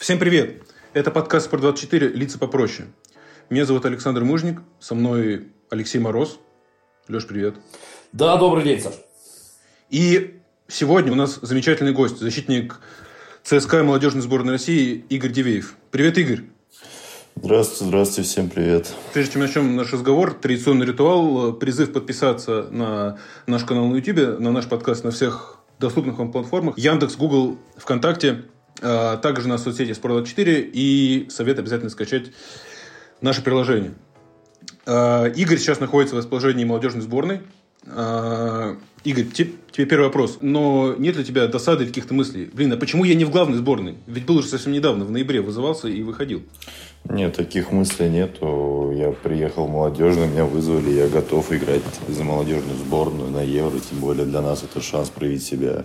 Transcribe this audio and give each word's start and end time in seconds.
Всем 0.00 0.18
привет! 0.18 0.62
Это 0.94 1.10
подкаст 1.10 1.52
«Спорт24. 1.52 2.14
Лица 2.14 2.38
попроще». 2.38 2.88
Меня 3.50 3.66
зовут 3.66 3.84
Александр 3.84 4.24
Мужник, 4.24 4.62
со 4.78 4.94
мной 4.94 5.48
Алексей 5.68 5.98
Мороз. 5.98 6.38
Леш, 7.06 7.26
привет. 7.26 7.56
Да, 8.10 8.38
добрый 8.38 8.64
день, 8.64 8.80
Саш. 8.80 8.94
И 9.90 10.40
сегодня 10.68 11.12
у 11.12 11.16
нас 11.16 11.38
замечательный 11.42 11.92
гость, 11.92 12.18
защитник 12.18 12.80
ЦСКА 13.42 13.80
и 13.80 13.82
молодежной 13.82 14.22
сборной 14.22 14.54
России 14.54 15.04
Игорь 15.10 15.32
Дивеев. 15.32 15.76
Привет, 15.90 16.16
Игорь. 16.16 16.44
Здравствуйте, 17.36 17.84
здравствуйте, 17.84 18.30
всем 18.30 18.48
привет. 18.48 18.94
Прежде 19.12 19.34
чем 19.34 19.42
начнем 19.42 19.76
наш 19.76 19.92
разговор, 19.92 20.32
традиционный 20.32 20.86
ритуал, 20.86 21.52
призыв 21.52 21.92
подписаться 21.92 22.68
на 22.70 23.18
наш 23.46 23.64
канал 23.64 23.86
на 23.88 23.96
YouTube, 23.96 24.40
на 24.40 24.50
наш 24.50 24.66
подкаст 24.66 25.04
на 25.04 25.10
всех 25.10 25.58
доступных 25.78 26.16
вам 26.16 26.32
платформах. 26.32 26.78
Яндекс, 26.78 27.16
Google, 27.16 27.58
ВКонтакте, 27.76 28.46
также 28.76 29.48
на 29.48 29.58
соцсети 29.58 29.90
Спорт24 29.90 30.70
и 30.72 31.26
совет 31.28 31.58
обязательно 31.58 31.90
скачать 31.90 32.32
наше 33.20 33.42
приложение. 33.42 33.92
А, 34.86 35.26
Игорь 35.26 35.58
сейчас 35.58 35.80
находится 35.80 36.14
в 36.14 36.18
расположении 36.18 36.64
молодежной 36.64 37.02
сборной. 37.02 37.40
А, 37.86 38.76
Игорь, 39.04 39.26
тебе 39.26 39.86
первый 39.86 40.04
вопрос. 40.04 40.38
Но 40.40 40.94
нет 40.98 41.16
ли 41.16 41.22
у 41.22 41.24
тебя 41.24 41.46
досады 41.46 41.86
каких-то 41.86 42.14
мыслей? 42.14 42.50
Блин, 42.52 42.72
а 42.72 42.76
почему 42.76 43.04
я 43.04 43.14
не 43.14 43.24
в 43.24 43.30
главной 43.30 43.58
сборной? 43.58 43.96
Ведь 44.06 44.26
был 44.26 44.36
уже 44.36 44.48
совсем 44.48 44.72
недавно, 44.72 45.04
в 45.04 45.10
ноябре 45.10 45.40
вызывался 45.40 45.88
и 45.88 46.02
выходил. 46.02 46.42
Нет, 47.04 47.36
таких 47.36 47.72
мыслей 47.72 48.10
нету. 48.10 48.92
Я 48.94 49.12
приехал 49.12 49.66
молодежный, 49.66 50.28
меня 50.28 50.44
вызвали, 50.44 50.90
я 50.90 51.08
готов 51.08 51.50
играть 51.52 51.82
за 52.08 52.24
молодежную 52.24 52.76
сборную 52.76 53.30
на 53.30 53.42
Евро. 53.42 53.78
Тем 53.78 54.00
более 54.00 54.26
для 54.26 54.42
нас 54.42 54.62
это 54.62 54.82
шанс 54.82 55.08
проявить 55.08 55.42
себя. 55.42 55.84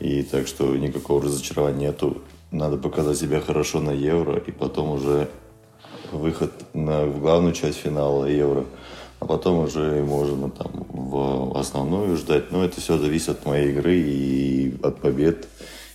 И 0.00 0.22
так 0.22 0.46
что 0.46 0.76
никакого 0.76 1.22
разочарования 1.22 1.88
нету. 1.88 2.22
Надо 2.50 2.76
показать 2.76 3.18
себя 3.18 3.40
хорошо 3.40 3.80
на 3.80 3.90
Евро 3.90 4.38
и 4.38 4.50
потом 4.50 4.90
уже 4.90 5.28
выход 6.12 6.52
на, 6.72 7.04
в 7.04 7.20
главную 7.20 7.52
часть 7.52 7.78
финала 7.78 8.24
Евро 8.24 8.64
а 9.20 9.26
потом 9.26 9.64
уже 9.64 10.02
можно 10.04 10.50
там 10.50 10.86
в 10.88 11.58
основную 11.58 12.16
ждать. 12.16 12.52
Но 12.52 12.64
это 12.64 12.80
все 12.80 12.98
зависит 12.98 13.30
от 13.30 13.46
моей 13.46 13.70
игры 13.70 13.96
и 13.96 14.74
от 14.82 15.00
побед 15.00 15.48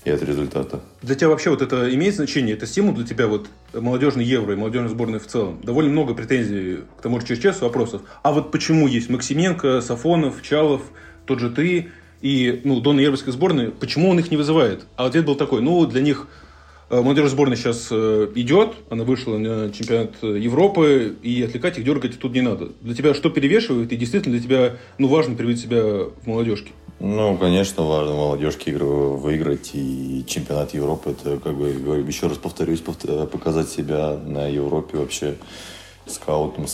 и 0.03 0.09
от 0.09 0.21
результата. 0.21 0.81
Для 1.01 1.15
тебя 1.15 1.29
вообще 1.29 1.49
вот 1.49 1.61
это 1.61 1.93
имеет 1.95 2.15
значение? 2.15 2.55
Это 2.55 2.67
стимул 2.67 2.93
для 2.93 3.05
тебя 3.05 3.27
вот 3.27 3.47
молодежный 3.73 4.25
Евро 4.25 4.53
и 4.53 4.57
молодежной 4.57 4.89
сборной 4.89 5.19
в 5.19 5.27
целом? 5.27 5.59
Довольно 5.63 5.91
много 5.91 6.13
претензий 6.13 6.79
к 6.97 7.01
тому 7.01 7.21
же 7.21 7.25
ЧСЧС, 7.25 7.61
вопросов. 7.61 8.01
А 8.21 8.33
вот 8.33 8.51
почему 8.51 8.87
есть 8.87 9.09
Максименко, 9.09 9.79
Сафонов, 9.79 10.41
Чалов, 10.41 10.81
тот 11.25 11.39
же 11.39 11.49
ты 11.49 11.91
и 12.23 12.61
ну, 12.63 12.79
Дон 12.79 12.99
Евровской 12.99 13.31
сборной, 13.31 13.69
почему 13.69 14.09
он 14.09 14.17
их 14.17 14.31
не 14.31 14.37
вызывает? 14.37 14.87
А 14.95 15.05
ответ 15.05 15.25
был 15.25 15.35
такой, 15.35 15.61
ну, 15.61 15.85
для 15.85 16.01
них 16.01 16.27
Э, 16.93 17.01
молодежная 17.01 17.31
сборная 17.31 17.57
сейчас 17.57 17.87
э, 17.89 18.27
идет, 18.35 18.75
она 18.91 19.03
вышла 19.03 19.37
на 19.37 19.71
чемпионат 19.71 20.11
Европы, 20.21 21.15
и 21.23 21.41
отвлекать 21.41 21.79
их, 21.79 21.83
дергать 21.85 22.19
тут 22.19 22.33
не 22.33 22.41
надо. 22.41 22.69
Для 22.81 22.93
тебя 22.93 23.15
что 23.15 23.31
перевешивает, 23.31 23.91
и 23.91 23.95
действительно 23.95 24.37
для 24.37 24.43
тебя 24.43 24.77
ну, 24.99 25.07
важно 25.07 25.35
привить 25.35 25.59
себя 25.59 25.81
в 25.81 26.27
молодежке? 26.27 26.71
Ну, 26.99 27.35
конечно, 27.37 27.83
важно 27.83 28.13
молодежке 28.13 28.71
игру 28.71 29.15
выиграть, 29.15 29.71
и 29.73 30.23
чемпионат 30.27 30.75
Европы, 30.75 31.11
это, 31.19 31.37
как 31.37 31.55
бы, 31.57 31.69
еще 32.07 32.27
раз 32.27 32.37
повторюсь, 32.37 32.81
показать 32.81 33.69
себя 33.69 34.15
на 34.15 34.47
Европе 34.47 34.99
вообще, 34.99 35.37
скаутом, 36.05 36.67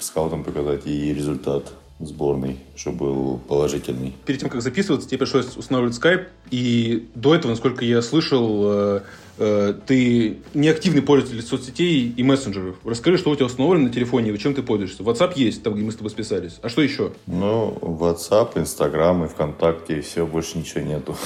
скаутом 0.00 0.44
показать 0.44 0.86
и 0.86 1.14
результат 1.14 1.72
сборной, 2.06 2.58
чтобы 2.76 2.98
был 2.98 3.38
положительный. 3.38 4.14
Перед 4.26 4.40
тем, 4.40 4.48
как 4.48 4.62
записываться, 4.62 5.08
тебе 5.08 5.18
пришлось 5.18 5.56
устанавливать 5.56 5.94
скайп, 5.94 6.28
и 6.50 7.08
до 7.14 7.34
этого, 7.34 7.50
насколько 7.50 7.84
я 7.84 8.02
слышал, 8.02 8.62
э, 8.64 9.00
Э, 9.38 9.74
ты 9.86 10.38
не 10.54 10.68
активный 10.68 11.02
пользователь 11.02 11.42
соцсетей 11.42 12.12
и 12.16 12.22
мессенджеров. 12.22 12.76
Расскажи, 12.84 13.18
что 13.18 13.30
у 13.30 13.34
тебя 13.34 13.46
установлено 13.46 13.88
на 13.88 13.92
телефоне, 13.92 14.30
и 14.30 14.38
чем 14.38 14.54
ты 14.54 14.62
пользуешься. 14.62 15.02
WhatsApp 15.02 15.32
есть, 15.36 15.62
там, 15.62 15.74
где 15.74 15.82
мы 15.82 15.92
с 15.92 15.96
тобой 15.96 16.10
списались. 16.10 16.58
А 16.62 16.68
что 16.68 16.82
еще? 16.82 17.12
Ну, 17.26 17.76
WhatsApp, 17.80 18.56
Instagram 18.56 19.24
и 19.24 19.28
ВКонтакте, 19.28 19.98
и 19.98 20.00
все, 20.00 20.26
больше 20.26 20.58
ничего 20.58 20.82
нету. 20.82 21.16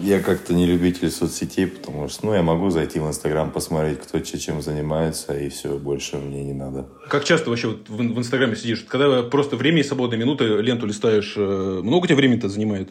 Я 0.00 0.20
как-то 0.20 0.54
не 0.54 0.64
любитель 0.66 1.10
соцсетей, 1.10 1.66
потому 1.66 2.08
что, 2.08 2.26
ну, 2.26 2.34
я 2.34 2.42
могу 2.42 2.70
зайти 2.70 2.98
в 2.98 3.06
Инстаграм, 3.06 3.50
посмотреть, 3.50 4.00
кто 4.00 4.18
чем 4.20 4.62
занимается, 4.62 5.38
и 5.38 5.50
все, 5.50 5.78
больше 5.78 6.16
мне 6.16 6.42
не 6.42 6.54
надо. 6.54 6.88
Как 7.08 7.24
часто 7.24 7.50
вообще 7.50 7.68
вот 7.68 7.88
в, 7.88 7.96
в 7.96 8.18
Инстаграме 8.18 8.56
сидишь? 8.56 8.84
Когда 8.88 9.22
просто 9.22 9.56
время 9.56 9.80
и 9.80 9.82
свободные 9.82 10.18
минуты 10.18 10.44
ленту 10.44 10.86
листаешь, 10.86 11.34
э, 11.36 11.80
много 11.82 12.06
тебе 12.06 12.16
времени-то 12.16 12.48
занимает? 12.48 12.90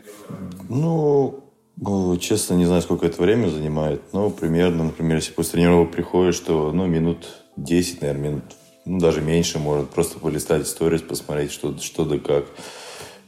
Ну, 0.70 1.44
ну, 1.78 2.16
честно, 2.18 2.54
не 2.54 2.66
знаю, 2.66 2.82
сколько 2.84 3.08
это 3.08 3.22
время 3.22 3.48
занимает. 3.48 4.02
Но 4.14 4.30
примерно, 4.30 4.86
например, 4.86 5.18
если 5.18 5.34
после 5.34 5.54
тренировок 5.54 5.92
приходишь, 5.92 6.40
то 6.40 6.72
ну, 6.72 6.86
минут 6.86 7.28
10, 7.58 8.02
наверное, 8.02 8.30
минут, 8.30 8.44
ну, 8.86 9.00
даже 9.00 9.22
меньше 9.22 9.58
может 9.58 9.90
просто 9.90 10.20
полистать 10.20 10.68
сторис, 10.68 11.02
посмотреть, 11.02 11.52
что, 11.52 11.76
что 11.80 12.06
да 12.06 12.20
как. 12.20 12.46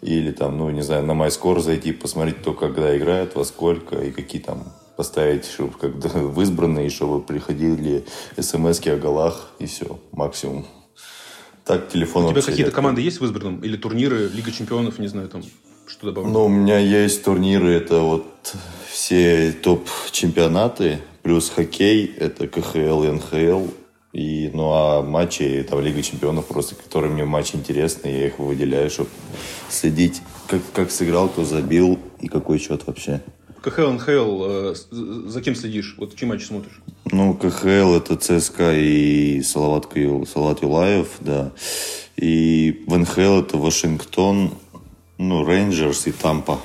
Или 0.05 0.31
там, 0.31 0.59
ну, 0.59 0.69
не 0.69 0.83
знаю, 0.83 1.03
на 1.03 1.13
MyScore 1.13 1.61
зайти, 1.61 1.91
посмотреть, 1.91 2.38
кто 2.38 2.53
когда 2.53 2.95
играет, 2.95 3.33
во 3.33 3.43
сколько, 3.43 3.95
и 3.95 4.11
какие 4.11 4.39
там 4.39 4.71
поставить, 4.97 5.45
чтобы 5.45 5.73
когда 5.79 6.09
в 6.09 6.39
избранные, 6.41 6.91
чтобы 6.91 7.21
приходили 7.21 8.05
смс 8.39 8.85
о 8.85 8.97
голах, 8.97 9.49
и 9.57 9.65
все, 9.65 9.99
максимум. 10.11 10.67
Так, 11.65 11.89
телефон 11.89 12.25
У 12.25 12.29
тебя 12.29 12.44
какие-то 12.44 12.71
команды 12.71 13.01
есть 13.01 13.19
в 13.19 13.25
избранном? 13.25 13.61
Или 13.61 13.77
турниры, 13.77 14.29
Лига 14.29 14.51
чемпионов, 14.51 14.99
не 14.99 15.07
знаю, 15.07 15.27
там 15.27 15.41
что 15.88 16.05
добавить? 16.05 16.31
Ну, 16.31 16.45
у 16.45 16.49
меня 16.49 16.77
есть 16.77 17.23
турниры, 17.23 17.71
это 17.71 18.01
вот 18.01 18.55
все 18.88 19.53
топ-чемпионаты, 19.53 20.99
плюс 21.23 21.49
хоккей, 21.49 22.13
это 22.15 22.47
КХЛ 22.47 23.05
НХЛ. 23.05 23.69
И, 24.15 24.49
ну, 24.53 24.71
а 24.71 25.01
матчи, 25.01 25.65
там, 25.69 25.81
Лига 25.81 26.01
чемпионов, 26.01 26.45
просто, 26.45 26.73
которые 26.73 27.11
мне 27.11 27.25
матчи 27.25 27.57
интересны, 27.57 28.07
я 28.07 28.27
их 28.27 28.39
выделяю, 28.39 28.89
чтобы 28.89 29.09
следить, 29.69 30.21
как, 30.47 30.61
как 30.73 30.89
сыграл, 30.89 31.27
кто 31.27 31.43
забил 31.43 31.99
и 32.21 32.29
какой 32.29 32.57
счет 32.57 32.87
вообще. 32.87 33.21
КХЛ, 33.61 33.89
НХЛ, 33.89 34.43
э, 34.45 34.75
за 35.27 35.41
кем 35.41 35.53
следишь? 35.53 35.95
Вот 35.97 36.11
какие 36.11 36.29
матчи 36.29 36.45
смотришь? 36.45 36.79
Ну, 37.11 37.33
КХЛ 37.33 37.95
это 37.95 38.15
ЦСКА 38.15 38.73
и 38.73 39.41
Салават, 39.41 39.89
Салават 40.31 40.61
Юлаев, 40.61 41.09
да. 41.19 41.51
И 42.15 42.85
в 42.87 42.97
НХЛ 42.97 43.41
это 43.41 43.57
Вашингтон, 43.57 44.51
ну, 45.17 45.45
Рейнджерс 45.45 46.07
и 46.07 46.13
Тампа. 46.13 46.61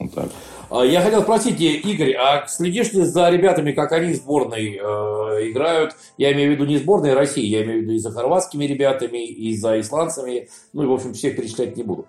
Вот 0.00 0.12
так. 0.12 0.32
А, 0.74 0.84
я 0.84 1.02
хотел 1.02 1.22
спросить, 1.22 1.60
Игорь, 1.60 2.14
а 2.14 2.48
следишь 2.48 2.92
ли 2.92 3.02
за 3.02 3.30
ребятами, 3.30 3.70
как 3.70 3.92
они 3.92 4.12
в 4.12 4.16
сборной 4.16 4.72
э, 4.74 5.50
играют? 5.50 5.94
Я 6.18 6.32
имею 6.32 6.50
в 6.50 6.54
виду 6.54 6.64
не 6.64 6.78
сборной 6.78 7.14
России, 7.14 7.46
я 7.46 7.62
имею 7.62 7.78
в 7.78 7.82
виду 7.82 7.92
и 7.92 7.98
за 7.98 8.10
хорватскими 8.10 8.64
ребятами, 8.64 9.24
и 9.24 9.56
за 9.56 9.78
исландцами. 9.80 10.48
Ну 10.72 10.82
и, 10.82 10.86
в 10.86 10.92
общем, 10.92 11.14
всех 11.14 11.36
перечислять 11.36 11.76
не 11.76 11.84
буду. 11.84 12.06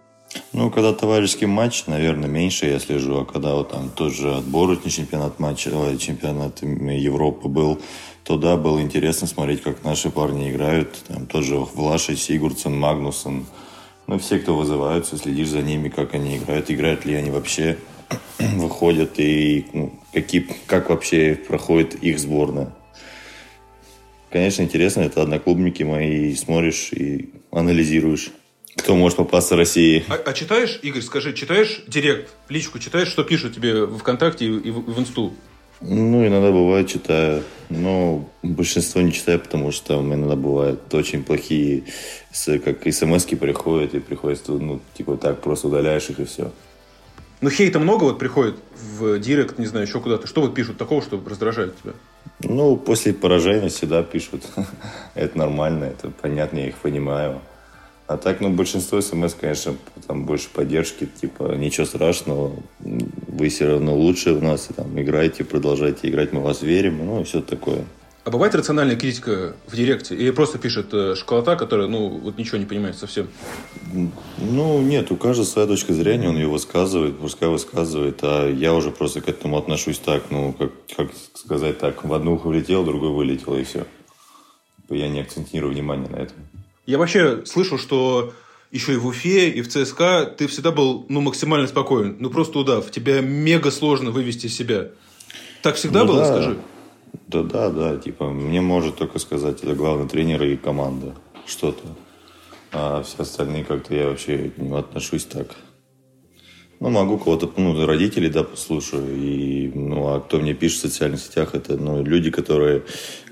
Ну, 0.52 0.72
когда 0.72 0.94
товарищеский 0.94 1.46
матч, 1.46 1.86
наверное, 1.86 2.28
меньше 2.28 2.66
я 2.66 2.80
слежу, 2.80 3.20
а 3.20 3.26
когда 3.26 3.54
вот 3.54 3.70
там 3.70 3.92
тот 3.96 4.12
же 4.12 4.34
отборочный 4.34 4.90
чемпионат 4.90 5.40
матча, 5.40 5.70
чемпионат 6.00 6.64
Европы 6.64 7.48
был, 7.48 7.80
то 8.24 8.36
да, 8.36 8.58
было 8.58 8.82
интересно 8.82 9.28
смотреть, 9.28 9.62
как 9.62 9.84
наши 9.84 10.10
парни 10.10 10.50
играют. 10.50 11.04
Там 11.08 11.28
тоже 11.28 11.58
Влаши, 11.58 12.16
Сигурдсен, 12.16 12.76
Магнусон– 12.76 13.46
ну, 14.08 14.20
все, 14.20 14.38
кто 14.38 14.56
вызываются, 14.56 15.18
следишь 15.18 15.50
за 15.50 15.62
ними, 15.64 15.90
как 15.90 16.14
они 16.14 16.38
играют, 16.38 16.70
играют 16.70 17.06
ли 17.06 17.16
они 17.16 17.32
вообще, 17.32 17.78
выходят 18.40 19.20
и 19.20 19.66
ну, 19.74 20.00
какие, 20.14 20.48
как 20.68 20.90
вообще 20.90 21.36
проходит 21.36 21.96
их 21.96 22.20
сборная. 22.20 22.74
Конечно, 24.32 24.64
интересно, 24.64 25.02
это 25.02 25.22
одноклубники 25.22 25.84
мои, 25.84 26.36
смотришь 26.36 26.92
и 26.92 27.30
анализируешь. 27.52 28.32
Кто 28.76 28.94
может 28.96 29.18
попасться 29.18 29.56
России? 29.56 30.04
А, 30.10 30.16
а 30.16 30.34
читаешь, 30.34 30.80
Игорь, 30.82 31.02
скажи, 31.02 31.34
читаешь 31.34 31.84
директ, 31.88 32.30
личку 32.50 32.78
читаешь, 32.80 33.08
что 33.08 33.24
пишут 33.24 33.56
тебе 33.56 33.86
в 33.86 34.00
ВКонтакте 34.00 34.46
и 34.46 34.72
в, 34.72 34.82
в 34.82 35.00
Инсту? 35.00 35.34
Ну, 35.82 36.26
иногда 36.26 36.52
бывает 36.52 36.88
читаю, 36.90 37.44
но 37.70 38.30
большинство 38.44 39.02
не 39.02 39.12
читаю, 39.12 39.40
потому 39.40 39.72
что 39.72 39.96
там 39.96 40.14
иногда 40.14 40.36
бывают 40.36 40.94
очень 40.94 41.24
плохие, 41.24 41.84
как 42.46 42.94
смс 42.94 43.26
приходят, 43.26 43.94
и 43.94 44.00
приходится, 44.00 44.54
ну, 44.54 44.80
типа 44.96 45.18
так, 45.18 45.42
просто 45.42 45.68
удаляешь 45.68 46.10
их 46.10 46.20
и 46.20 46.26
все. 46.26 46.52
Ну, 47.46 47.52
хейта 47.52 47.78
много 47.78 48.06
вот 48.06 48.18
приходит 48.18 48.56
в 48.98 49.20
директ, 49.20 49.60
не 49.60 49.68
знаю, 49.68 49.86
еще 49.86 50.00
куда-то. 50.00 50.26
Что 50.26 50.42
вот 50.42 50.56
пишут 50.56 50.80
такого, 50.80 51.04
что 51.04 51.22
раздражает 51.24 51.76
тебя? 51.80 51.94
Ну, 52.40 52.76
после 52.76 53.14
поражения 53.14 53.70
всегда 53.70 54.02
пишут. 54.02 54.48
это 55.14 55.38
нормально, 55.38 55.84
это 55.84 56.10
понятно, 56.10 56.58
я 56.58 56.70
их 56.70 56.78
понимаю. 56.78 57.42
А 58.08 58.18
так, 58.18 58.42
ну, 58.42 58.50
большинство 58.50 59.00
смс, 59.00 59.36
конечно, 59.36 59.76
там 60.08 60.26
больше 60.26 60.50
поддержки, 60.50 61.06
типа, 61.06 61.54
ничего 61.56 61.86
страшного, 61.86 62.52
вы 62.80 63.50
все 63.50 63.68
равно 63.68 63.96
лучше 63.96 64.32
у 64.32 64.42
нас, 64.42 64.72
и, 64.72 64.74
там, 64.74 65.00
играйте, 65.00 65.44
продолжайте 65.44 66.10
играть, 66.10 66.34
мы 66.34 66.42
вас 66.42 66.64
верим, 66.64 67.06
ну, 67.06 67.22
и 67.22 67.26
все 67.26 67.42
такое. 67.44 67.86
А 68.26 68.32
бывает 68.32 68.56
рациональная 68.56 68.96
критика 68.96 69.56
в 69.68 69.76
директе? 69.76 70.16
Или 70.16 70.32
просто 70.32 70.58
пишет 70.58 70.88
э, 70.94 71.14
школота, 71.16 71.56
которая, 71.56 71.88
ну, 71.88 72.08
вот 72.08 72.40
ничего 72.40 72.58
не 72.58 72.66
понимает 72.66 72.98
совсем? 72.98 73.28
Ну, 74.40 74.82
нет, 74.82 75.12
у 75.12 75.16
каждого 75.16 75.46
своя 75.46 75.68
точка 75.68 75.94
зрения, 75.94 76.30
он 76.30 76.36
ее 76.36 76.48
высказывает, 76.48 77.20
пускай 77.20 77.50
высказывает, 77.50 78.18
а 78.24 78.50
я 78.50 78.74
уже 78.74 78.90
просто 78.90 79.22
к 79.22 79.30
этому 79.30 79.60
отношусь 79.60 80.00
так, 80.00 80.24
ну, 80.32 80.54
как, 80.54 80.72
как 80.98 81.12
сказать 81.36 81.78
так, 81.78 82.04
в 82.04 82.12
одну 82.12 82.34
ухо 82.34 82.48
влетел, 82.48 82.82
в 82.82 82.88
другой 82.88 83.12
вылетел, 83.12 83.56
и 83.56 83.64
все. 83.64 83.86
Я 84.90 85.08
не 85.08 85.20
акцентирую 85.20 85.72
внимание 85.72 86.10
на 86.10 86.16
этом. 86.16 86.38
Я 86.88 86.98
вообще 86.98 87.46
слышал, 87.46 87.78
что 87.78 88.34
еще 88.72 88.94
и 88.94 88.98
в 88.98 89.06
Уфе, 89.06 89.52
и 89.52 89.62
в 89.62 89.68
ЦСКА 89.68 90.34
ты 90.36 90.48
всегда 90.48 90.72
был, 90.72 91.06
ну, 91.10 91.22
максимально 91.22 91.68
спокоен. 91.68 92.18
Ну, 92.20 92.32
просто 92.32 92.58
удав. 92.58 92.90
Тебя 92.90 93.22
мега 93.22 93.70
сложно 93.70 94.10
вывести 94.10 94.48
из 94.48 94.56
себя. 94.56 94.88
Так 95.62 95.76
всегда 95.76 96.06
ну, 96.06 96.08
было, 96.08 96.20
да. 96.22 96.26
скажи? 96.26 96.58
Да, 97.28 97.44
да, 97.44 97.70
да. 97.70 97.98
Типа, 97.98 98.30
мне 98.30 98.62
может 98.62 98.96
только 98.98 99.20
сказать, 99.20 99.64
это 99.64 99.74
главный 99.74 100.08
тренер 100.08 100.44
и 100.44 100.56
команда. 100.56 101.16
Что-то. 101.46 101.84
А 102.72 103.04
все 103.04 103.24
остальные 103.24 103.64
как-то 103.64 103.96
я 103.96 104.10
вообще 104.10 104.50
к 104.50 104.58
ним 104.58 104.76
отношусь 104.76 105.26
так. 105.26 105.56
Ну, 106.80 106.90
могу 106.90 107.18
кого-то, 107.18 107.50
ну, 107.56 107.86
родителей, 107.86 108.30
да, 108.30 108.44
послушаю. 108.44 109.16
И, 109.16 109.72
ну, 109.74 110.08
а 110.08 110.20
кто 110.20 110.40
мне 110.40 110.54
пишет 110.54 110.80
в 110.80 110.82
социальных 110.82 111.22
сетях, 111.22 111.56
это, 111.56 111.78
ну, 111.78 112.04
люди, 112.04 112.32
которые, 112.32 112.84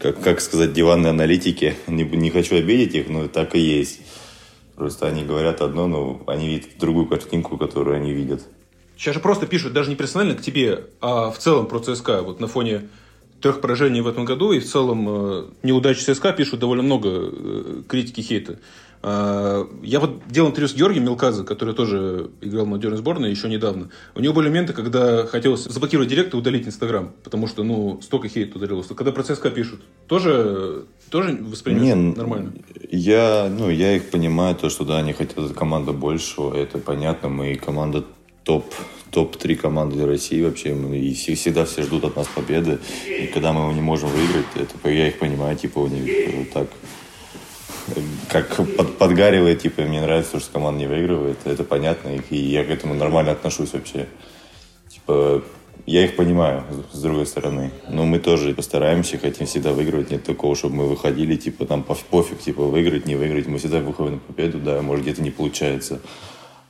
как, 0.02 0.22
как 0.22 0.40
сказать, 0.40 0.74
диванные 0.74 1.10
аналитики. 1.10 1.76
Не, 1.88 2.04
не 2.04 2.30
хочу 2.30 2.56
обидеть 2.56 2.96
их, 2.96 3.10
но 3.10 3.28
так 3.28 3.56
и 3.56 3.60
есть. 3.60 4.02
Просто 4.76 5.08
они 5.08 5.24
говорят 5.24 5.62
одно, 5.62 5.88
но 5.88 6.24
они 6.26 6.48
видят 6.48 6.78
другую 6.80 7.06
картинку, 7.06 7.58
которую 7.58 7.98
они 7.98 8.12
видят. 8.12 8.44
Сейчас 8.98 9.16
же 9.16 9.20
просто 9.20 9.46
пишут 9.46 9.74
даже 9.74 9.90
не 9.90 9.96
персонально 9.96 10.36
к 10.36 10.42
тебе, 10.42 10.86
а 11.02 11.30
в 11.30 11.38
целом 11.38 11.68
про 11.68 11.80
ЦСКА. 11.80 12.22
Вот 12.22 12.40
на 12.40 12.48
фоне 12.48 12.90
трех 13.44 13.60
поражений 13.60 14.02
в 14.02 14.08
этом 14.08 14.24
году 14.24 14.54
и 14.54 14.60
в 14.60 14.66
целом 14.66 15.06
э, 15.10 15.44
неудачи 15.64 16.00
ЦСКА 16.00 16.32
пишут 16.32 16.62
довольно 16.62 16.82
много 16.82 17.10
э, 17.12 17.82
критики 17.88 18.22
хейта. 18.22 18.60
А, 19.06 19.68
я 19.84 20.00
вот 20.00 20.22
делал 20.30 20.50
интервью 20.50 20.70
с 20.70 20.74
Георгием 20.74 21.04
Мелказе, 21.04 21.44
который 21.44 21.76
тоже 21.76 22.32
играл 22.40 22.64
в 22.64 22.70
молодежной 22.70 23.00
сборной 23.00 23.32
еще 23.32 23.50
недавно. 23.50 23.90
У 24.16 24.22
него 24.22 24.34
были 24.34 24.48
моменты, 24.48 24.72
когда 24.72 25.26
хотелось 25.26 25.66
заблокировать 25.66 26.08
директ 26.08 26.34
и 26.34 26.38
удалить 26.38 26.66
Инстаграм, 26.66 27.12
потому 27.22 27.48
что, 27.48 27.64
ну, 27.64 28.00
столько 28.02 28.30
хейта 28.30 28.58
ударилось. 28.58 28.88
Когда 28.88 29.12
про 29.12 29.24
ЦСКА 29.24 29.50
пишут, 29.50 29.82
тоже, 30.08 30.86
тоже 31.10 31.38
воспринимаешь 31.42 31.96
Не, 31.96 32.16
нормально? 32.16 32.54
Я, 32.90 33.50
ну, 33.52 33.70
я 33.70 33.98
их 33.98 34.10
понимаю, 34.10 34.56
то, 34.56 34.70
что, 34.70 34.86
да, 34.86 35.00
они 35.00 35.12
хотят 35.12 35.38
от 35.38 35.52
команды 35.52 35.92
большего, 35.92 36.56
это 36.56 36.78
понятно, 36.78 37.28
мы 37.28 37.56
команда 37.56 38.06
топ, 38.46 38.74
топ-3 39.14 39.56
команды 39.56 40.06
России 40.06 40.42
вообще, 40.42 40.70
и 40.74 41.14
всегда 41.14 41.66
все 41.66 41.84
ждут 41.84 42.06
от 42.06 42.16
нас 42.16 42.28
победы, 42.28 42.80
и 43.08 43.28
когда 43.28 43.54
мы 43.54 43.62
его 43.62 43.72
не 43.72 43.82
можем 43.82 44.10
выиграть, 44.10 44.46
это, 44.56 44.90
я 44.90 45.08
их 45.08 45.20
понимаю, 45.20 45.56
типа, 45.56 45.80
у 45.80 45.88
них 45.88 46.52
так 46.52 46.68
как 48.30 48.56
под, 48.78 48.98
подгаривает, 48.98 49.62
типа, 49.62 49.82
мне 49.82 50.02
нравится, 50.02 50.40
что 50.40 50.54
команда 50.54 50.80
не 50.80 50.88
выигрывает, 50.88 51.38
это 51.46 51.64
понятно, 51.64 52.12
и 52.30 52.38
я 52.38 52.64
к 52.64 52.70
этому 52.70 52.94
нормально 52.94 53.32
отношусь 53.32 53.74
вообще. 53.74 54.08
Типа, 54.90 55.44
я 55.86 56.06
их 56.06 56.16
понимаю, 56.16 56.64
с 56.94 57.02
другой 57.02 57.26
стороны. 57.26 57.72
Но 57.90 58.06
мы 58.06 58.20
тоже 58.20 58.54
постараемся, 58.54 59.18
хотим 59.18 59.48
всегда 59.48 59.74
выигрывать. 59.74 60.12
Нет 60.12 60.24
такого, 60.24 60.56
чтобы 60.56 60.76
мы 60.76 60.88
выходили, 60.88 61.36
типа, 61.36 61.66
там, 61.66 61.84
пофиг, 61.84 62.40
типа, 62.40 62.64
выиграть, 62.64 63.06
не 63.06 63.16
выиграть. 63.16 63.48
Мы 63.48 63.58
всегда 63.58 63.80
выходим 63.80 64.14
на 64.14 64.20
победу, 64.20 64.60
да, 64.60 64.82
может, 64.82 65.04
где-то 65.04 65.22
не 65.22 65.32
получается. 65.32 66.00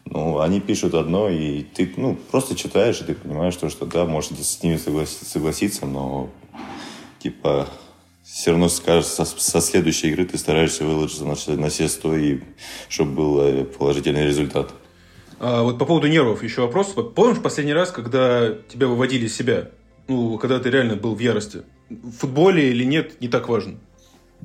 Ну, 0.05 0.39
они 0.39 0.59
пишут 0.59 0.93
одно, 0.93 1.29
и 1.29 1.63
ты, 1.63 1.91
ну, 1.95 2.17
просто 2.31 2.55
читаешь, 2.55 3.01
и 3.01 3.05
ты 3.05 3.15
понимаешь, 3.15 3.53
что, 3.53 3.69
что 3.69 3.85
да, 3.85 4.05
может 4.05 4.37
с 4.37 4.61
ними 4.61 4.77
согласиться, 4.77 5.25
согласиться 5.25 5.85
но, 5.85 6.29
типа, 7.19 7.67
все 8.23 8.51
равно 8.51 8.69
скажешь, 8.69 9.05
со, 9.05 9.25
со 9.25 9.61
следующей 9.61 10.09
игры 10.09 10.25
ты 10.25 10.37
стараешься 10.37 10.83
выложиться 10.85 11.25
на, 11.25 11.35
на 11.55 11.69
все 11.69 11.87
сто, 11.87 12.15
и 12.15 12.39
чтобы 12.89 13.11
был 13.11 13.41
э, 13.41 13.63
положительный 13.63 14.25
результат. 14.25 14.71
А 15.39 15.63
вот 15.63 15.77
по 15.77 15.85
поводу 15.85 16.07
нервов 16.07 16.43
еще 16.43 16.61
вопрос. 16.61 16.95
Помнишь 17.15 17.41
последний 17.41 17.73
раз, 17.73 17.91
когда 17.91 18.55
тебя 18.71 18.87
выводили 18.87 19.25
из 19.25 19.35
себя? 19.35 19.69
Ну, 20.07 20.37
когда 20.37 20.59
ты 20.59 20.69
реально 20.69 20.95
был 20.95 21.15
в 21.15 21.19
ярости? 21.19 21.63
В 21.89 22.11
футболе 22.11 22.69
или 22.69 22.83
нет, 22.83 23.19
не 23.21 23.27
так 23.27 23.49
важно. 23.49 23.77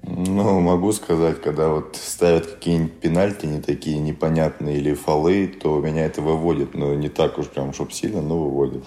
Ну, 0.03 0.61
могу 0.61 0.93
сказать, 0.93 1.41
когда 1.41 1.69
вот 1.69 1.97
ставят 1.97 2.47
какие-нибудь 2.47 3.01
пенальти 3.01 3.47
не 3.47 3.61
такие 3.61 3.99
непонятные 3.99 4.79
или 4.79 4.95
фолы, 4.95 5.47
то 5.49 5.81
меня 5.81 6.07
это 6.07 6.21
выводит. 6.21 6.75
Но 6.75 6.95
не 6.95 7.09
так 7.09 7.39
уж 7.39 7.47
прям, 7.47 7.73
чтобы 7.73 7.93
сильно, 7.93 8.21
но 8.21 8.39
выводит. 8.39 8.85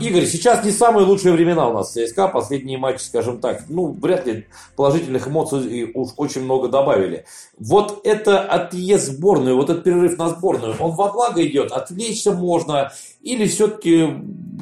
Игорь, 0.00 0.26
сейчас 0.26 0.64
не 0.64 0.70
самые 0.70 1.06
лучшие 1.06 1.32
времена 1.32 1.68
у 1.68 1.72
нас 1.72 1.94
в 1.94 2.06
ЦСКА. 2.06 2.28
Последние 2.28 2.78
матчи, 2.78 3.02
скажем 3.02 3.40
так, 3.40 3.64
ну, 3.68 3.92
вряд 3.92 4.26
ли 4.26 4.46
положительных 4.76 5.28
эмоций 5.28 5.90
уж 5.94 6.10
очень 6.16 6.42
много 6.42 6.68
добавили. 6.68 7.24
Вот 7.58 8.00
это 8.04 8.40
отъезд 8.40 9.06
сборную, 9.06 9.56
вот 9.56 9.70
этот 9.70 9.84
перерыв 9.84 10.18
на 10.18 10.28
сборную, 10.30 10.74
он 10.78 10.92
во 10.92 11.12
благо 11.12 11.44
идет? 11.46 11.72
Отвлечься 11.72 12.32
можно? 12.32 12.92
Или 13.22 13.46
все-таки, 13.46 14.06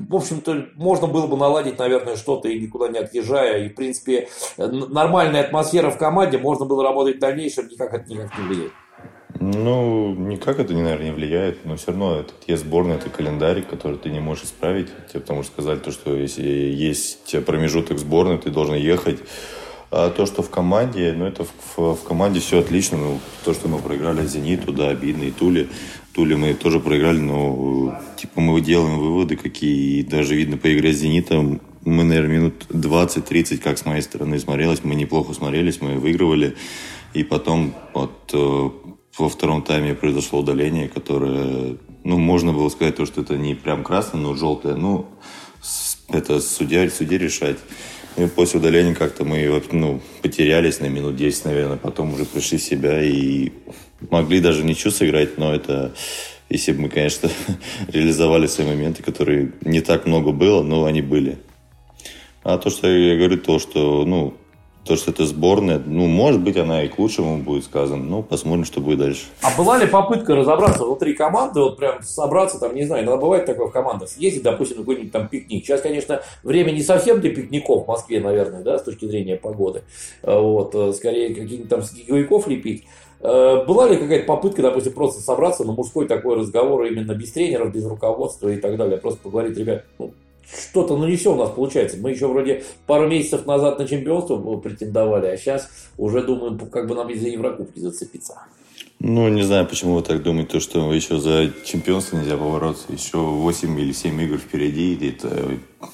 в 0.08 0.14
общем-то, 0.14 0.68
можно 0.74 1.06
было 1.06 1.26
бы 1.26 1.36
наладить, 1.36 1.78
наверное, 1.78 2.16
что-то 2.16 2.48
и 2.48 2.58
никуда 2.58 2.88
не 2.88 2.98
отъезжая. 2.98 3.64
И, 3.64 3.68
в 3.68 3.74
принципе, 3.74 4.28
нормальная 4.56 5.42
атмосфера 5.42 5.90
в 5.90 5.98
команде, 5.98 6.38
можно 6.38 6.64
было 6.64 6.82
работать 6.82 7.16
в 7.16 7.20
дальнейшем, 7.20 7.68
никак 7.68 7.94
это 7.94 8.10
никак 8.10 8.36
не 8.38 8.44
влияет. 8.46 8.72
Ну, 9.40 10.14
никак 10.14 10.58
это, 10.58 10.72
наверное, 10.72 11.06
не 11.06 11.12
влияет, 11.12 11.64
но 11.64 11.76
все 11.76 11.88
равно 11.88 12.16
этот 12.16 12.34
есть 12.48 12.64
сборная, 12.64 12.96
это 12.96 13.08
календарь, 13.08 13.62
который 13.62 13.96
ты 13.96 14.10
не 14.10 14.18
можешь 14.18 14.44
исправить. 14.44 14.88
Тебе 15.08 15.20
потому 15.20 15.44
что 15.44 15.52
сказали, 15.52 15.78
то, 15.78 15.92
что 15.92 16.16
если 16.16 16.42
есть 16.42 17.44
промежуток 17.44 17.98
сборной, 17.98 18.38
ты 18.38 18.50
должен 18.50 18.74
ехать. 18.74 19.20
А 19.90 20.10
то, 20.10 20.26
что 20.26 20.42
в 20.42 20.50
команде, 20.50 21.14
ну, 21.16 21.24
это 21.24 21.44
в, 21.44 21.94
в 21.94 22.02
команде 22.02 22.40
все 22.40 22.58
отлично. 22.58 22.98
Ну, 22.98 23.20
то, 23.44 23.54
что 23.54 23.68
мы 23.68 23.78
проиграли 23.78 24.26
«Зениту», 24.26 24.72
да, 24.72 24.88
обидно, 24.88 25.24
и 25.24 25.30
Туле. 25.30 25.68
Туле 26.18 26.36
мы 26.36 26.52
тоже 26.54 26.80
проиграли, 26.80 27.20
но, 27.20 27.96
типа, 28.16 28.40
мы 28.40 28.60
делаем 28.60 28.98
выводы 28.98 29.36
какие, 29.36 30.00
и 30.00 30.02
даже 30.02 30.34
видно 30.34 30.56
по 30.56 30.66
игре 30.74 30.92
с 30.92 30.96
«Зенитом», 30.96 31.60
мы, 31.84 32.02
наверное, 32.02 32.38
минут 32.38 32.66
20-30, 32.70 33.58
как 33.58 33.78
с 33.78 33.86
моей 33.86 34.02
стороны 34.02 34.40
смотрелось, 34.40 34.82
мы 34.82 34.96
неплохо 34.96 35.32
смотрелись, 35.32 35.80
мы 35.80 35.96
выигрывали. 35.96 36.56
И 37.14 37.22
потом 37.22 37.72
вот 37.94 38.30
э, 38.32 38.70
во 39.16 39.28
втором 39.28 39.62
тайме 39.62 39.94
произошло 39.94 40.40
удаление, 40.40 40.88
которое, 40.88 41.76
ну, 42.02 42.18
можно 42.18 42.52
было 42.52 42.68
сказать, 42.68 42.96
то, 42.96 43.06
что 43.06 43.20
это 43.20 43.36
не 43.36 43.54
прям 43.54 43.84
красное, 43.84 44.20
но 44.20 44.34
желтое. 44.34 44.74
Ну, 44.74 45.06
это 46.08 46.40
судья, 46.40 46.90
судья 46.90 47.18
решать. 47.18 47.58
И 48.18 48.26
после 48.26 48.58
удаления 48.58 48.94
как-то 48.94 49.24
мы 49.24 49.62
ну, 49.70 50.00
потерялись 50.22 50.80
на 50.80 50.86
минут 50.86 51.14
10, 51.14 51.44
наверное. 51.44 51.76
Потом 51.76 52.14
уже 52.14 52.24
пришли 52.24 52.58
в 52.58 52.62
себя 52.62 53.00
и 53.00 53.52
могли 54.10 54.40
даже 54.40 54.64
ничего 54.64 54.90
сыграть, 54.90 55.38
но 55.38 55.54
это 55.54 55.94
если 56.50 56.72
бы 56.72 56.82
мы, 56.82 56.88
конечно, 56.88 57.30
реализовали 57.88 58.46
свои 58.46 58.66
моменты, 58.66 59.02
которые 59.02 59.52
не 59.60 59.80
так 59.80 60.06
много 60.06 60.32
было, 60.32 60.62
но 60.62 60.84
они 60.84 61.02
были. 61.02 61.38
А 62.42 62.58
то, 62.58 62.70
что 62.70 62.88
я 62.88 63.16
говорю, 63.16 63.38
то, 63.38 63.58
что, 63.58 64.04
ну, 64.04 64.34
то, 64.88 64.96
что 64.96 65.10
это 65.10 65.26
сборная, 65.26 65.78
ну, 65.84 66.06
может 66.06 66.40
быть, 66.40 66.56
она 66.56 66.82
и 66.82 66.88
к 66.88 66.98
лучшему 66.98 67.36
будет 67.36 67.64
сказана. 67.64 68.02
Ну, 68.02 68.22
посмотрим, 68.22 68.64
что 68.64 68.80
будет 68.80 68.98
дальше. 69.00 69.26
А 69.42 69.54
была 69.54 69.76
ли 69.76 69.86
попытка 69.86 70.34
разобраться 70.34 70.82
внутри 70.84 71.12
команды, 71.12 71.60
вот 71.60 71.76
прям 71.76 72.02
собраться, 72.02 72.58
там, 72.58 72.74
не 72.74 72.86
знаю, 72.86 73.04
иногда 73.04 73.20
бывает 73.20 73.44
такое 73.44 73.66
в 73.66 73.70
командах, 73.70 74.08
съездить, 74.08 74.42
допустим, 74.42 74.78
какой-нибудь 74.78 75.12
там 75.12 75.28
пикник. 75.28 75.66
Сейчас, 75.66 75.82
конечно, 75.82 76.22
время 76.42 76.70
не 76.70 76.82
совсем 76.82 77.20
для 77.20 77.34
пикников 77.34 77.84
в 77.84 77.86
Москве, 77.86 78.20
наверное, 78.20 78.62
да, 78.62 78.78
с 78.78 78.82
точки 78.82 79.04
зрения 79.04 79.36
погоды. 79.36 79.82
А 80.22 80.40
вот, 80.40 80.74
э, 80.74 80.94
скорее, 80.94 81.34
каких-нибудь 81.34 81.68
там 81.68 81.82
снеговиков 81.82 82.48
лепить. 82.48 82.84
Э, 83.20 83.64
была 83.66 83.88
ли 83.88 83.96
какая-то 83.98 84.24
попытка, 84.24 84.62
допустим, 84.62 84.94
просто 84.94 85.20
собраться 85.20 85.64
на 85.64 85.72
мужской 85.72 86.08
такой 86.08 86.36
разговор 86.36 86.86
именно 86.86 87.12
без 87.12 87.30
тренеров, 87.32 87.74
без 87.74 87.84
руководства 87.84 88.48
и 88.48 88.56
так 88.56 88.78
далее, 88.78 88.96
просто 88.96 89.20
поговорить, 89.20 89.58
ребят, 89.58 89.84
ну, 89.98 90.14
что-то, 90.52 90.96
ну 90.96 91.06
не 91.06 91.16
все 91.16 91.32
у 91.32 91.36
нас 91.36 91.50
получается. 91.50 91.96
Мы 92.00 92.10
еще 92.10 92.26
вроде 92.28 92.62
пару 92.86 93.08
месяцев 93.08 93.46
назад 93.46 93.78
на 93.78 93.86
чемпионство 93.86 94.36
претендовали, 94.56 95.26
а 95.26 95.36
сейчас 95.36 95.68
уже 95.96 96.22
думаем, 96.22 96.58
как 96.58 96.86
бы 96.86 96.94
нам 96.94 97.08
из-за 97.10 97.28
Еврокубки 97.28 97.78
зацепиться. 97.78 98.34
Ну, 99.00 99.28
не 99.28 99.42
знаю, 99.42 99.64
почему 99.64 99.94
вы 99.94 100.02
так 100.02 100.22
думаете, 100.24 100.50
то, 100.52 100.60
что 100.60 100.92
еще 100.92 101.18
за 101.18 101.52
чемпионство 101.64 102.16
нельзя 102.16 102.36
побороться. 102.36 102.92
Еще 102.92 103.16
8 103.18 103.78
или 103.80 103.92
7 103.92 104.20
игр 104.22 104.38
впереди, 104.38 104.94
и 104.94 105.10
это 105.10 105.50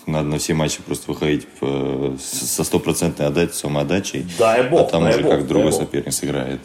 надо 0.07 0.29
на 0.29 0.39
все 0.39 0.55
матчи 0.55 0.81
просто 0.83 1.11
выходить 1.13 1.47
со 1.61 2.65
стопроцентной 2.65 3.27
отдачей, 3.27 3.53
самоотдачей. 3.55 4.27
Дай 4.39 4.71
бог, 4.71 4.81
А 4.81 4.85
там 4.85 5.03
дай 5.03 5.13
уже 5.15 5.23
бог, 5.23 5.33
как 5.33 5.47
другой 5.47 5.71
бог. 5.73 5.81
соперник 5.81 6.13
сыграет. 6.15 6.61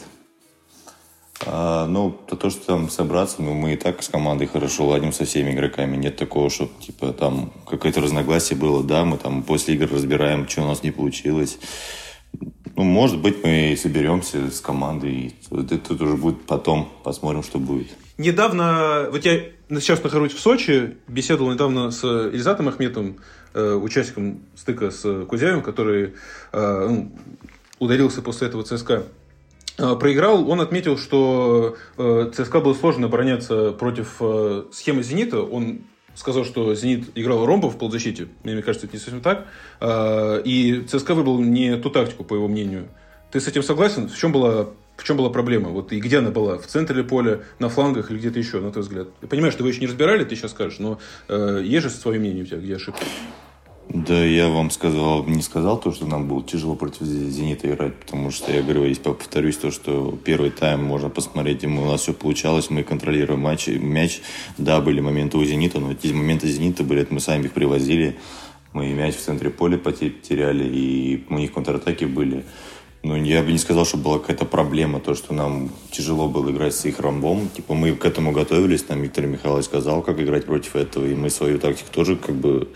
А, 1.46 1.88
ну, 1.88 2.12
то, 2.28 2.36
то, 2.36 2.50
что 2.50 2.66
там 2.66 2.90
собраться, 2.90 3.42
ну, 3.42 3.54
мы 3.54 3.74
и 3.74 3.78
так 3.78 4.04
с 4.04 4.10
командой 4.10 4.46
хорошо 4.46 4.88
ладим 4.88 5.14
со 5.14 5.26
всеми 5.26 5.52
игроками. 5.52 5.96
Нет 5.96 6.18
такого, 6.18 6.50
чтобы, 6.50 6.72
типа, 6.82 7.14
там 7.14 7.52
какое-то 7.66 8.02
разногласие 8.02 8.58
было. 8.58 8.84
Да, 8.84 9.06
мы 9.06 9.18
там 9.18 9.44
после 9.44 9.76
игр 9.76 9.90
разбираем, 9.92 10.48
что 10.48 10.64
у 10.64 10.68
нас 10.68 10.84
не 10.84 10.92
получилось. 10.92 11.58
Ну, 12.76 12.84
может 12.84 13.22
быть, 13.22 13.44
мы 13.44 13.78
соберемся 13.82 14.52
с 14.52 14.60
командой. 14.60 15.36
Это, 15.52 15.76
это 15.76 15.94
уже 15.94 16.16
будет 16.16 16.46
потом. 16.46 16.92
Посмотрим, 17.04 17.44
что 17.44 17.58
будет. 17.58 17.88
Недавно, 18.18 19.08
вот 19.12 19.24
я 19.26 19.42
сейчас 19.70 20.04
нахожусь 20.04 20.34
в 20.34 20.40
Сочи, 20.40 20.98
беседовал 21.08 21.52
недавно 21.54 21.90
с 21.92 22.04
Ильзатом 22.04 22.68
Ахметовым, 22.68 23.18
э, 23.54 23.74
участником 23.74 24.42
стыка 24.56 24.92
с 24.92 25.26
Кузяевым, 25.26 25.62
который 25.62 26.16
э, 26.52 26.88
ну, 26.90 27.12
ударился 27.80 28.22
после 28.22 28.48
этого 28.48 28.64
ЦСКА, 28.64 29.04
проиграл, 29.96 30.50
он 30.50 30.62
отметил, 30.62 30.98
что 30.98 31.78
э, 31.98 32.32
ЦСКА 32.34 32.60
было 32.60 32.74
сложно 32.74 33.08
обороняться 33.08 33.72
против 33.72 34.18
э, 34.20 34.64
схемы 34.72 35.04
«Зенита». 35.04 35.42
Он 35.42 35.82
сказал, 36.16 36.46
что 36.46 36.76
«Зенит» 36.76 37.10
играл 37.16 37.46
ромбо 37.46 37.70
в 37.70 37.78
полузащите. 37.78 38.28
Мне 38.44 38.62
кажется, 38.62 38.88
это 38.88 38.96
не 38.96 39.00
совсем 39.02 39.22
так. 39.22 39.48
Э, 39.80 40.42
и 40.44 40.82
ЦСКА 40.82 41.16
выбрал 41.16 41.40
не 41.40 41.78
ту 41.78 41.90
тактику, 41.90 42.24
по 42.24 42.36
его 42.36 42.48
мнению. 42.48 42.90
Ты 43.32 43.40
с 43.40 43.48
этим 43.48 43.64
согласен? 43.64 44.10
В 44.10 44.18
чем 44.18 44.32
была 44.32 44.70
в 45.00 45.04
чем 45.06 45.16
была 45.16 45.30
проблема? 45.30 45.70
Вот 45.70 45.94
и 45.94 46.00
где 46.00 46.18
она 46.18 46.30
была? 46.30 46.58
В 46.58 46.68
центре 46.68 47.04
поля, 47.06 47.40
на 47.58 47.70
флангах 47.70 48.12
или 48.12 48.18
где-то 48.18 48.38
еще, 48.38 48.60
на 48.60 48.72
твой 48.72 48.84
взгляд? 48.84 49.08
Я 49.22 49.30
понимаю, 49.30 49.54
что 49.54 49.64
вы 49.64 49.70
еще 49.70 49.80
не 49.80 49.88
разбирали, 49.88 50.26
ты 50.26 50.36
сейчас 50.36 50.52
скажешь, 50.52 50.80
но 50.80 51.00
э, 51.30 51.62
есть 51.64 51.84
же 51.84 51.90
свое 51.90 52.20
мнение 52.20 52.44
у 52.44 52.46
тебя, 52.46 52.58
где 52.58 52.76
ошибка? 52.76 53.00
Да, 53.90 54.24
я 54.24 54.50
вам 54.50 54.70
сказал, 54.70 55.26
не 55.26 55.42
сказал 55.42 55.80
то, 55.80 55.92
что 55.92 56.06
нам 56.06 56.28
было 56.28 56.44
тяжело 56.44 56.76
против 56.76 57.02
«Зенита» 57.02 57.68
играть, 57.68 57.96
потому 57.96 58.30
что, 58.30 58.52
я 58.54 58.62
говорю, 58.62 58.84
если 58.84 59.02
повторюсь, 59.02 59.58
то, 59.58 59.72
что 59.72 60.16
первый 60.24 60.52
тайм 60.52 60.84
можно 60.84 61.10
посмотреть, 61.10 61.64
и 61.64 61.68
у 61.68 61.86
нас 61.86 62.02
все 62.02 62.14
получалось, 62.14 62.70
мы 62.70 62.84
контролируем 62.84 63.40
матч, 63.40 63.68
мяч. 63.68 64.22
Да, 64.60 64.80
были 64.80 65.00
моменты 65.00 65.40
у 65.40 65.44
«Зенита», 65.44 65.80
но 65.80 65.92
эти 65.92 66.14
моменты 66.14 66.48
«Зенита» 66.48 66.84
были, 66.84 67.02
это 67.02 67.12
мы 67.12 67.20
сами 67.20 67.46
их 67.46 67.54
привозили. 67.54 68.16
Мы 68.74 68.94
мяч 68.94 69.16
в 69.16 69.22
центре 69.22 69.50
поля 69.50 69.80
потеряли, 69.80 70.70
и 70.72 71.26
у 71.28 71.40
них 71.40 71.52
контратаки 71.52 72.06
были. 72.06 72.46
Ну, 73.02 73.16
я 73.16 73.42
бы 73.42 73.52
не 73.52 73.58
сказал, 73.58 73.86
что 73.86 73.98
была 73.98 74.20
какая-то 74.20 74.46
проблема, 74.46 75.00
то, 75.00 75.16
что 75.16 75.34
нам 75.34 75.72
тяжело 75.90 76.28
было 76.30 76.52
играть 76.52 76.76
с 76.76 76.86
их 76.86 77.00
ромбом. 77.00 77.50
Типа, 77.56 77.74
мы 77.74 77.94
к 77.94 78.06
этому 78.06 78.34
готовились, 78.34 78.88
нам 78.88 79.02
Виктор 79.02 79.26
Михайлович 79.26 79.66
сказал, 79.66 80.04
как 80.04 80.20
играть 80.20 80.46
против 80.46 80.76
этого, 80.76 81.08
и 81.08 81.16
мы 81.16 81.32
свою 81.32 81.58
тактику 81.58 81.90
тоже, 81.92 82.18
как 82.18 82.36
бы, 82.36 82.68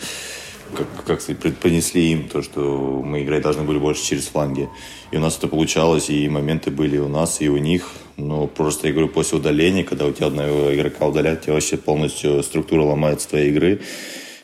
как, 0.73 1.05
как 1.05 1.21
сказать, 1.21 1.41
предпонесли 1.41 2.11
им, 2.11 2.27
то, 2.27 2.41
что 2.41 3.01
мы 3.03 3.23
играть 3.23 3.41
должны 3.41 3.63
были 3.63 3.77
больше 3.77 4.03
через 4.03 4.27
фланги. 4.27 4.69
И 5.11 5.17
у 5.17 5.19
нас 5.19 5.37
это 5.37 5.47
получалось, 5.47 6.09
и 6.09 6.27
моменты 6.27 6.71
были 6.71 6.97
у 6.97 7.07
нас, 7.07 7.41
и 7.41 7.49
у 7.49 7.57
них. 7.57 7.91
Но 8.17 8.47
просто, 8.47 8.87
я 8.87 8.93
говорю, 8.93 9.09
после 9.09 9.37
удаления, 9.37 9.83
когда 9.83 10.05
у 10.05 10.11
тебя 10.11 10.27
одного 10.27 10.73
игрока 10.73 11.07
удаляют, 11.07 11.41
у 11.41 11.43
тебя 11.43 11.53
вообще 11.53 11.77
полностью 11.77 12.43
структура 12.43 12.81
ломается 12.81 13.29
твоей 13.29 13.49
игры. 13.49 13.81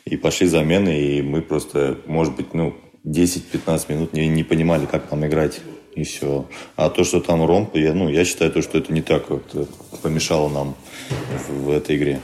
И 0.04 0.16
пошли 0.16 0.46
замены, 0.46 1.00
и 1.00 1.22
мы 1.22 1.42
просто, 1.42 1.98
может 2.06 2.34
быть, 2.34 2.54
ну, 2.54 2.74
10-15 3.04 3.92
минут 3.92 4.12
не, 4.12 4.28
не 4.28 4.44
понимали, 4.44 4.86
как 4.86 5.10
нам 5.10 5.26
играть. 5.26 5.60
И 5.94 6.04
все. 6.04 6.46
А 6.76 6.88
то, 6.88 7.04
что 7.04 7.20
там 7.20 7.44
ромб, 7.44 7.74
я, 7.76 7.92
ну, 7.94 8.08
я 8.08 8.24
считаю, 8.24 8.52
то, 8.52 8.62
что 8.62 8.78
это 8.78 8.92
не 8.92 9.02
так 9.02 9.26
как 9.26 9.42
помешало 10.02 10.48
нам 10.48 10.76
в, 11.48 11.64
в 11.64 11.70
этой 11.70 11.96
игре. 11.96 12.20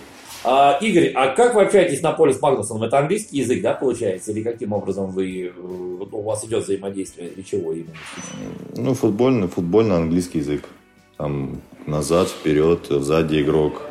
А, 0.49 0.79
Игорь, 0.81 1.11
а 1.17 1.35
как 1.35 1.57
вы 1.57 1.63
общаетесь 1.63 2.03
на 2.03 2.13
поле 2.13 2.33
с 2.33 2.41
Магнусом? 2.41 2.81
Это 2.81 3.01
английский 3.01 3.39
язык, 3.39 3.63
да, 3.63 3.75
получается? 3.75 4.31
Или 4.31 4.45
каким 4.45 4.73
образом 4.73 5.11
вы, 5.11 5.53
ну, 5.57 6.07
у 6.13 6.23
вас 6.23 6.45
идет 6.45 6.63
взаимодействие? 6.63 7.31
Или 7.31 7.43
чего 7.43 7.73
именно? 7.73 7.91
Ну, 8.77 8.95
футбольный, 8.95 9.49
футбольный 9.49 9.97
английский 9.97 10.39
язык. 10.39 10.63
Там 11.17 11.61
назад, 11.87 12.29
вперед, 12.29 12.87
сзади 12.89 13.43
игрок. 13.43 13.83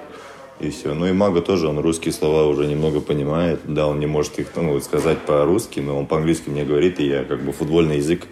И 0.61 0.69
все. 0.69 0.93
Ну 0.93 1.05
и 1.05 1.11
Мага 1.11 1.41
тоже, 1.41 1.67
он 1.67 1.79
русские 1.79 2.13
слова 2.13 2.47
уже 2.47 2.67
немного 2.67 3.01
понимает. 3.01 3.59
Да, 3.65 3.87
он 3.87 3.99
не 3.99 4.05
может 4.05 4.39
их 4.39 4.47
ну, 4.55 4.79
сказать 4.79 5.17
по-русски, 5.19 5.81
но 5.81 5.99
он 5.99 6.05
по-английски 6.05 6.49
мне 6.49 6.63
говорит, 6.63 7.01
и 7.01 7.07
я 7.07 7.25
как 7.25 7.43
бы 7.43 7.51
футбольный 7.51 7.97
язык 7.97 8.27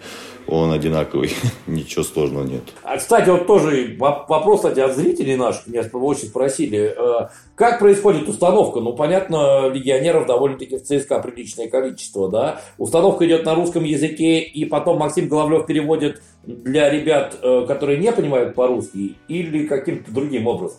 он 0.46 0.72
одинаковый, 0.72 1.30
ничего 1.66 2.04
сложного 2.04 2.44
нет. 2.44 2.62
А, 2.82 2.96
кстати, 2.96 3.28
вот 3.30 3.46
тоже 3.46 3.96
вопрос, 3.98 4.60
кстати, 4.60 4.80
от 4.80 4.94
зрителей 4.94 5.36
наших, 5.36 5.66
меня 5.66 5.82
очень 5.92 6.28
спросили, 6.28 6.94
э, 6.96 7.28
как 7.54 7.78
происходит 7.78 8.28
установка? 8.28 8.80
Ну, 8.80 8.92
понятно, 8.94 9.68
легионеров 9.68 10.26
довольно-таки 10.26 10.76
в 10.76 10.82
ЦСКА 10.82 11.20
приличное 11.20 11.68
количество, 11.68 12.28
да? 12.28 12.60
Установка 12.78 13.26
идет 13.26 13.44
на 13.44 13.54
русском 13.54 13.84
языке, 13.84 14.40
и 14.40 14.64
потом 14.64 14.98
Максим 14.98 15.28
Головлев 15.28 15.66
переводит 15.66 16.22
для 16.44 16.90
ребят, 16.90 17.36
э, 17.42 17.64
которые 17.66 17.98
не 17.98 18.12
понимают 18.12 18.54
по-русски, 18.54 19.16
или 19.28 19.66
каким-то 19.66 20.12
другим 20.12 20.46
образом? 20.46 20.78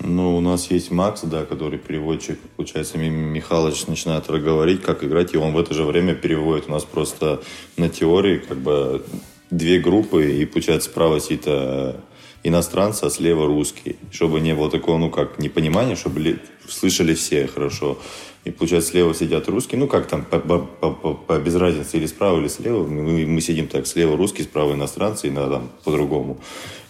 Ну, 0.00 0.36
у 0.36 0.40
нас 0.40 0.70
есть 0.70 0.90
Макс, 0.90 1.22
да, 1.22 1.44
который 1.44 1.78
переводчик. 1.78 2.38
Получается, 2.56 2.98
Михалыч 2.98 3.86
начинает 3.86 4.26
говорить, 4.26 4.82
как 4.82 5.02
играть, 5.02 5.34
и 5.34 5.38
он 5.38 5.52
в 5.52 5.58
это 5.58 5.74
же 5.74 5.84
время 5.84 6.14
переводит. 6.14 6.68
У 6.68 6.72
нас 6.72 6.84
просто 6.84 7.42
на 7.76 7.88
теории 7.88 8.38
как 8.38 8.58
бы 8.58 9.04
две 9.50 9.78
группы, 9.78 10.32
и 10.32 10.44
получается 10.44 10.90
справа 10.90 11.20
сидит 11.20 11.44
э, 11.46 11.94
иностранцы, 12.42 13.04
а 13.04 13.10
слева 13.10 13.46
русский. 13.46 13.96
Чтобы 14.10 14.40
не 14.40 14.54
было 14.54 14.70
такого, 14.70 14.98
ну, 14.98 15.10
как 15.10 15.38
непонимания, 15.38 15.96
чтобы 15.96 16.38
слышали 16.68 17.14
все 17.14 17.46
хорошо. 17.46 17.98
И, 18.44 18.50
получается, 18.50 18.90
слева 18.90 19.12
сидят 19.12 19.48
русские, 19.48 19.80
ну, 19.80 19.88
как 19.88 20.06
там, 20.06 20.24
по, 20.24 20.38
по, 20.38 20.58
по, 20.58 21.14
по, 21.14 21.38
без 21.38 21.56
разницы, 21.56 21.96
или 21.96 22.06
справа, 22.06 22.38
или 22.38 22.48
слева. 22.48 22.86
Мы, 22.86 23.26
мы 23.26 23.40
сидим 23.40 23.66
так, 23.66 23.86
слева 23.88 24.16
русские, 24.16 24.44
справа 24.44 24.74
иностранцы, 24.74 25.26
и 25.26 25.30
на, 25.30 25.48
там, 25.48 25.70
по-другому. 25.84 26.38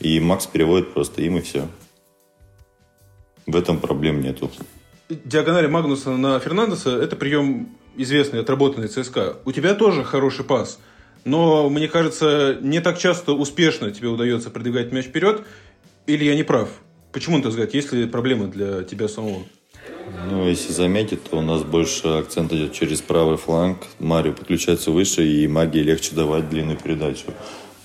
И 0.00 0.20
Макс 0.20 0.46
переводит 0.46 0.92
просто 0.92 1.22
им, 1.22 1.38
и 1.38 1.40
все. 1.40 1.66
В 3.46 3.54
этом 3.54 3.78
проблем 3.78 4.20
нету. 4.20 4.50
Диагонали 5.08 5.68
Магнуса 5.68 6.10
на 6.10 6.38
Фернандеса– 6.40 6.90
это 7.02 7.14
прием 7.14 7.68
известный, 7.96 8.40
отработанный 8.40 8.88
ЦСКА. 8.88 9.36
У 9.44 9.52
тебя 9.52 9.74
тоже 9.74 10.02
хороший 10.02 10.44
пас, 10.44 10.80
но, 11.24 11.70
мне 11.70 11.86
кажется, 11.86 12.58
не 12.60 12.80
так 12.80 12.98
часто 12.98 13.32
успешно 13.32 13.92
тебе 13.92 14.08
удается 14.08 14.50
продвигать 14.50 14.92
мяч 14.92 15.06
вперед, 15.06 15.42
или 16.06 16.24
я 16.24 16.34
не 16.34 16.42
прав? 16.42 16.68
Почему, 17.12 17.38
твой 17.38 17.50
взгляд, 17.50 17.72
есть 17.72 17.92
ли 17.92 18.06
проблемы 18.06 18.48
для 18.48 18.82
тебя 18.82 19.06
самого? 19.08 19.42
Ну, 20.28 20.48
если 20.48 20.72
заметить, 20.72 21.22
то 21.24 21.38
у 21.38 21.40
нас 21.40 21.62
больше 21.62 22.08
акцент 22.08 22.52
идет 22.52 22.72
через 22.72 23.00
правый 23.00 23.36
фланг. 23.36 23.78
Марио 23.98 24.32
подключается 24.32 24.90
выше, 24.90 25.24
и 25.24 25.46
магии 25.46 25.80
легче 25.80 26.14
давать 26.14 26.48
длинную 26.50 26.78
передачу. 26.78 27.26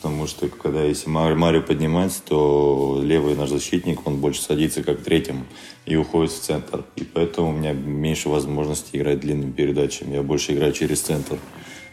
Потому 0.02 0.26
что, 0.26 0.48
когда 0.48 0.82
если 0.82 1.10
Марио 1.10 1.62
поднимается, 1.62 2.24
то 2.24 3.00
левый 3.04 3.36
наш 3.36 3.50
защитник, 3.50 4.08
он 4.08 4.18
больше 4.18 4.42
садится 4.42 4.82
как 4.82 5.02
третьим 5.02 5.46
и 5.86 5.96
уходит 5.96 6.32
в 6.32 6.40
центр. 6.40 6.84
И 6.96 7.04
поэтому 7.04 7.50
у 7.50 7.52
меня 7.52 7.74
меньше 7.74 8.28
возможности 8.28 8.98
играть 8.98 9.20
длинными 9.20 9.52
передачами. 9.52 10.16
Я 10.16 10.24
больше 10.24 10.54
играю 10.54 10.74
через 10.74 11.02
центр. 11.02 11.38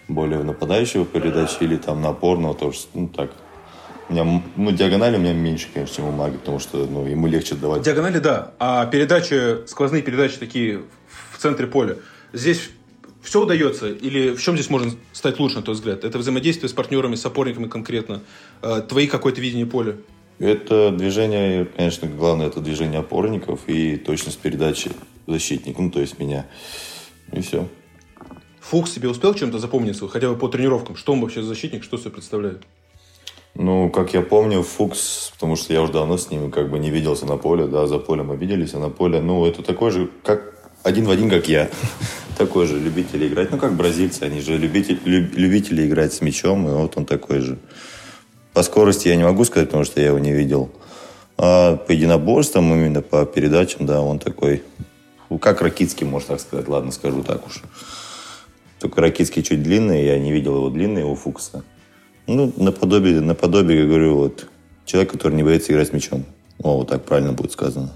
Более 0.09 0.39
в 0.39 0.45
нападающего 0.47 1.05
передачи 1.05 1.59
или 1.61 1.77
там 1.77 2.01
на 2.01 2.09
опорного 2.09 2.55
тоже. 2.55 2.79
Ну, 2.95 3.09
так. 3.09 3.31
У 4.09 4.15
меня, 4.15 4.43
ну, 4.57 4.71
диагонали 4.71 5.17
у 5.17 5.21
меня 5.21 5.35
меньше, 5.35 5.69
конечно, 5.75 5.97
чем 5.97 6.07
у 6.07 6.13
Маги, 6.13 6.39
потому 6.39 6.61
что 6.61 6.79
ну, 6.87 7.05
ему 7.05 7.27
легче 7.27 7.57
давать. 7.57 7.83
Диагонали, 7.83 8.21
да. 8.21 8.55
А 8.59 8.87
передачи, 8.87 9.67
сквозные 9.67 10.01
передачи 10.01 10.39
такие 10.39 10.81
в 11.31 11.37
центре 11.37 11.67
поля. 11.67 11.97
Здесь 12.33 12.71
все 13.29 13.43
удается? 13.43 13.89
Или 13.91 14.31
в 14.31 14.41
чем 14.41 14.55
здесь 14.55 14.71
можно 14.71 14.91
стать 15.13 15.39
лучше, 15.39 15.57
на 15.57 15.63
твой 15.63 15.75
взгляд? 15.75 16.03
Это 16.03 16.17
взаимодействие 16.17 16.71
с 16.71 16.73
партнерами, 16.73 17.15
с 17.15 17.27
опорниками 17.27 17.69
конкретно? 17.69 18.23
Э, 18.63 18.81
твои 18.81 19.07
какое-то 19.07 19.43
видение 19.43 19.67
поля? 19.67 19.97
Это 20.39 20.91
движение, 20.93 21.67
конечно, 21.67 22.09
главное, 22.09 22.47
это 22.47 22.61
движение 22.61 23.01
опорников 23.01 23.61
и 23.67 23.97
точность 23.97 24.39
передачи 24.39 24.93
защитника, 25.27 25.83
ну, 25.83 25.91
то 25.91 26.01
есть 26.01 26.19
меня. 26.19 26.47
И 27.33 27.43
все. 27.43 27.69
Фукс 28.61 28.93
себе 28.93 29.11
успел 29.11 29.35
чем-то 29.35 29.59
запомниться, 29.59 30.09
хотя 30.09 30.31
бы 30.31 30.37
по 30.39 30.49
тренировкам? 30.49 30.97
Что 30.97 31.13
он 31.13 31.21
вообще 31.21 31.43
за 31.43 31.49
защитник, 31.49 31.85
что 31.85 31.99
себе 31.99 32.13
представляет? 32.13 32.63
Ну, 33.55 33.91
как 33.91 34.15
я 34.15 34.23
помню, 34.23 34.63
Фукс, 34.63 35.33
потому 35.35 35.57
что 35.57 35.75
я 35.75 35.83
уже 35.83 35.93
давно 35.93 36.17
с 36.17 36.31
ним 36.31 36.51
как 36.51 36.71
бы 36.71 36.79
не 36.79 36.89
виделся 36.91 37.27
на 37.27 37.37
поле, 37.37 37.67
да, 37.67 37.87
за 37.87 37.99
полем 37.99 38.29
мы 38.29 38.37
виделись, 38.37 38.73
а 38.73 38.79
на 38.79 38.89
поле, 38.89 39.21
ну, 39.21 39.45
это 39.45 39.63
такой 39.63 39.91
же, 39.91 40.09
как 40.23 40.58
один 40.83 41.07
в 41.07 41.11
один, 41.11 41.31
как 41.31 41.49
я. 41.49 41.69
Такой 42.37 42.67
же 42.67 42.79
любитель 42.79 43.27
играть. 43.27 43.51
Ну, 43.51 43.59
как 43.59 43.75
бразильцы, 43.75 44.23
они 44.23 44.41
же 44.41 44.57
любители, 44.57 44.99
любители 45.05 45.87
играть 45.87 46.13
с 46.13 46.21
мячом, 46.21 46.69
и 46.69 46.73
вот 46.73 46.97
он 46.97 47.05
такой 47.05 47.41
же. 47.41 47.59
По 48.53 48.63
скорости 48.63 49.09
я 49.09 49.17
не 49.17 49.25
могу 49.25 49.45
сказать, 49.45 49.69
потому 49.69 49.85
что 49.85 50.01
я 50.01 50.09
его 50.09 50.19
не 50.19 50.33
видел. 50.33 50.71
А 51.37 51.77
по 51.77 51.93
единоборствам, 51.93 52.73
именно 52.73 53.03
по 53.03 53.25
передачам, 53.27 53.87
да, 53.87 54.01
он 54.01 54.19
такой, 54.19 54.63
как 55.41 55.63
Ракитский, 55.63 56.05
можно 56.05 56.37
так 56.37 56.41
сказать, 56.41 56.69
ладно, 56.69 56.91
скажу 56.91 57.23
так 57.23 57.47
уж. 57.47 57.63
Только 58.81 59.01
Ракитский 59.01 59.43
чуть 59.43 59.63
длинный, 59.63 60.05
я 60.05 60.19
не 60.19 60.33
видел 60.33 60.57
его 60.57 60.71
длинный, 60.71 61.05
у 61.05 61.15
Фукса. 61.15 61.65
Ну, 62.27 62.53
наподобие, 62.57 63.21
наподобие, 63.21 63.87
говорю, 63.87 64.17
вот, 64.17 64.49
человек, 64.85 65.13
который 65.13 65.35
не 65.35 65.43
боится 65.43 65.73
играть 65.73 65.89
с 65.89 65.93
мячом. 65.93 66.25
О, 66.63 66.79
вот 66.79 66.89
так 66.89 67.05
правильно 67.05 67.33
будет 67.33 67.53
сказано. 67.53 67.93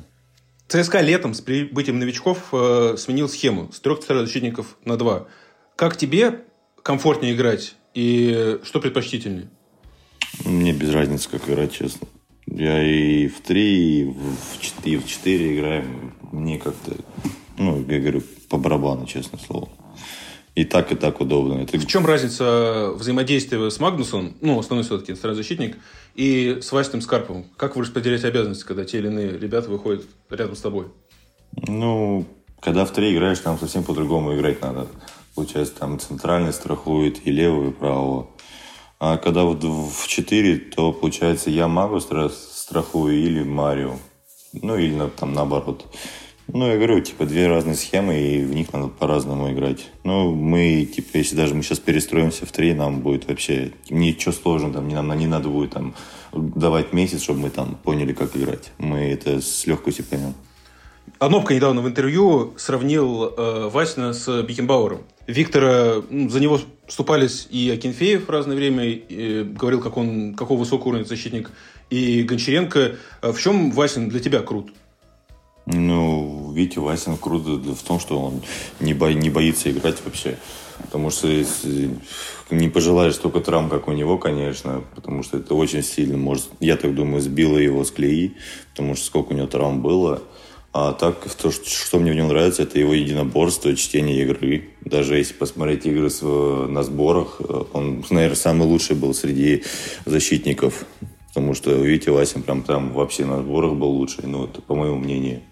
ЦСКА 0.69 1.00
летом 1.00 1.35
с 1.35 1.40
прибытием 1.40 1.99
новичков 1.99 2.49
э, 2.52 2.97
сменил 2.97 3.28
схему 3.28 3.71
с 3.73 3.81
трех 3.81 4.02
защитников 4.07 4.78
на 4.85 4.97
два. 4.97 5.26
Как 5.76 5.97
тебе 5.97 6.45
комфортнее 6.83 7.35
играть 7.35 7.76
и 7.95 8.59
что 8.64 8.81
предпочтительнее? 8.81 9.50
Мне 10.45 10.73
без 10.73 10.92
разницы, 10.92 11.28
как 11.28 11.49
играть, 11.49 11.73
честно. 11.73 12.09
Я 12.47 12.83
и 12.83 13.28
в 13.28 13.40
три, 13.40 14.00
и 14.00 14.04
в 14.04 14.61
четыре, 14.61 14.97
и 14.97 14.99
в 14.99 15.07
четыре 15.07 15.57
играю. 15.57 15.85
Мне 16.33 16.59
как-то, 16.59 16.97
ну, 17.59 17.85
я 17.88 18.00
говорю, 18.00 18.23
по 18.49 18.57
барабану, 18.57 19.07
честно 19.07 19.38
слово. 19.38 19.69
И 20.54 20.64
так, 20.64 20.92
и 20.92 20.94
так 20.94 21.21
удобно. 21.21 21.62
Это... 21.62 21.78
В 21.78 21.87
чем 21.87 22.04
разница 22.04 22.92
взаимодействия 22.94 23.71
с 23.71 23.80
Магнусом, 23.80 24.35
ну, 24.42 24.59
основной 24.59 24.85
все-таки 24.85 25.14
защитник, 25.14 25.78
и 26.14 26.59
с 26.61 26.73
Васием 26.73 27.00
Скарповым? 27.00 27.47
Как 27.56 27.75
вы 27.75 27.82
распределяете 27.82 28.28
обязанности, 28.28 28.64
когда 28.64 28.85
те 28.85 28.99
или 28.99 29.06
иные 29.06 29.38
ребята 29.38 29.71
выходят 29.71 30.04
рядом 30.28 30.54
с 30.54 30.61
тобой? 30.61 30.88
Ну, 31.68 32.26
когда 32.61 32.85
в 32.85 32.92
три 32.92 33.14
играешь, 33.14 33.38
там 33.38 33.59
совсем 33.59 33.82
по-другому 33.82 34.37
играть 34.37 34.61
надо. 34.61 34.88
Получается, 35.35 35.75
там 35.78 35.99
центральный 35.99 36.52
страхует 36.52 37.26
и 37.26 37.30
левого, 37.30 37.71
и 37.71 37.73
правого. 37.73 38.28
А 39.00 39.16
когда 39.16 39.44
вот 39.44 39.64
в 39.64 40.06
4, 40.06 40.59
то 40.76 40.92
получается 40.92 41.50
я 41.50 41.66
Магу 41.66 41.99
страхую 41.99 43.18
или 43.18 43.42
Марио. 43.42 43.97
Ну 44.52 44.76
или 44.76 45.09
там 45.18 45.32
наоборот. 45.32 45.87
Ну, 46.49 46.66
я 46.66 46.76
говорю, 46.76 47.00
типа, 47.00 47.25
две 47.25 47.46
разные 47.46 47.76
схемы, 47.76 48.20
и 48.20 48.44
в 48.44 48.54
них 48.54 48.72
надо 48.72 48.88
по-разному 48.88 49.52
играть. 49.52 49.88
Ну, 50.04 50.34
мы, 50.34 50.84
типа, 50.84 51.16
если 51.16 51.37
даже 51.37 51.54
мы 51.54 51.62
сейчас 51.62 51.78
перестроимся 51.78 52.44
в 52.46 52.52
три, 52.52 52.75
нам 52.75 53.00
будет 53.00 53.26
вообще 53.28 53.72
ничего 53.88 54.32
сложного, 54.32 54.75
там, 54.75 54.88
не, 54.88 54.94
нам 54.94 55.18
не 55.18 55.26
надо 55.26 55.49
будет 55.49 55.70
там 55.70 55.94
давать 56.32 56.92
месяц, 56.92 57.22
чтобы 57.22 57.40
мы 57.40 57.50
там 57.50 57.76
поняли, 57.82 58.12
как 58.12 58.37
играть. 58.37 58.72
Мы 58.78 58.99
это 59.12 59.40
с 59.40 59.66
легкостью 59.66 60.04
поймем. 60.04 60.34
Анопка 61.18 61.54
недавно 61.54 61.80
в 61.80 61.88
интервью 61.88 62.54
сравнил 62.56 63.25
э, 63.25 63.68
Васина 63.72 64.12
с 64.12 64.42
Бикенбауэром. 64.42 65.02
Виктора, 65.26 66.02
за 66.11 66.40
него 66.40 66.61
вступались 66.87 67.46
и 67.50 67.70
Акинфеев 67.70 68.26
в 68.26 68.30
разное 68.30 68.56
время, 68.56 68.84
и, 68.87 69.44
говорил, 69.44 69.80
как 69.80 69.96
он, 69.96 70.34
какого 70.34 70.58
высокого 70.58 70.88
уровня 70.90 71.04
защитник, 71.04 71.50
и 71.90 72.22
Гончаренко. 72.25 72.96
В 73.22 73.38
чем 73.38 73.70
Васин 73.70 74.08
для 74.08 74.20
тебя 74.20 74.40
крут? 74.40 74.72
Ну, 75.66 76.52
Витя 76.52 76.78
Васин 76.78 77.16
круто 77.16 77.50
в 77.50 77.83
том, 77.83 78.00
что 78.00 78.19
он 78.19 78.42
не, 78.81 78.95
бо, 78.95 79.12
не 79.12 79.31
боится 79.31 79.71
играть 79.71 80.04
вообще. 80.04 80.38
Потому 80.78 81.11
что 81.11 81.28
не 82.50 82.69
пожелаешь 82.69 83.14
столько 83.14 83.40
травм, 83.40 83.71
как 83.71 83.87
у 83.87 83.92
него, 83.92 84.19
конечно, 84.19 84.83
потому 84.95 85.23
что 85.23 85.38
это 85.38 85.54
очень 85.54 85.83
сильно, 85.83 86.16
может, 86.16 86.49
я 86.61 86.76
так 86.76 86.95
думаю, 86.95 87.23
сбило 87.23 87.57
его 87.57 87.85
с 87.85 87.92
колеи, 87.92 88.35
потому 88.71 88.97
что 88.97 89.07
сколько 89.07 89.33
у 89.33 89.37
него 89.37 89.47
травм 89.47 89.81
было. 89.81 90.23
А 90.73 90.92
так, 90.92 91.28
то, 91.35 91.50
что 91.50 91.99
мне 91.99 92.12
в 92.12 92.14
нем 92.14 92.28
нравится, 92.28 92.62
это 92.62 92.78
его 92.78 92.95
единоборство, 92.95 93.76
чтение 93.76 94.23
игры. 94.23 94.71
Даже 94.85 95.19
если 95.19 95.35
посмотреть 95.35 95.87
игры 95.87 96.09
на 96.69 96.83
сборах, 96.83 97.40
он, 97.73 98.04
наверное, 98.11 98.37
самый 98.37 98.66
лучший 98.66 98.97
был 98.97 99.14
среди 99.14 99.62
защитников. 100.07 100.87
Потому 101.28 101.54
что 101.54 101.73
Витя 101.73 102.09
Васин 102.09 102.42
прям 102.42 102.62
там 102.62 102.92
вообще 102.92 103.25
на 103.25 103.40
сборах 103.40 103.75
был 103.75 103.88
лучший, 103.88 104.25
ну, 104.26 104.45
это 104.45 104.61
по 104.61 104.75
моему 104.75 104.97
мнению 104.97 105.42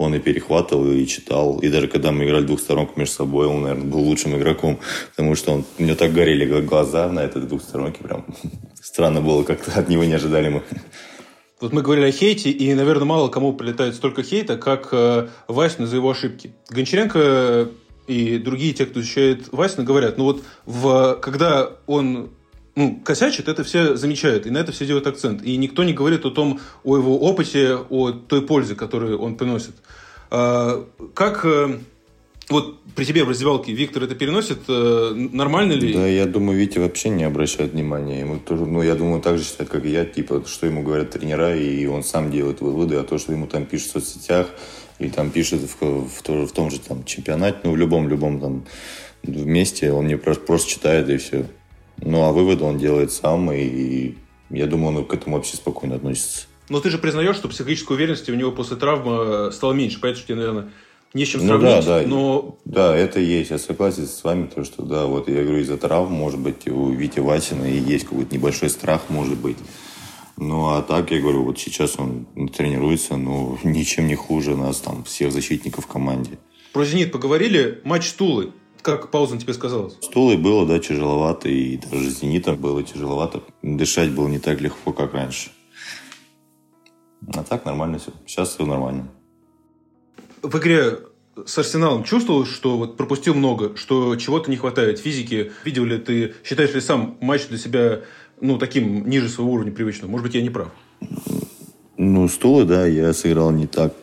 он 0.00 0.14
и 0.14 0.18
перехватывал, 0.18 0.90
и 0.90 1.06
читал. 1.06 1.58
И 1.58 1.68
даже 1.68 1.86
когда 1.86 2.10
мы 2.10 2.24
играли 2.24 2.44
двухсторонку 2.44 2.98
между 2.98 3.14
собой, 3.14 3.46
он, 3.46 3.62
наверное, 3.62 3.86
был 3.86 4.00
лучшим 4.00 4.34
игроком, 4.34 4.78
потому 5.10 5.34
что 5.34 5.52
он, 5.52 5.64
у 5.78 5.82
него 5.82 5.94
так 5.94 6.12
горели 6.14 6.46
глаза 6.62 7.08
на 7.12 7.20
этой 7.20 7.42
двухсторонке, 7.42 8.02
прям 8.02 8.24
странно 8.82 9.20
было, 9.20 9.44
как-то 9.44 9.78
от 9.78 9.88
него 9.90 10.04
не 10.04 10.14
ожидали 10.14 10.48
мы. 10.48 10.62
Вот 11.60 11.74
мы 11.74 11.82
говорили 11.82 12.06
о 12.06 12.12
хейте, 12.12 12.50
и, 12.50 12.72
наверное, 12.72 13.04
мало 13.04 13.28
кому 13.28 13.52
прилетает 13.52 13.94
столько 13.94 14.22
хейта, 14.22 14.56
как 14.56 14.88
э, 14.92 15.28
Васину 15.46 15.86
за 15.86 15.96
его 15.96 16.10
ошибки. 16.10 16.54
Гончаренко 16.70 17.68
и 18.06 18.38
другие, 18.38 18.72
те, 18.72 18.86
кто 18.86 19.00
защищает 19.00 19.52
Васина, 19.52 19.84
говорят, 19.84 20.16
ну 20.16 20.24
вот 20.24 20.42
в, 20.64 21.18
когда 21.20 21.72
он 21.86 22.30
ну, 22.76 23.00
косячит, 23.04 23.48
это 23.48 23.64
все 23.64 23.96
замечают, 23.96 24.46
и 24.46 24.50
на 24.50 24.58
это 24.58 24.72
все 24.72 24.86
делают 24.86 25.06
акцент. 25.06 25.42
И 25.42 25.56
никто 25.56 25.84
не 25.84 25.92
говорит 25.92 26.24
о 26.24 26.30
том, 26.30 26.60
о 26.84 26.96
его 26.96 27.18
опыте, 27.18 27.76
о 27.76 28.12
той 28.12 28.42
пользе, 28.42 28.74
которую 28.74 29.18
он 29.20 29.36
приносит. 29.36 29.74
А, 30.30 30.86
как 31.14 31.44
э, 31.44 31.78
вот 32.48 32.80
при 32.94 33.04
тебе 33.04 33.24
в 33.24 33.28
раздевалке 33.28 33.72
Виктор 33.72 34.04
это 34.04 34.14
переносит? 34.14 34.60
Э, 34.68 35.12
нормально 35.14 35.72
ли? 35.72 35.92
Да, 35.92 36.06
я 36.06 36.26
думаю, 36.26 36.58
Витя 36.58 36.78
вообще 36.78 37.08
не 37.08 37.24
обращает 37.24 37.72
внимания. 37.72 38.20
Ему 38.20 38.38
тоже, 38.38 38.66
ну, 38.66 38.82
я 38.82 38.94
думаю, 38.94 39.20
так 39.20 39.38
же 39.38 39.44
считает, 39.44 39.70
как 39.70 39.84
и 39.84 39.90
я, 39.90 40.04
типа, 40.04 40.44
что 40.46 40.66
ему 40.66 40.82
говорят 40.82 41.10
тренера, 41.10 41.56
и 41.56 41.86
он 41.86 42.04
сам 42.04 42.30
делает 42.30 42.60
выводы, 42.60 42.96
а 42.96 43.02
то, 43.02 43.18
что 43.18 43.32
ему 43.32 43.46
там 43.46 43.66
пишут 43.66 43.88
в 43.88 43.92
соцсетях, 43.92 44.48
или 44.98 45.08
там 45.08 45.30
пишет 45.30 45.60
в, 45.62 45.80
в, 45.80 46.46
в 46.46 46.52
том 46.52 46.70
же 46.70 46.78
там 46.78 47.04
чемпионате, 47.04 47.58
ну, 47.64 47.72
в 47.72 47.76
любом-любом 47.76 48.40
там 48.40 48.64
вместе, 49.22 49.92
он 49.92 50.06
мне 50.06 50.16
просто, 50.16 50.44
просто 50.44 50.70
читает, 50.70 51.08
и 51.08 51.16
все. 51.16 51.46
Ну, 52.02 52.22
а 52.22 52.32
выводы 52.32 52.64
он 52.64 52.78
делает 52.78 53.12
сам, 53.12 53.52
и 53.52 54.14
я 54.50 54.66
думаю, 54.66 54.98
он 54.98 55.04
к 55.04 55.14
этому 55.14 55.36
вообще 55.36 55.56
спокойно 55.56 55.96
относится. 55.96 56.46
Но 56.68 56.80
ты 56.80 56.90
же 56.90 56.98
признаешь, 56.98 57.36
что 57.36 57.48
психологической 57.48 57.96
уверенности 57.96 58.30
у 58.30 58.36
него 58.36 58.52
после 58.52 58.76
травмы 58.76 59.50
стало 59.52 59.72
меньше, 59.72 59.98
поэтому 60.00 60.24
тебе, 60.24 60.36
наверное, 60.36 60.70
не 61.14 61.24
с 61.24 61.28
чем 61.28 61.40
сравнить. 61.40 61.68
Ну, 61.68 61.82
да, 61.82 62.00
да. 62.00 62.06
Но... 62.06 62.58
Да, 62.64 62.96
это 62.96 63.18
есть. 63.18 63.50
Я 63.50 63.58
согласен 63.58 64.06
с 64.06 64.22
вами, 64.22 64.46
то, 64.46 64.64
что 64.64 64.82
да, 64.82 65.06
вот 65.06 65.28
я 65.28 65.42
говорю, 65.42 65.60
из-за 65.60 65.76
травм, 65.76 66.12
может 66.12 66.38
быть, 66.38 66.68
у 66.68 66.90
Вити 66.90 67.18
Васина 67.18 67.64
и 67.64 67.78
есть 67.78 68.04
какой-то 68.06 68.34
небольшой 68.34 68.70
страх, 68.70 69.02
может 69.08 69.36
быть. 69.36 69.56
Ну, 70.36 70.70
а 70.70 70.82
так, 70.82 71.10
я 71.10 71.20
говорю, 71.20 71.42
вот 71.42 71.58
сейчас 71.58 71.98
он 71.98 72.26
тренируется, 72.56 73.16
ну, 73.16 73.58
ничем 73.64 74.06
не 74.06 74.14
хуже 74.14 74.56
нас, 74.56 74.78
там, 74.78 75.04
всех 75.04 75.32
защитников 75.32 75.84
в 75.84 75.88
команде. 75.88 76.38
Про 76.72 76.84
«Зенит» 76.84 77.10
поговорили. 77.10 77.80
Матч 77.82 78.12
Тулы. 78.12 78.52
Как 78.82 79.10
пауза 79.10 79.38
тебе 79.38 79.52
сказалась? 79.52 79.96
Стулой 80.00 80.36
было, 80.36 80.66
да, 80.66 80.78
тяжеловато, 80.78 81.48
и 81.48 81.76
даже 81.76 82.10
с 82.10 82.20
«Зенитом» 82.20 82.56
было 82.56 82.82
тяжеловато. 82.82 83.42
Дышать 83.62 84.10
было 84.10 84.28
не 84.28 84.38
так 84.38 84.60
легко, 84.60 84.92
как 84.92 85.12
раньше. 85.14 85.50
А 87.34 87.42
так 87.42 87.64
нормально 87.64 87.98
все. 87.98 88.12
Сейчас 88.26 88.54
все 88.54 88.64
нормально. 88.64 89.08
В 90.42 90.56
игре 90.58 90.98
с 91.46 91.58
Арсеналом 91.58 92.04
чувствовал, 92.04 92.46
что 92.46 92.78
вот 92.78 92.96
пропустил 92.96 93.34
много, 93.34 93.76
что 93.76 94.16
чего-то 94.16 94.50
не 94.50 94.56
хватает 94.56 94.98
физики? 94.98 95.52
Видел 95.64 95.84
ли 95.84 95.98
ты, 95.98 96.34
считаешь 96.44 96.74
ли 96.74 96.80
сам 96.80 97.18
матч 97.20 97.46
для 97.48 97.58
себя 97.58 98.00
ну, 98.40 98.58
таким 98.58 99.08
ниже 99.08 99.28
своего 99.28 99.52
уровня 99.52 99.72
привычного? 99.72 100.10
Может 100.10 100.26
быть, 100.26 100.34
я 100.34 100.42
не 100.42 100.50
прав? 100.50 100.68
Ну, 101.98 102.28
стулы, 102.28 102.64
да, 102.64 102.86
я 102.86 103.12
сыграл 103.12 103.50
не 103.50 103.66
так 103.66 103.94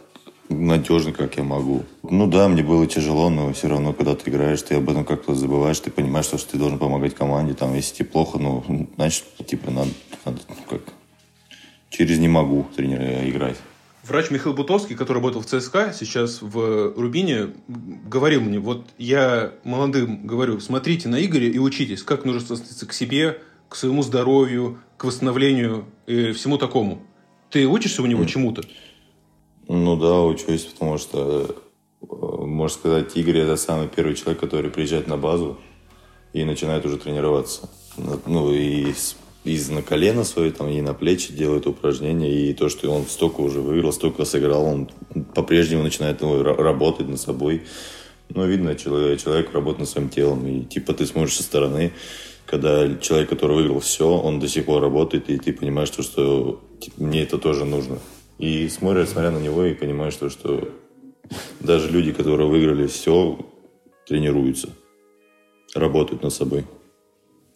надежно, 0.50 1.12
как 1.12 1.38
я 1.38 1.44
могу. 1.44 1.84
Ну 2.04 2.28
да, 2.28 2.48
мне 2.48 2.64
было 2.64 2.88
тяжело, 2.88 3.30
но 3.30 3.54
все 3.54 3.68
равно, 3.68 3.94
когда 3.94 4.16
ты 4.16 4.30
играешь, 4.30 4.62
ты 4.62 4.76
об 4.76 4.90
этом 4.90 5.06
как-то 5.06 5.36
забываешь, 5.36 5.80
ты 5.80 5.92
понимаешь, 5.92 6.26
что 6.26 6.38
ты 6.38 6.58
должен 6.58 6.80
помогать 6.80 7.16
команде. 7.16 7.54
Там, 7.54 7.74
если 7.76 7.96
тебе 7.96 8.10
плохо, 8.10 8.38
ну, 8.40 8.88
значит, 8.96 9.26
типа, 9.46 9.72
надо, 9.72 9.90
надо 10.26 10.40
ну, 10.50 10.56
как, 10.70 10.82
через 11.90 12.20
не 12.20 12.28
могу 12.28 12.68
тренера 12.76 13.30
играть. 13.30 13.58
Врач 14.08 14.32
Михаил 14.32 14.56
Бутовский, 14.56 14.96
который 14.96 15.18
работал 15.18 15.42
в 15.42 15.46
ЦСКА, 15.48 15.94
сейчас 15.94 16.42
в 16.42 16.94
Рубине, 16.96 17.50
говорил 17.68 18.40
мне, 18.40 18.58
вот 18.58 18.86
я 18.98 19.52
молодым 19.66 20.26
говорю, 20.26 20.62
смотрите 20.62 21.10
на 21.10 21.24
Игоря 21.24 21.50
и 21.50 21.58
учитесь, 21.58 22.04
как 22.04 22.24
нужно 22.24 22.42
относиться 22.42 22.86
к 22.86 22.94
себе, 22.94 23.42
к 23.68 23.76
своему 23.76 24.04
здоровью, 24.04 24.80
к 24.96 25.04
восстановлению 25.04 25.86
и 26.06 26.32
всему 26.32 26.58
такому. 26.58 27.02
Ты 27.50 27.68
учишься 27.68 28.02
у 28.02 28.06
него 28.06 28.24
mm. 28.24 28.28
чему-то? 28.28 28.64
Ну 29.68 29.98
да, 29.98 30.22
учусь, 30.22 30.64
потому 30.64 30.98
что, 30.98 31.56
э, 32.02 32.06
можно 32.46 32.78
сказать, 32.78 33.16
Игорь 33.18 33.40
это 33.40 33.58
самый 33.58 33.88
первый 33.88 34.16
человек, 34.16 34.40
который 34.40 34.72
приезжает 34.72 35.08
на 35.08 35.18
базу 35.18 35.58
и 36.34 36.46
начинает 36.46 36.86
уже 36.86 36.98
тренироваться. 36.98 37.70
Ну 38.26 38.54
и 38.54 38.94
из 39.44 39.70
на 39.70 39.82
колено 39.82 40.24
свое, 40.24 40.52
там, 40.52 40.70
и 40.70 40.82
на 40.82 40.94
плечи 40.94 41.34
делает 41.34 41.68
упражнения, 41.68 42.32
и 42.32 42.54
то, 42.54 42.70
что 42.70 42.90
он 42.92 43.06
столько 43.06 43.42
уже 43.42 43.62
выиграл, 43.62 43.94
столько 43.94 44.26
сыграл, 44.26 44.66
он 44.66 44.90
по-прежнему 45.36 45.84
начинает 45.84 46.22
ну, 46.22 46.44
работать 46.44 47.08
над 47.08 47.20
собой. 47.20 47.64
Ну, 48.30 48.46
видно, 48.46 48.76
человек, 48.76 49.22
человек 49.22 49.54
работает 49.54 49.80
над 49.80 49.90
своим 49.90 50.10
телом, 50.10 50.46
и 50.48 50.66
типа 50.66 50.94
ты 50.94 51.06
смотришь 51.06 51.38
со 51.38 51.44
стороны, 51.44 51.94
когда 52.46 52.96
человек, 52.98 53.30
который 53.30 53.56
выиграл 53.56 53.80
все, 53.80 54.10
он 54.10 54.40
до 54.40 54.48
сих 54.48 54.66
пор 54.66 54.82
работает, 54.82 55.30
и 55.30 55.38
ты 55.38 55.54
понимаешь, 55.54 55.90
что, 55.90 56.04
что 56.04 56.62
типа, 56.80 57.04
мне 57.04 57.24
это 57.24 57.38
тоже 57.38 57.66
нужно. 57.66 58.00
И 58.38 58.70
смотришь, 58.70 59.10
смотря 59.10 59.32
на 59.32 59.40
него, 59.40 59.64
и 59.66 59.74
понимаешь, 59.74 60.14
что, 60.14 60.30
что 60.30 60.70
даже 61.60 61.90
люди, 61.90 62.12
которые 62.12 62.48
выиграли 62.48 62.88
все, 62.88 63.40
тренируются, 64.06 64.70
работают 65.74 66.24
над 66.24 66.34
собой. 66.34 66.66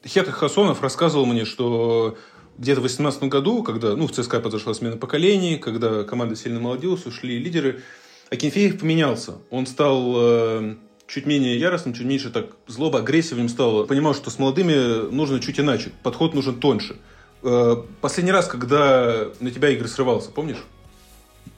Хета 0.05 0.31
Хасонов 0.31 0.81
рассказывал 0.81 1.25
мне, 1.25 1.45
что 1.45 2.17
где-то 2.57 2.81
в 2.81 2.83
2018 2.83 3.23
году, 3.23 3.63
когда 3.63 3.95
ну, 3.95 4.07
в 4.07 4.11
ЦСКА 4.11 4.39
произошла 4.39 4.73
смена 4.73 4.97
поколений, 4.97 5.57
когда 5.57 6.03
команда 6.03 6.35
сильно 6.35 6.59
молодилась, 6.59 7.05
ушли 7.05 7.37
лидеры, 7.37 7.81
Акинфеев 8.29 8.79
поменялся. 8.79 9.35
Он 9.49 9.67
стал 9.67 10.13
э, 10.15 10.75
чуть 11.05 11.25
менее 11.25 11.59
яростным, 11.59 11.93
чуть 11.93 12.05
меньше 12.05 12.29
так 12.29 12.55
злоба, 12.67 12.99
агрессивным 12.99 13.49
стал. 13.49 13.85
Понимал, 13.85 14.15
что 14.15 14.29
с 14.29 14.39
молодыми 14.39 15.11
нужно 15.11 15.39
чуть 15.39 15.59
иначе, 15.59 15.91
подход 16.01 16.33
нужен 16.33 16.59
тоньше. 16.59 16.97
Э, 17.43 17.75
последний 18.01 18.31
раз, 18.31 18.47
когда 18.47 19.27
на 19.39 19.51
тебя 19.51 19.69
игры 19.69 19.87
срывался, 19.87 20.29
помнишь? 20.29 20.63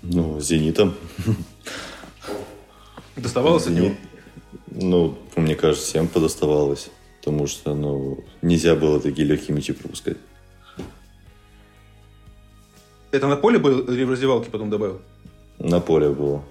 Ну, 0.01 0.39
«Зенитом». 0.39 0.95
Доставалось 3.15 3.67
от 3.67 3.73
него? 3.73 3.91
Ну, 4.67 5.17
мне 5.35 5.55
кажется, 5.55 5.85
всем 5.85 6.07
подоставалось. 6.07 6.89
Потому 7.19 7.47
что, 7.47 7.73
ну, 7.73 8.23
нельзя 8.41 8.75
было 8.75 8.99
такие 8.99 9.27
легкие 9.27 9.55
мячи 9.55 9.71
пропускать. 9.71 10.17
Это 13.11 13.27
на 13.27 13.37
поле 13.37 13.59
был 13.59 13.79
или 13.79 14.03
в 14.03 14.11
раздевалке 14.11 14.49
потом 14.49 14.69
добавил? 14.69 14.99
На 15.59 15.79
поле 15.79 16.09
было. 16.09 16.43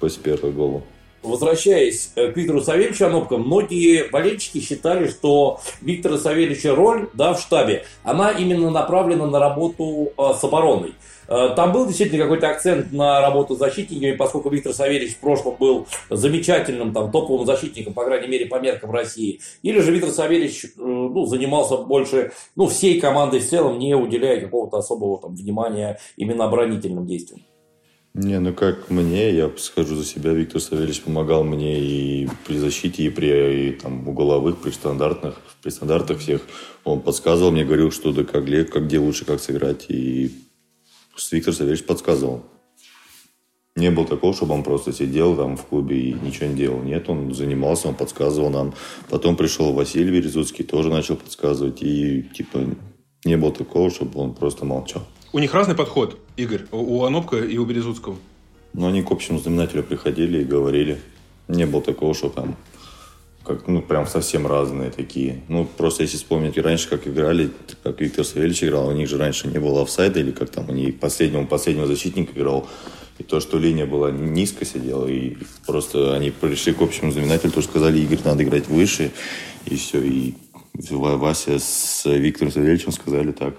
После 0.00 0.22
первого 0.22 0.50
гола. 0.50 0.82
Возвращаясь 1.22 2.12
э, 2.16 2.32
к 2.32 2.36
Виктору 2.36 2.62
Савельевичу 2.62 3.04
Анопко, 3.04 3.36
многие 3.36 4.08
болельщики 4.08 4.60
считали, 4.60 5.06
что 5.08 5.60
Виктора 5.82 6.16
Савельевича 6.16 6.74
роль 6.74 7.10
да, 7.12 7.34
в 7.34 7.40
штабе, 7.40 7.84
она 8.04 8.30
именно 8.30 8.70
направлена 8.70 9.26
на 9.26 9.38
работу 9.38 10.12
э, 10.16 10.22
с 10.38 10.42
обороной. 10.42 10.94
Э, 11.28 11.50
там 11.54 11.72
был 11.72 11.86
действительно 11.86 12.22
какой-то 12.22 12.48
акцент 12.48 12.90
на 12.92 13.20
работу 13.20 13.54
с 13.54 13.58
защитниками, 13.58 14.16
поскольку 14.16 14.48
Виктор 14.48 14.72
Савельевич 14.72 15.16
в 15.16 15.18
прошлом 15.18 15.56
был 15.56 15.86
замечательным, 16.08 16.94
там, 16.94 17.12
топовым 17.12 17.44
защитником, 17.44 17.92
по 17.92 18.04
крайней 18.04 18.28
мере, 18.28 18.46
по 18.46 18.58
меркам 18.58 18.90
России. 18.90 19.40
Или 19.62 19.80
же 19.80 19.92
Виктор 19.92 20.10
Савельевич 20.10 20.64
э, 20.64 20.68
ну, 20.76 21.26
занимался 21.26 21.76
больше, 21.76 22.32
ну, 22.56 22.66
всей 22.66 22.98
командой 22.98 23.40
в 23.40 23.48
целом, 23.48 23.78
не 23.78 23.94
уделяя 23.94 24.40
какого-то 24.40 24.78
особого 24.78 25.20
там, 25.20 25.34
внимания 25.34 25.98
именно 26.16 26.46
оборонительным 26.46 27.06
действиям. 27.06 27.42
Не, 28.12 28.40
ну 28.40 28.52
как 28.52 28.90
мне, 28.90 29.30
я 29.30 29.50
скажу 29.56 29.94
за 29.94 30.04
себя, 30.04 30.32
Виктор 30.32 30.60
Савельевич 30.60 31.02
помогал 31.02 31.44
мне 31.44 31.80
и 31.80 32.28
при 32.44 32.58
защите, 32.58 33.04
и 33.04 33.08
при 33.10 33.68
и, 33.68 33.72
там, 33.72 34.08
угловых, 34.08 34.58
при 34.60 34.70
стандартных, 34.70 35.40
при 35.62 35.70
стандартах 35.70 36.18
всех. 36.18 36.42
Он 36.82 37.00
подсказывал 37.00 37.52
мне, 37.52 37.64
говорил, 37.64 37.92
что 37.92 38.12
да 38.12 38.24
как, 38.24 38.46
как 38.70 38.86
где 38.86 38.98
лучше, 38.98 39.24
как 39.24 39.40
сыграть. 39.40 39.86
И 39.88 40.32
Виктор 41.30 41.54
Савельевич 41.54 41.86
подсказывал. 41.86 42.42
Не 43.76 43.92
было 43.92 44.04
такого, 44.04 44.34
чтобы 44.34 44.54
он 44.54 44.64
просто 44.64 44.92
сидел 44.92 45.36
там 45.36 45.56
в 45.56 45.64
клубе 45.64 45.96
и 45.96 46.12
ничего 46.14 46.46
не 46.46 46.56
делал. 46.56 46.82
Нет, 46.82 47.08
он 47.08 47.32
занимался, 47.32 47.86
он 47.86 47.94
подсказывал 47.94 48.50
нам. 48.50 48.74
Потом 49.08 49.36
пришел 49.36 49.72
Василий 49.72 50.10
Березуцкий, 50.10 50.64
тоже 50.64 50.90
начал 50.90 51.16
подсказывать. 51.16 51.80
И 51.82 52.22
типа 52.34 52.58
не 53.24 53.36
было 53.36 53.52
такого, 53.52 53.90
чтобы 53.90 54.18
он 54.20 54.34
просто 54.34 54.64
молчал. 54.64 55.02
У 55.32 55.38
них 55.38 55.54
разный 55.54 55.76
подход, 55.76 56.18
Игорь, 56.42 56.62
у 56.72 57.04
Анопка 57.04 57.36
и 57.36 57.58
у 57.58 57.64
Березутского. 57.64 58.16
Ну, 58.72 58.86
они 58.86 59.02
к 59.02 59.10
общему 59.10 59.38
знаменателю 59.38 59.82
приходили 59.82 60.42
и 60.42 60.44
говорили. 60.44 60.98
Не 61.48 61.66
было 61.66 61.82
такого, 61.82 62.14
что 62.14 62.28
там 62.28 62.56
как, 63.44 63.66
ну, 63.66 63.82
прям 63.82 64.06
совсем 64.06 64.46
разные 64.46 64.90
такие. 64.90 65.42
Ну, 65.48 65.64
просто 65.64 66.02
если 66.02 66.16
вспомнить 66.16 66.56
раньше, 66.58 66.88
как 66.88 67.08
играли, 67.08 67.50
как 67.82 68.00
Виктор 68.00 68.24
Савельевич 68.24 68.64
играл, 68.64 68.88
у 68.88 68.92
них 68.92 69.08
же 69.08 69.18
раньше 69.18 69.48
не 69.48 69.58
было 69.58 69.82
офсайда, 69.82 70.20
или 70.20 70.30
как 70.30 70.50
там, 70.50 70.66
они 70.68 70.92
последнего, 70.92 71.44
последнего 71.44 71.86
защитника 71.86 72.32
играл, 72.38 72.68
и 73.18 73.22
то, 73.22 73.40
что 73.40 73.58
линия 73.58 73.86
была 73.86 74.10
низко 74.10 74.64
сидела, 74.64 75.06
и 75.06 75.36
просто 75.66 76.14
они 76.14 76.30
пришли 76.30 76.72
к 76.72 76.80
общему 76.80 77.12
знаменателю, 77.12 77.52
то 77.52 77.62
сказали, 77.62 77.98
Игорь, 77.98 78.20
надо 78.24 78.44
играть 78.44 78.68
выше, 78.68 79.10
и 79.66 79.76
все, 79.76 80.00
и 80.00 80.34
Вася 80.74 81.58
с 81.58 82.04
Виктором 82.04 82.52
Савельевичем 82.52 82.92
сказали 82.92 83.32
так. 83.32 83.54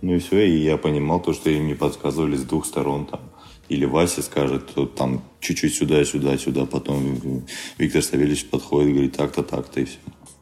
Ну 0.00 0.14
и 0.14 0.18
все, 0.18 0.46
и 0.46 0.62
я 0.62 0.76
понимал 0.76 1.20
то, 1.20 1.32
что 1.32 1.50
им 1.50 1.66
не 1.66 1.74
подсказывали 1.74 2.36
с 2.36 2.44
двух 2.44 2.66
сторон 2.66 3.06
там. 3.06 3.20
Или 3.68 3.84
Вася 3.84 4.22
скажет, 4.22 4.72
то 4.74 4.86
там 4.86 5.22
чуть-чуть 5.40 5.74
сюда, 5.74 6.04
сюда, 6.04 6.38
сюда. 6.38 6.64
Потом 6.64 7.44
Виктор 7.76 8.02
Савельевич 8.02 8.46
подходит, 8.46 8.92
говорит 8.92 9.16
так-то, 9.16 9.42
так-то 9.42 9.80
и 9.80 9.84
все. 9.84 9.98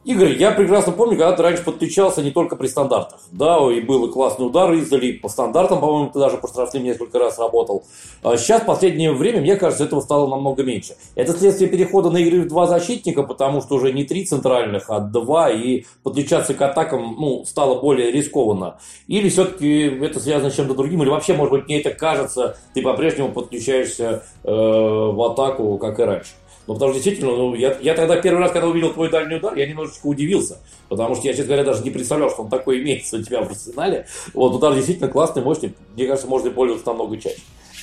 Игорь, 0.07 0.37
я 0.37 0.51
прекрасно 0.51 0.93
помню, 0.93 1.17
когда 1.17 1.33
ты 1.33 1.43
раньше 1.43 1.65
подключался 1.65 2.23
не 2.23 2.31
только 2.31 2.55
при 2.55 2.67
стандартах. 2.67 3.19
Да, 3.33 3.57
и 3.69 3.81
был 3.81 4.05
и 4.05 4.09
классный 4.09 4.45
удар 4.45 4.71
издали, 4.71 5.11
по 5.11 5.27
стандартам, 5.27 5.81
по-моему, 5.81 6.11
ты 6.11 6.19
даже 6.19 6.37
по 6.37 6.47
штрафным 6.47 6.85
несколько 6.85 7.19
раз 7.19 7.37
работал. 7.37 7.83
А 8.23 8.37
сейчас, 8.37 8.61
в 8.61 8.65
последнее 8.65 9.11
время, 9.11 9.41
мне 9.41 9.57
кажется, 9.57 9.83
этого 9.83 9.99
стало 9.99 10.29
намного 10.29 10.63
меньше. 10.63 10.95
Это 11.15 11.33
следствие 11.33 11.69
перехода 11.69 12.09
на 12.09 12.19
игры 12.19 12.43
в 12.43 12.47
два 12.47 12.67
защитника, 12.67 13.23
потому 13.23 13.61
что 13.61 13.75
уже 13.75 13.91
не 13.91 14.05
три 14.05 14.23
центральных, 14.23 14.89
а 14.89 15.01
два, 15.01 15.51
и 15.51 15.83
подключаться 16.03 16.53
к 16.53 16.61
атакам 16.61 17.17
ну, 17.19 17.43
стало 17.43 17.81
более 17.81 18.09
рискованно. 18.09 18.77
Или 19.07 19.27
все-таки 19.27 19.87
это 19.87 20.21
связано 20.21 20.51
с 20.51 20.55
чем-то 20.55 20.73
другим, 20.73 21.03
или 21.03 21.09
вообще, 21.09 21.33
может 21.33 21.51
быть, 21.51 21.65
мне 21.65 21.81
это 21.81 21.89
кажется, 21.89 22.55
ты 22.73 22.81
по-прежнему 22.81 23.33
подключаешься 23.33 24.23
э, 24.45 24.49
в 24.49 25.21
атаку, 25.29 25.77
как 25.77 25.99
и 25.99 26.03
раньше. 26.03 26.31
Ну, 26.67 26.73
потому 26.73 26.91
что 26.91 27.01
действительно, 27.01 27.31
ну, 27.31 27.55
я, 27.55 27.77
я 27.81 27.93
тогда 27.93 28.17
первый 28.17 28.39
раз, 28.39 28.51
когда 28.51 28.67
увидел 28.67 28.91
твой 28.91 29.09
дальний 29.09 29.35
удар, 29.35 29.55
я 29.55 29.65
немножечко 29.65 30.05
удивился. 30.05 30.59
Потому 30.89 31.15
что 31.15 31.25
я, 31.25 31.31
честно 31.31 31.47
говоря, 31.47 31.63
даже 31.63 31.83
не 31.83 31.91
представлял, 31.91 32.29
что 32.29 32.43
он 32.43 32.49
такой 32.49 32.81
имеется 32.81 33.17
у 33.17 33.23
тебя 33.23 33.41
в 33.41 33.49
арсенале. 33.49 34.05
Вот, 34.33 34.53
удар 34.53 34.75
действительно 34.75 35.07
классный, 35.07 35.41
мощный. 35.41 35.73
Мне 35.95 36.07
кажется, 36.07 36.27
можно 36.27 36.51
пользоваться 36.51 36.87
намного 36.87 37.17
чаще. 37.17 37.39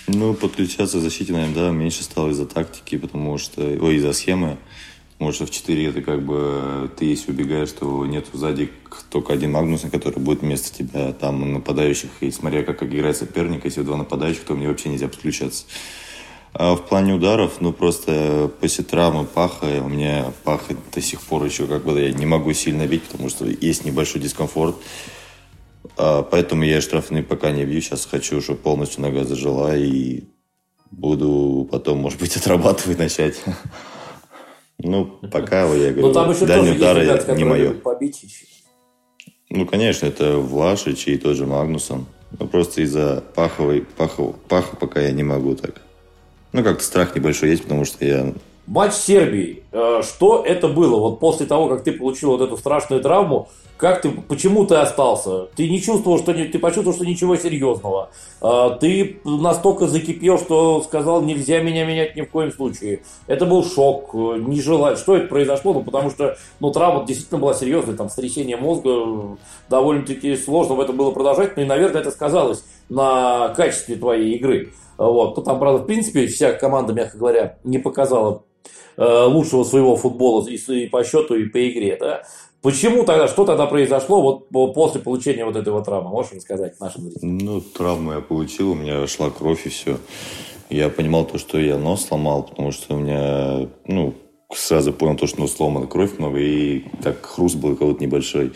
Ну, 0.06 0.34
подключаться 0.34 0.98
к 0.98 1.00
защите, 1.00 1.32
наверное, 1.32 1.54
да, 1.54 1.70
меньше 1.70 2.04
стало 2.04 2.28
из-за 2.28 2.44
тактики, 2.44 2.98
потому 2.98 3.38
что, 3.38 3.62
ой, 3.62 3.96
из-за 3.96 4.12
схемы. 4.12 4.58
Потому 5.16 5.32
что 5.32 5.46
в 5.46 5.50
4 5.50 5.86
это 5.86 6.02
как 6.02 6.22
бы 6.22 6.90
ты 6.98 7.06
если 7.06 7.30
убегаешь, 7.30 7.70
то 7.70 8.04
нет 8.04 8.26
сзади 8.32 8.70
только 9.10 9.32
один 9.32 9.52
Магнус, 9.52 9.82
который 9.90 10.18
будет 10.18 10.42
вместо 10.42 10.76
тебя 10.76 11.12
там 11.12 11.54
нападающих. 11.54 12.10
И 12.20 12.30
смотря 12.32 12.64
как 12.64 12.82
играет 12.82 13.16
соперник, 13.16 13.64
если 13.64 13.82
два 13.82 13.96
нападающих, 13.96 14.42
то 14.42 14.54
мне 14.54 14.68
вообще 14.68 14.88
нельзя 14.88 15.08
подключаться. 15.08 15.66
А 16.56 16.76
в 16.76 16.86
плане 16.86 17.14
ударов, 17.14 17.60
ну 17.60 17.72
просто 17.72 18.48
после 18.60 18.84
травмы 18.84 19.24
паха, 19.24 19.66
у 19.84 19.88
меня 19.88 20.32
паха 20.44 20.76
до 20.94 21.00
сих 21.00 21.20
пор 21.20 21.44
еще 21.44 21.66
как 21.66 21.84
бы 21.84 22.00
я 22.00 22.12
не 22.12 22.26
могу 22.26 22.52
сильно 22.52 22.86
бить, 22.86 23.02
потому 23.02 23.28
что 23.28 23.44
есть 23.44 23.84
небольшой 23.84 24.20
дискомфорт. 24.20 24.76
А, 25.96 26.22
поэтому 26.22 26.62
я 26.62 26.80
штрафные 26.80 27.24
пока 27.24 27.50
не 27.50 27.64
бью. 27.64 27.80
Сейчас 27.80 28.06
хочу, 28.06 28.40
чтобы 28.40 28.60
полностью 28.60 29.02
нога 29.02 29.24
зажила 29.24 29.76
и 29.76 30.24
буду 30.92 31.68
потом, 31.72 31.98
может 31.98 32.20
быть, 32.20 32.36
отрабатывать 32.36 32.98
начать. 32.98 33.42
Ну, 34.78 35.06
пока, 35.32 35.62
я 35.74 35.92
говорю, 35.92 36.32
еще 36.32 36.46
дальние 36.46 36.74
удары 36.74 37.04
не 37.36 37.44
мое. 37.44 37.74
Ну, 39.50 39.66
конечно, 39.66 40.06
это 40.06 40.36
Влашич 40.36 41.08
и 41.08 41.16
тот 41.16 41.36
же 41.36 41.46
Магнусон. 41.46 42.06
Ну, 42.38 42.46
просто 42.46 42.82
из-за 42.82 43.24
паховой, 43.34 43.82
пахов, 43.82 44.36
паха 44.48 44.76
пока 44.76 45.00
я 45.00 45.12
не 45.12 45.22
могу 45.22 45.54
так. 45.54 45.80
Ну, 46.54 46.62
как-то 46.62 46.84
страх 46.84 47.16
небольшой 47.16 47.50
есть, 47.50 47.64
потому 47.64 47.84
что 47.84 48.04
я... 48.04 48.32
Матч 48.68 48.92
Сербии. 48.92 49.64
Э, 49.72 50.02
что 50.04 50.44
это 50.46 50.68
было? 50.68 51.00
Вот 51.00 51.18
после 51.18 51.46
того, 51.46 51.68
как 51.68 51.82
ты 51.82 51.90
получил 51.90 52.30
вот 52.30 52.42
эту 52.42 52.56
страшную 52.56 53.02
травму, 53.02 53.48
как 53.76 54.02
ты, 54.02 54.10
почему 54.10 54.64
ты 54.64 54.76
остался? 54.76 55.46
Ты 55.56 55.68
не 55.68 55.82
чувствовал, 55.82 56.16
что 56.16 56.32
ты 56.32 56.56
почувствовал, 56.60 56.94
что 56.94 57.04
ничего 57.04 57.34
серьезного. 57.34 58.10
Э, 58.40 58.70
ты 58.80 59.18
настолько 59.24 59.88
закипел, 59.88 60.38
что 60.38 60.80
сказал, 60.82 61.22
нельзя 61.22 61.60
меня 61.60 61.84
менять 61.84 62.14
ни 62.14 62.22
в 62.22 62.30
коем 62.30 62.52
случае. 62.52 63.02
Это 63.26 63.46
был 63.46 63.64
шок, 63.64 64.10
э, 64.14 64.36
не 64.38 64.60
желать. 64.60 65.00
Что 65.00 65.16
это 65.16 65.26
произошло? 65.26 65.72
Ну, 65.72 65.82
потому 65.82 66.08
что, 66.10 66.38
ну, 66.60 66.70
травма 66.70 67.04
действительно 67.04 67.40
была 67.40 67.54
серьезная, 67.54 67.96
там, 67.96 68.08
сотрясение 68.08 68.56
мозга, 68.56 69.36
довольно-таки 69.68 70.36
сложно 70.36 70.76
в 70.76 70.80
этом 70.80 70.96
было 70.96 71.10
продолжать, 71.10 71.56
ну, 71.56 71.64
и, 71.64 71.66
наверное, 71.66 72.00
это 72.00 72.12
сказалось 72.12 72.62
на 72.88 73.48
качестве 73.56 73.96
твоей 73.96 74.36
игры. 74.36 74.72
Вот. 74.98 75.36
Ну, 75.36 75.42
там, 75.42 75.58
правда, 75.58 75.82
в 75.82 75.86
принципе, 75.86 76.26
вся 76.26 76.52
команда, 76.52 76.92
мягко 76.92 77.18
говоря, 77.18 77.58
не 77.64 77.78
показала 77.78 78.44
э, 78.96 79.24
лучшего 79.24 79.64
своего 79.64 79.96
футбола 79.96 80.46
и, 80.48 80.86
по 80.86 81.04
счету, 81.04 81.34
и 81.34 81.46
по 81.46 81.68
игре. 81.68 81.96
Да? 82.00 82.22
Почему 82.62 83.04
тогда, 83.04 83.28
что 83.28 83.44
тогда 83.44 83.66
произошло 83.66 84.22
вот 84.50 84.74
после 84.74 85.00
получения 85.00 85.44
вот 85.44 85.56
этой 85.56 85.84
травмы? 85.84 86.10
Можешь 86.10 86.32
рассказать 86.32 86.80
нашим 86.80 87.02
зрителям? 87.02 87.38
Ну, 87.38 87.60
травму 87.60 88.12
я 88.12 88.20
получил, 88.20 88.70
у 88.70 88.74
меня 88.74 89.06
шла 89.06 89.30
кровь 89.30 89.66
и 89.66 89.68
все. 89.68 89.98
Я 90.70 90.88
понимал 90.88 91.26
то, 91.26 91.36
что 91.38 91.58
я 91.58 91.76
нос 91.76 92.06
сломал, 92.06 92.44
потому 92.44 92.72
что 92.72 92.94
у 92.94 92.98
меня, 92.98 93.68
ну, 93.86 94.14
сразу 94.54 94.92
понял 94.92 95.16
то, 95.16 95.26
что 95.26 95.40
ну, 95.40 95.46
сломана 95.46 95.86
кровь 95.86 96.18
много, 96.18 96.38
и 96.38 96.84
так 97.02 97.24
хруст 97.24 97.56
был 97.56 97.74
какой-то 97.76 98.02
небольшой. 98.02 98.52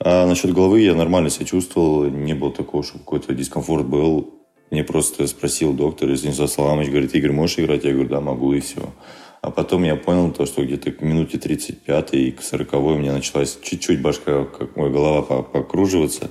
А 0.00 0.26
насчет 0.26 0.52
головы 0.52 0.80
я 0.80 0.94
нормально 0.94 1.30
себя 1.30 1.46
чувствовал, 1.46 2.04
не 2.04 2.34
было 2.34 2.52
такого, 2.52 2.82
что 2.82 2.98
какой-то 2.98 3.34
дискомфорт 3.34 3.86
был. 3.86 4.34
Мне 4.70 4.84
просто 4.84 5.26
спросил 5.26 5.72
доктор 5.72 6.10
из 6.10 6.20
Станислав 6.20 6.50
Саламович, 6.50 6.90
говорит, 6.90 7.14
Игорь, 7.14 7.32
можешь 7.32 7.58
играть? 7.58 7.84
Я 7.84 7.92
говорю, 7.92 8.08
да, 8.08 8.20
могу, 8.20 8.52
и 8.52 8.60
все. 8.60 8.92
А 9.42 9.50
потом 9.50 9.84
я 9.84 9.94
понял 9.94 10.32
то, 10.32 10.46
что 10.46 10.64
где-то 10.64 10.90
к 10.90 11.02
минуте 11.02 11.38
35 11.38 12.14
и 12.14 12.30
к 12.30 12.42
40 12.42 12.74
у 12.74 12.94
меня 12.94 13.12
началась 13.12 13.58
чуть-чуть 13.62 14.00
башка, 14.00 14.44
как 14.44 14.74
моя 14.74 14.90
голова 14.90 15.42
покруживаться. 15.42 16.30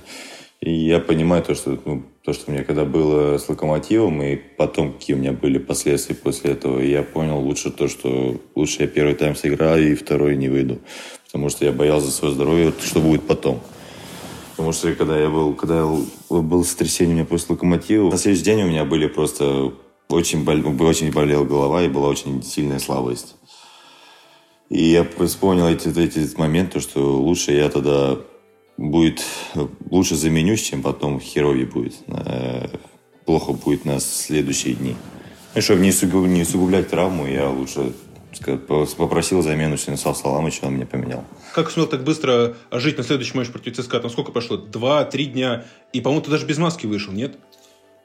И 0.60 0.72
я 0.72 0.98
понимаю 0.98 1.42
то, 1.42 1.54
что, 1.54 1.78
ну, 1.84 2.02
то, 2.24 2.32
что 2.32 2.50
у 2.50 2.54
меня 2.54 2.64
когда 2.64 2.84
было 2.84 3.38
с 3.38 3.48
локомотивом, 3.48 4.22
и 4.22 4.34
потом 4.34 4.94
какие 4.94 5.14
у 5.14 5.18
меня 5.18 5.32
были 5.32 5.58
последствия 5.58 6.16
после 6.16 6.52
этого, 6.52 6.80
я 6.80 7.02
понял 7.02 7.38
лучше 7.38 7.70
то, 7.70 7.86
что 7.86 8.40
лучше 8.54 8.82
я 8.82 8.88
первый 8.88 9.14
тайм 9.14 9.36
сыграю 9.36 9.92
и 9.92 9.94
второй 9.94 10.36
не 10.36 10.48
выйду. 10.48 10.80
Потому 11.26 11.50
что 11.50 11.66
я 11.66 11.72
боялся 11.72 12.06
за 12.06 12.12
свое 12.12 12.34
здоровье, 12.34 12.72
что 12.82 13.00
будет 13.00 13.26
потом. 13.26 13.60
Потому 14.56 14.72
что 14.72 14.94
когда 14.94 15.18
я 15.18 15.28
был, 15.28 15.54
когда 15.54 15.78
я 15.78 15.86
был 16.28 16.64
сотрясение 16.64 17.14
у 17.14 17.16
меня 17.16 17.26
после 17.26 17.54
локомотива, 17.54 18.10
на 18.10 18.18
следующий 18.18 18.44
день 18.44 18.62
у 18.62 18.68
меня 18.68 18.84
были 18.84 19.08
просто 19.08 19.72
очень, 20.08 20.44
бол, 20.44 20.86
очень 20.86 21.10
болела 21.10 21.44
голова 21.44 21.82
и 21.82 21.88
была 21.88 22.08
очень 22.08 22.42
сильная 22.42 22.78
слабость. 22.78 23.34
И 24.70 24.82
я 24.90 25.06
вспомнил 25.26 25.66
эти, 25.66 25.88
эти 25.98 26.36
моменты, 26.38 26.80
что 26.80 27.20
лучше 27.20 27.52
я 27.52 27.68
тогда 27.68 28.16
будет, 28.76 29.22
лучше 29.90 30.14
заменюсь, 30.16 30.62
чем 30.62 30.82
потом 30.82 31.20
херовее 31.20 31.66
будет. 31.66 31.94
Э, 32.06 32.68
плохо 33.24 33.52
будет 33.52 33.84
на 33.84 34.00
следующие 34.00 34.74
дни. 34.74 34.96
И 35.54 35.60
чтобы 35.60 35.80
не 35.80 36.42
усугублять 36.42 36.88
травму, 36.90 37.26
я 37.26 37.50
лучше 37.50 37.92
попросил 38.40 39.42
замену 39.42 39.76
Станислава 39.76 40.14
Саламовича, 40.14 40.66
он 40.66 40.74
меня 40.74 40.86
поменял. 40.86 41.24
Как 41.54 41.70
сумел 41.70 41.88
так 41.88 42.04
быстро 42.04 42.54
жить 42.72 42.98
на 42.98 43.04
следующий 43.04 43.36
матч 43.36 43.50
против 43.50 43.76
ЦСКА? 43.76 44.00
Там 44.00 44.10
сколько 44.10 44.32
прошло? 44.32 44.56
Два-три 44.56 45.26
дня. 45.26 45.64
И, 45.92 46.00
по-моему, 46.00 46.24
ты 46.24 46.30
даже 46.30 46.46
без 46.46 46.58
маски 46.58 46.86
вышел, 46.86 47.12
нет? 47.12 47.38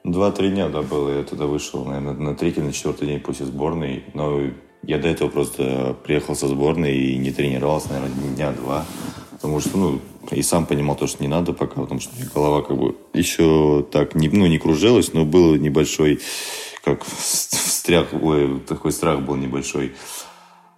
Два-три 0.04 0.50
дня, 0.50 0.68
да, 0.68 0.82
было. 0.82 1.18
Я 1.18 1.24
туда 1.24 1.46
вышел, 1.46 1.84
наверное, 1.84 2.14
на 2.14 2.34
третий, 2.34 2.60
на 2.60 2.72
четвертый 2.72 3.08
день 3.08 3.20
после 3.20 3.46
сборной. 3.46 4.04
Но 4.14 4.40
я 4.82 4.98
до 4.98 5.08
этого 5.08 5.28
просто 5.28 5.96
приехал 6.04 6.34
со 6.34 6.48
сборной 6.48 6.96
и 6.96 7.16
не 7.18 7.30
тренировался, 7.30 7.92
наверное, 7.92 8.34
дня 8.34 8.52
два. 8.52 8.86
Потому 9.40 9.60
что, 9.60 9.78
ну, 9.78 10.00
и 10.32 10.42
сам 10.42 10.66
понимал 10.66 10.96
то, 10.96 11.06
что 11.06 11.22
не 11.22 11.28
надо 11.28 11.54
пока, 11.54 11.80
потому 11.80 11.98
что 11.98 12.12
голова 12.34 12.60
как 12.60 12.76
бы 12.76 12.94
еще 13.14 13.86
так, 13.90 14.14
не, 14.14 14.28
ну, 14.28 14.46
не 14.46 14.58
кружилась, 14.58 15.14
но 15.14 15.24
был 15.24 15.54
небольшой, 15.54 16.20
как 16.84 17.04
встрях, 17.06 18.08
ой, 18.12 18.60
такой 18.60 18.92
страх 18.92 19.22
был 19.22 19.36
небольшой. 19.36 19.92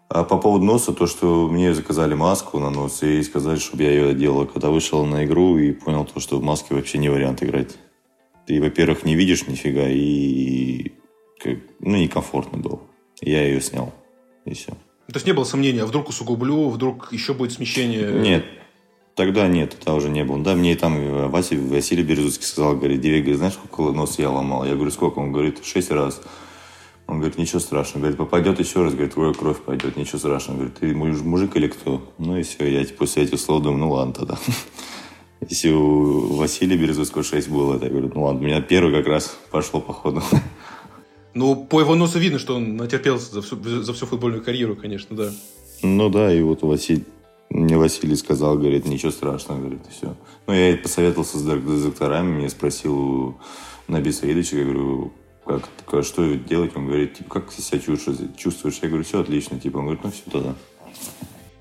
А 0.09 0.25
по 0.25 0.37
поводу 0.37 0.65
носа, 0.65 0.93
то, 0.93 1.07
что 1.07 1.49
мне 1.49 1.75
заказали 1.75 2.15
маску 2.15 2.59
на 2.59 2.71
нос 2.71 3.03
и 3.03 3.23
сказали, 3.23 3.59
чтобы 3.59 3.83
я 3.83 3.91
ее 3.91 4.15
делал, 4.15 4.47
когда 4.47 4.71
вышел 4.71 5.05
на 5.07 5.25
игру 5.25 5.59
и 5.59 5.73
понял 5.73 6.05
то, 6.05 6.21
что 6.21 6.39
в 6.39 6.43
маске 6.43 6.75
вообще 6.75 6.99
не 6.99 7.09
вариант 7.09 7.43
играть. 7.43 7.77
Ты, 8.47 8.61
во-первых, 8.61 9.05
не 9.05 9.17
видишь 9.17 9.49
нифига, 9.49 9.89
и 9.89 10.93
как, 11.41 11.59
ну, 11.81 11.97
некомфортно 11.97 12.59
было. 12.59 12.81
Я 13.21 13.45
ее 13.45 13.61
снял, 13.61 13.93
и 14.45 14.55
все. 14.55 14.73
То 15.13 15.19
есть 15.19 15.27
не 15.27 15.33
было 15.33 15.45
сомнения, 15.45 15.85
вдруг 15.85 16.09
усугублю, 16.09 16.71
вдруг 16.71 17.13
еще 17.13 17.35
будет 17.35 17.53
смещение? 17.53 18.11
Нет, 18.13 18.45
тогда 19.15 19.47
нет, 19.47 19.77
это 19.79 19.93
уже 19.93 20.09
не 20.09 20.25
было. 20.25 20.43
Да, 20.43 20.55
мне 20.55 20.75
там 20.75 21.29
Вася, 21.29 21.57
Василий 21.57 22.03
Березуцкий 22.03 22.47
сказал, 22.47 22.77
говорит, 22.77 23.03
говорит, 23.03 23.37
знаешь, 23.37 23.55
сколько 23.55 23.93
нос 23.93 24.19
я 24.19 24.31
ломал? 24.31 24.65
Я 24.65 24.75
говорю, 24.75 24.91
сколько? 24.91 25.19
Он 25.19 25.33
говорит, 25.33 25.65
шесть 25.65 25.91
раз. 25.91 26.23
Он 27.07 27.19
говорит, 27.19 27.37
ничего 27.37 27.61
страшного. 27.61 28.01
Говорит, 28.01 28.19
попадет 28.19 28.59
еще 28.59 28.83
раз, 28.83 28.95
говорит, 28.95 29.13
твоя 29.13 29.35
кровь 29.35 29.61
пойдет, 29.61 29.97
ничего 29.97 30.19
страшного. 30.19 30.59
Говорит, 30.59 30.79
ты 30.79 30.95
мужик 30.95 31.57
или 31.57 31.67
кто? 31.67 32.11
Ну 32.17 32.39
и 32.39 32.43
все, 32.43 32.67
я 32.67 32.87
после 32.97 33.25
этих 33.25 33.39
слов 33.39 33.63
думаю, 33.63 33.81
ну 33.81 33.91
ладно 33.91 34.15
тогда. 34.15 34.39
Если 35.49 35.71
у 35.71 36.37
Василия 36.37 36.77
Березовского 36.77 37.23
6 37.23 37.49
было, 37.49 37.75
я 37.83 37.91
говорю, 37.91 38.11
ну 38.15 38.23
ладно, 38.23 38.41
у 38.41 38.45
меня 38.45 38.63
первый 38.63 38.95
как 38.95 39.09
раз 39.09 39.37
пошло 39.51 39.81
по 39.81 39.93
ходу. 39.93 40.23
Ну, 41.35 41.57
по 41.57 41.81
его 41.81 41.95
носу 41.95 42.19
видно, 42.19 42.39
что 42.39 42.57
он 42.57 42.77
натерпелся 42.77 43.33
за 43.33 43.43
всю, 43.43 43.63
за 43.63 43.93
всю 43.93 44.07
футбольную 44.07 44.43
карьеру, 44.43 44.77
конечно, 44.77 45.17
да. 45.17 45.31
Ну 45.83 46.09
да, 46.11 46.33
и 46.33 46.43
вот 46.43 46.63
Василий, 46.63 47.05
мне 47.49 47.77
Василий 47.77 48.17
сказал, 48.17 48.59
говорит, 48.59 48.87
ничего 48.87 49.11
страшного, 49.11 49.61
говорит, 49.61 49.81
и 49.89 49.93
все. 49.93 50.15
Ну, 50.47 50.53
я 50.53 50.77
посоветовался 50.77 51.39
с 51.39 51.43
докторами, 51.43 52.39
мне 52.39 52.49
спросил 52.49 53.37
Наби 53.89 54.13
Саидовича, 54.13 54.59
я 54.59 54.65
говорю, 54.65 55.13
как, 55.45 56.05
что 56.05 56.35
делать? 56.35 56.77
Он 56.77 56.87
говорит, 56.87 57.15
типа, 57.15 57.41
как 57.41 57.51
ты 57.51 57.63
себя 57.63 57.79
чувствуешь? 57.79 58.19
чувствуешь? 58.37 58.79
Я 58.83 58.89
говорю, 58.89 59.05
все 59.05 59.21
отлично, 59.21 59.59
типа, 59.59 59.79
он 59.79 59.85
говорит, 59.85 60.05
ну 60.05 60.11
все 60.11 60.31
тогда. 60.31 60.55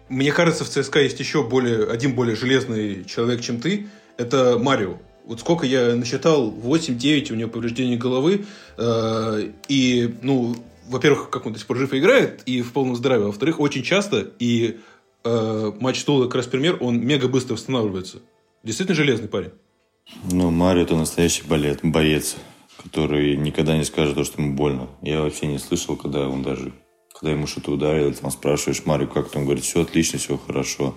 Мне 0.09 0.31
кажется, 0.31 0.65
в 0.65 0.69
ЦСКА 0.69 0.99
есть 0.99 1.19
еще 1.19 1.43
более, 1.43 1.85
один 1.85 2.13
более 2.13 2.35
железный 2.35 3.05
человек, 3.05 3.41
чем 3.41 3.59
ты. 3.59 3.87
Это 4.17 4.59
Марио. 4.59 4.97
Вот 5.25 5.39
сколько 5.39 5.65
я 5.65 5.95
насчитал, 5.95 6.51
8-9 6.51 7.31
у 7.31 7.35
него 7.35 7.49
повреждений 7.49 7.97
головы. 7.97 8.45
Э, 8.77 9.49
и, 9.67 10.15
ну, 10.21 10.55
во-первых, 10.87 11.29
как 11.29 11.45
он 11.45 11.53
до 11.53 11.59
сих 11.59 11.67
пор 11.67 11.77
жив 11.77 11.93
и 11.93 11.99
играет, 11.99 12.41
и 12.45 12.61
в 12.61 12.73
полном 12.73 12.95
здравии. 12.95 13.25
Во-вторых, 13.25 13.59
очень 13.59 13.83
часто, 13.83 14.27
и 14.39 14.79
э, 15.23 15.71
матч 15.79 16.03
Тула 16.03 16.25
как 16.25 16.35
раз 16.35 16.47
пример, 16.47 16.77
он 16.81 16.99
мега 16.99 17.27
быстро 17.27 17.53
восстанавливается. 17.53 18.19
Действительно 18.63 18.95
железный 18.95 19.27
парень. 19.27 19.51
Ну, 20.31 20.51
Марио 20.51 20.83
это 20.83 20.95
настоящий 20.95 21.43
балет, 21.47 21.79
боец, 21.83 22.35
который 22.83 23.37
никогда 23.37 23.77
не 23.77 23.85
скажет 23.85 24.15
то, 24.15 24.23
что 24.23 24.41
ему 24.41 24.55
больно. 24.55 24.89
Я 25.01 25.21
вообще 25.21 25.47
не 25.47 25.59
слышал, 25.59 25.95
когда 25.95 26.27
он 26.27 26.43
даже 26.43 26.73
когда 27.21 27.33
ему 27.33 27.45
что-то 27.45 27.73
ударили, 27.73 28.11
там 28.13 28.31
спрашиваешь 28.31 28.83
Марио, 28.85 29.05
как 29.05 29.29
там, 29.29 29.45
говорит, 29.45 29.63
все 29.63 29.83
отлично, 29.83 30.17
все 30.17 30.37
хорошо. 30.37 30.95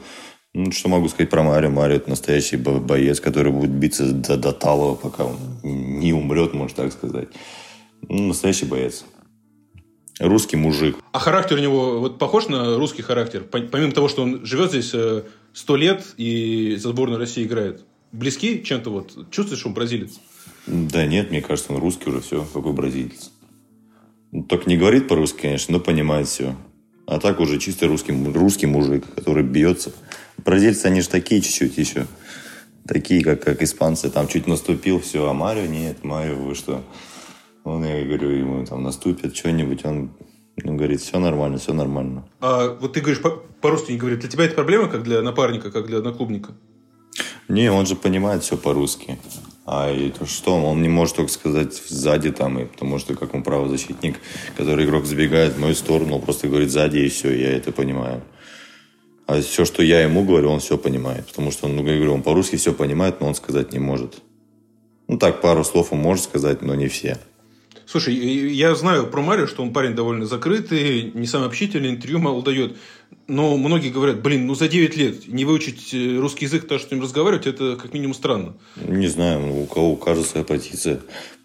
Ну, 0.56 0.70
что 0.70 0.88
могу 0.88 1.08
сказать 1.08 1.30
про 1.30 1.42
Марио? 1.42 1.68
Марио– 1.68 1.96
это 1.96 2.08
настоящий 2.08 2.56
боец, 2.56 3.18
который 3.18 3.50
будет 3.50 3.72
биться 3.72 4.12
до, 4.12 4.36
до 4.36 4.52
талого, 4.52 4.94
пока 4.94 5.24
он 5.24 5.36
не 5.64 6.12
умрет, 6.12 6.54
можно 6.54 6.76
так 6.76 6.92
сказать. 6.92 7.28
Ну, 8.08 8.28
настоящий 8.28 8.64
боец. 8.64 9.04
Русский 10.20 10.56
мужик. 10.56 10.96
А 11.10 11.18
характер 11.18 11.56
у 11.56 11.60
него 11.60 11.98
вот 11.98 12.20
похож 12.20 12.46
на 12.46 12.76
русский 12.76 13.02
характер? 13.02 13.42
Помимо 13.50 13.90
того, 13.90 14.08
что 14.08 14.22
он 14.22 14.46
живет 14.46 14.70
здесь 14.70 14.92
э, 14.94 15.24
сто 15.52 15.74
лет 15.74 16.04
и 16.18 16.76
за 16.76 16.90
сборную 16.90 17.18
России 17.18 17.42
играет. 17.42 17.82
Близки 18.12 18.62
чем-то 18.62 18.90
вот? 18.90 19.30
Чувствуешь, 19.32 19.58
что 19.58 19.70
он 19.70 19.74
бразилец? 19.74 20.20
Да 20.68 21.04
нет, 21.04 21.30
мне 21.30 21.42
кажется, 21.42 21.72
он 21.72 21.80
русский 21.80 22.08
уже, 22.10 22.20
все, 22.20 22.46
какой 22.54 22.72
бразилец. 22.72 23.32
Только 24.48 24.68
не 24.68 24.76
говорит 24.76 25.08
по-русски, 25.08 25.42
конечно, 25.42 25.72
но 25.72 25.80
понимает 25.80 26.28
все. 26.28 26.54
А 27.06 27.18
так 27.18 27.40
уже 27.40 27.58
чисто 27.58 27.88
русский, 27.88 28.12
русский 28.32 28.66
мужик, 28.66 29.04
который 29.16 29.42
бьется. 29.42 29.92
Бразильцы, 30.38 30.86
они 30.86 31.00
же 31.00 31.08
такие 31.08 31.40
чуть-чуть 31.40 31.76
еще. 31.78 32.06
Такие, 32.86 33.22
как, 33.22 33.42
как 33.42 33.62
испанцы. 33.62 34.10
Там 34.10 34.28
чуть 34.28 34.46
наступил, 34.46 35.00
все. 35.00 35.28
А 35.28 35.32
Марио 35.32 35.66
нет, 35.66 36.04
Марио, 36.04 36.36
вы 36.36 36.54
что? 36.54 36.82
Он, 37.64 37.84
я 37.84 38.04
говорю, 38.04 38.30
ему 38.30 38.66
там 38.66 38.82
наступит 38.82 39.34
что-нибудь, 39.34 39.84
он 39.86 40.10
ну, 40.62 40.76
говорит, 40.76 41.00
все 41.00 41.18
нормально, 41.18 41.58
все 41.58 41.72
нормально. 41.72 42.28
А 42.40 42.76
вот 42.78 42.92
ты 42.92 43.00
говоришь 43.00 43.22
по-русски 43.60 43.92
не 43.92 43.98
говорит. 43.98 44.20
Для 44.20 44.28
тебя 44.28 44.44
это 44.44 44.54
проблема, 44.54 44.88
как 44.88 45.02
для 45.02 45.22
напарника, 45.22 45.70
как 45.70 45.86
для 45.86 45.98
одноклубника? 45.98 46.52
Не, 47.48 47.70
он 47.70 47.86
же 47.86 47.96
понимает 47.96 48.42
все 48.42 48.56
по-русски. 48.56 49.18
А 49.66 49.90
это 49.90 50.26
что? 50.26 50.62
Он 50.62 50.82
не 50.82 50.88
может 50.88 51.16
только 51.16 51.32
сказать 51.32 51.74
сзади 51.74 52.30
там, 52.30 52.58
и 52.58 52.66
потому 52.66 52.98
что 52.98 53.14
как 53.14 53.34
он 53.34 53.42
правозащитник, 53.42 54.16
который 54.56 54.84
игрок 54.84 55.06
забегает 55.06 55.54
в 55.54 55.60
мою 55.60 55.74
сторону, 55.74 56.16
он 56.16 56.22
просто 56.22 56.48
говорит 56.48 56.70
сзади, 56.70 56.98
и 56.98 57.08
все, 57.08 57.34
я 57.34 57.56
это 57.56 57.72
понимаю. 57.72 58.22
А 59.26 59.40
все, 59.40 59.64
что 59.64 59.82
я 59.82 60.02
ему 60.02 60.24
говорю, 60.24 60.50
он 60.50 60.60
все 60.60 60.76
понимает. 60.76 61.26
Потому 61.26 61.50
что, 61.50 61.68
ну, 61.68 61.86
я 61.86 61.96
говорю, 61.96 62.14
он 62.14 62.22
по-русски 62.22 62.56
все 62.56 62.72
понимает, 62.72 63.20
но 63.20 63.28
он 63.28 63.34
сказать 63.34 63.72
не 63.72 63.78
может. 63.78 64.22
Ну, 65.08 65.18
так, 65.18 65.40
пару 65.40 65.64
слов 65.64 65.92
он 65.92 65.98
может 65.98 66.24
сказать, 66.24 66.62
но 66.62 66.74
не 66.74 66.88
все. 66.88 67.18
Слушай, 67.86 68.14
я 68.14 68.74
знаю 68.74 69.06
про 69.06 69.20
Марио, 69.20 69.46
что 69.46 69.62
он 69.62 69.72
парень 69.72 69.94
довольно 69.94 70.26
закрытый, 70.26 71.12
не 71.14 71.26
самый 71.26 71.48
общительный, 71.48 71.90
интервью 71.90 72.18
мало 72.18 72.42
дает. 72.42 72.76
Но 73.28 73.56
многие 73.56 73.90
говорят, 73.90 74.22
блин, 74.22 74.46
ну 74.46 74.54
за 74.54 74.68
9 74.68 74.96
лет 74.96 75.28
не 75.28 75.44
выучить 75.44 75.92
э, 75.92 76.18
русский 76.18 76.46
язык, 76.46 76.66
то, 76.66 76.78
что 76.78 76.88
с 76.88 76.90
ним 76.90 77.02
разговаривать, 77.02 77.46
это 77.46 77.76
как 77.76 77.92
минимум 77.92 78.14
странно. 78.14 78.56
Не 78.76 79.06
знаю, 79.06 79.62
у 79.62 79.66
кого 79.66 79.96
каждого 79.96 80.26
своя 80.26 80.44
позиция. 80.44 81.00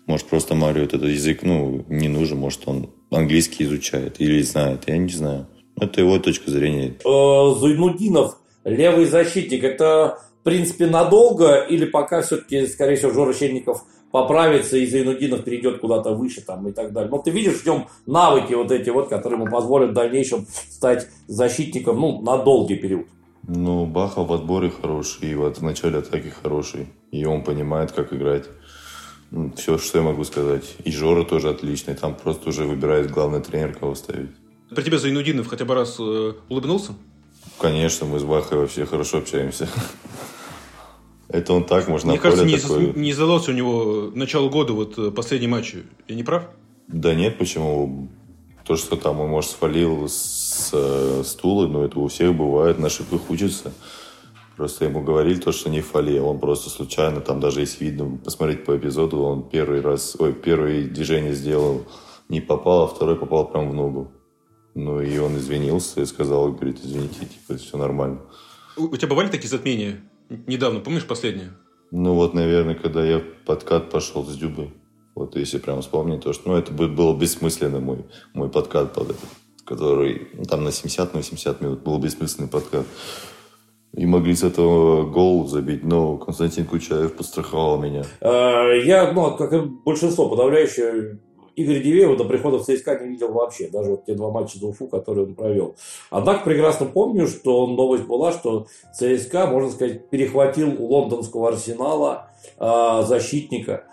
Может, 0.06 0.28
просто 0.28 0.56
Марио 0.56 0.84
этот 0.84 1.04
язык 1.04 1.44
ну, 1.44 1.86
не 1.88 2.08
нужен, 2.08 2.38
может, 2.38 2.62
он 2.66 2.90
английский 3.12 3.66
изучает 3.66 4.16
или 4.20 4.42
знает, 4.42 4.86
я 4.88 4.98
не 4.98 5.12
знаю. 5.12 5.48
Это 5.82 6.02
его 6.02 6.20
точка 6.20 6.52
зрения. 6.52 6.96
Э, 7.06 7.60
Зайнудинов, 7.60 8.38
левый 8.64 9.06
защитник, 9.06 9.64
это 9.64 10.20
в 10.42 10.44
принципе 10.44 10.88
надолго 10.88 11.62
или 11.62 11.86
пока 11.86 12.22
все-таки, 12.22 12.66
скорее 12.68 12.96
всего, 12.96 13.12
Жора 13.12 13.34
Щенников 13.34 13.84
поправится 14.12 14.78
и 14.78 14.86
Зайнудинов 14.86 15.44
перейдет 15.44 15.80
куда-то 15.80 16.14
выше 16.14 16.42
там 16.42 16.68
и 16.68 16.72
так 16.72 16.94
далее. 16.94 17.10
Но 17.12 17.20
ты 17.20 17.32
видишь 17.32 17.62
в 17.62 17.66
нем 17.66 17.88
навыки 18.06 18.54
вот 18.54 18.72
эти 18.72 18.90
вот, 18.90 19.10
которые 19.10 19.40
ему 19.40 19.52
позволят 19.52 19.92
в 19.92 19.94
дальнейшем 19.94 20.48
стать 20.70 21.08
защитником 21.28 22.00
ну, 22.00 22.22
на 22.22 22.38
долгий 22.38 22.76
период. 22.76 23.08
Ну, 23.48 23.86
Баха 23.86 24.24
в 24.24 24.32
отборе 24.32 24.70
хороший, 24.70 25.32
и 25.32 25.36
вот 25.36 25.58
в 25.58 25.64
начале 25.64 26.00
атаки 26.00 26.32
хороший. 26.44 26.88
И 27.12 27.26
он 27.26 27.44
понимает, 27.44 27.92
как 27.92 28.14
играть. 28.14 28.46
Все, 29.56 29.78
что 29.78 30.00
я 30.00 30.04
могу 30.04 30.24
сказать. 30.24 30.76
И 30.84 30.92
Жора 30.92 31.24
тоже 31.24 31.50
отличный. 31.50 31.96
Там 31.96 32.16
просто 32.16 32.50
уже 32.50 32.66
выбирает 32.66 33.12
главный 33.12 33.42
тренер, 33.42 33.76
кого 33.76 33.96
ставить. 33.96 34.32
При 34.74 34.84
тебе 34.84 35.00
Зайнудинов 35.00 35.48
хотя 35.48 35.66
бы 35.66 35.74
раз 35.74 35.98
э, 36.00 36.34
улыбнулся? 36.48 36.94
Конечно, 37.60 38.06
мы 38.06 38.20
с 38.20 38.24
Бахой 38.24 38.60
вообще 38.60 38.86
хорошо 38.86 39.18
общаемся. 39.18 39.68
Это 41.28 41.54
он 41.54 41.64
так, 41.64 41.88
можно 41.88 42.12
Мне 42.12 42.20
кажется, 42.20 42.46
не, 42.46 42.58
такой... 42.58 42.94
не 42.94 43.14
задался 43.14 43.52
у 43.52 43.54
него 43.54 44.12
начало 44.14 44.50
года, 44.50 44.74
вот 44.74 44.98
э, 44.98 45.12
последний 45.12 45.48
матч. 45.48 45.76
Я 46.08 46.16
не 46.16 46.24
прав? 46.24 46.50
Да 46.88 47.14
нет, 47.14 47.38
почему? 47.38 48.10
То, 48.66 48.76
что 48.76 48.96
там 48.96 49.20
он, 49.20 49.30
может, 49.30 49.52
свалил 49.52 50.08
с 50.08 50.70
э, 50.74 51.24
стула, 51.26 51.68
но 51.68 51.86
это 51.86 52.00
у 52.00 52.08
всех 52.08 52.36
бывает, 52.36 52.80
на 52.80 52.88
ошибках 52.88 53.30
учится. 53.30 53.72
Просто 54.56 54.86
ему 54.86 55.02
говорили 55.02 55.40
то, 55.40 55.52
что 55.52 55.70
не 55.70 55.82
фали, 55.82 56.18
а 56.18 56.24
он 56.24 56.40
просто 56.40 56.70
случайно, 56.70 57.22
там 57.22 57.40
даже 57.40 57.62
есть 57.62 57.80
видно, 57.80 58.18
посмотреть 58.18 58.66
по 58.66 58.76
эпизоду, 58.76 59.22
он 59.22 59.48
первый 59.48 59.82
раз, 59.82 60.16
ой, 60.20 60.34
первое 60.34 60.84
движение 60.84 61.34
сделал, 61.34 61.86
не 62.28 62.42
попал, 62.42 62.84
а 62.84 62.88
второй 62.88 63.16
попал 63.16 63.48
прям 63.48 63.70
в 63.70 63.74
ногу. 63.74 64.12
Ну 64.76 65.02
и 65.02 65.18
он 65.18 65.38
извинился 65.38 66.02
и 66.02 66.06
сказал, 66.06 66.52
говорит, 66.52 66.80
извините, 66.84 67.26
типа, 67.26 67.58
все 67.58 67.78
нормально. 67.78 68.20
У, 68.78 68.84
у 68.84 68.96
тебя 68.96 69.08
бывали 69.08 69.30
такие 69.30 69.50
затмения? 69.50 70.02
Недавно, 70.30 70.80
помнишь 70.80 71.06
последнее? 71.06 71.54
Ну 71.92 72.14
вот, 72.14 72.34
наверное, 72.34 72.76
когда 72.76 73.04
я 73.04 73.22
подкат 73.46 73.90
пошел 73.90 74.24
с 74.24 74.38
Дюбой. 74.38 74.72
Вот 75.16 75.36
если 75.36 75.58
прям 75.58 75.82
вспомнить 75.82 76.24
то, 76.24 76.34
что 76.34 76.50
ну, 76.50 76.56
это 76.56 76.72
было 76.72 77.18
бессмысленный 77.18 77.80
мой, 77.80 78.06
мой 78.34 78.50
подкат 78.50 78.94
под 78.94 79.12
этот, 79.12 79.30
который 79.66 80.30
ну, 80.34 80.46
там 80.46 80.64
на 80.64 80.72
70 80.72 81.14
на 81.14 81.20
80 81.20 81.62
минут 81.62 81.84
был 81.84 82.00
бессмысленный 82.00 82.50
подкат. 82.50 82.86
И 83.94 84.06
могли 84.06 84.36
с 84.36 84.44
этого 84.44 85.10
гол 85.10 85.48
забить, 85.48 85.84
но 85.84 86.18
Константин 86.18 86.66
Кучаев 86.66 87.16
подстраховал 87.16 87.82
меня. 87.82 88.04
А, 88.22 88.72
я, 88.72 89.12
ну, 89.12 89.36
как 89.36 89.52
и 89.52 89.60
большинство, 89.60 90.30
подавляющее 90.30 91.20
Игорь 91.60 91.82
Дивеева 91.82 92.16
до 92.16 92.24
прихода 92.24 92.58
в 92.58 92.64
ЦСКА 92.64 93.00
не 93.00 93.10
видел 93.10 93.34
вообще, 93.34 93.68
даже 93.68 93.92
вот 93.92 94.06
те 94.06 94.14
два 94.14 94.32
матча 94.32 94.58
за 94.58 94.68
Уфу, 94.68 94.88
которые 94.88 95.26
он 95.26 95.36
провел. 95.36 95.76
Однако 96.10 96.46
прекрасно 96.46 96.86
помню, 96.86 97.28
что 97.28 97.68
новость 97.68 98.06
была, 98.06 98.32
что 98.32 98.68
ЦСКА, 98.94 99.48
можно 99.48 99.70
сказать, 99.70 100.10
перехватил 100.10 100.82
у 100.82 100.88
лондонского 100.88 101.50
арсенала 101.50 102.30
э, 102.58 103.02
защитника. 103.06 103.84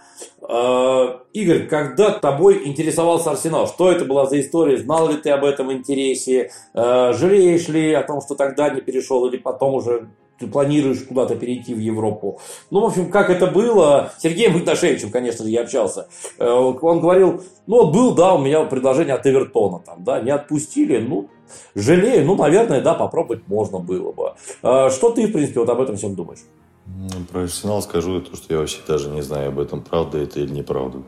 Э, 0.48 1.18
Игорь, 1.32 1.66
когда 1.66 2.10
тобой 2.12 2.68
интересовался 2.68 3.32
Арсенал, 3.32 3.66
что 3.66 3.90
это 3.90 4.04
была 4.04 4.26
за 4.26 4.40
история? 4.40 4.78
Знал 4.78 5.08
ли 5.08 5.16
ты 5.16 5.30
об 5.30 5.44
этом 5.44 5.72
интересе? 5.72 6.52
Э, 6.72 7.12
жалеешь 7.14 7.66
ли 7.66 7.92
о 7.94 8.04
том, 8.04 8.20
что 8.20 8.36
тогда 8.36 8.70
не 8.70 8.80
перешел 8.80 9.26
или 9.26 9.38
потом 9.38 9.74
уже 9.74 10.08
ты 10.38 10.46
планируешь 10.46 11.02
куда-то 11.02 11.36
перейти 11.36 11.74
в 11.74 11.78
Европу. 11.78 12.40
Ну, 12.70 12.80
в 12.80 12.84
общем, 12.86 13.10
как 13.10 13.30
это 13.30 13.46
было, 13.46 14.12
с 14.16 14.22
Сергеем 14.22 14.58
Игнашевичем, 14.58 15.10
конечно 15.10 15.44
же, 15.44 15.50
я 15.50 15.62
общался. 15.62 16.08
Э, 16.38 16.48
он 16.48 17.00
говорил, 17.00 17.42
ну, 17.66 17.90
был, 17.90 18.14
да, 18.14 18.34
у 18.34 18.38
меня 18.38 18.64
предложение 18.64 19.14
от 19.14 19.26
Эвертона, 19.26 19.80
там, 19.80 20.04
да, 20.04 20.20
не 20.20 20.30
отпустили, 20.30 20.98
ну, 20.98 21.28
жалею, 21.74 22.26
ну, 22.26 22.36
наверное, 22.36 22.80
да, 22.80 22.94
попробовать 22.94 23.48
можно 23.48 23.78
было 23.78 24.12
бы. 24.12 24.34
Э, 24.62 24.90
что 24.90 25.10
ты, 25.10 25.26
в 25.26 25.32
принципе, 25.32 25.60
вот 25.60 25.68
об 25.68 25.80
этом 25.80 25.96
всем 25.96 26.14
думаешь? 26.14 26.40
Ну, 26.86 27.24
про 27.30 27.42
Арсенал 27.42 27.82
скажу 27.82 28.20
то, 28.20 28.36
что 28.36 28.54
я 28.54 28.60
вообще 28.60 28.78
даже 28.86 29.10
не 29.10 29.22
знаю 29.22 29.48
об 29.48 29.58
этом, 29.58 29.82
правда 29.82 30.18
это 30.18 30.40
или 30.40 30.52
неправда. 30.52 31.02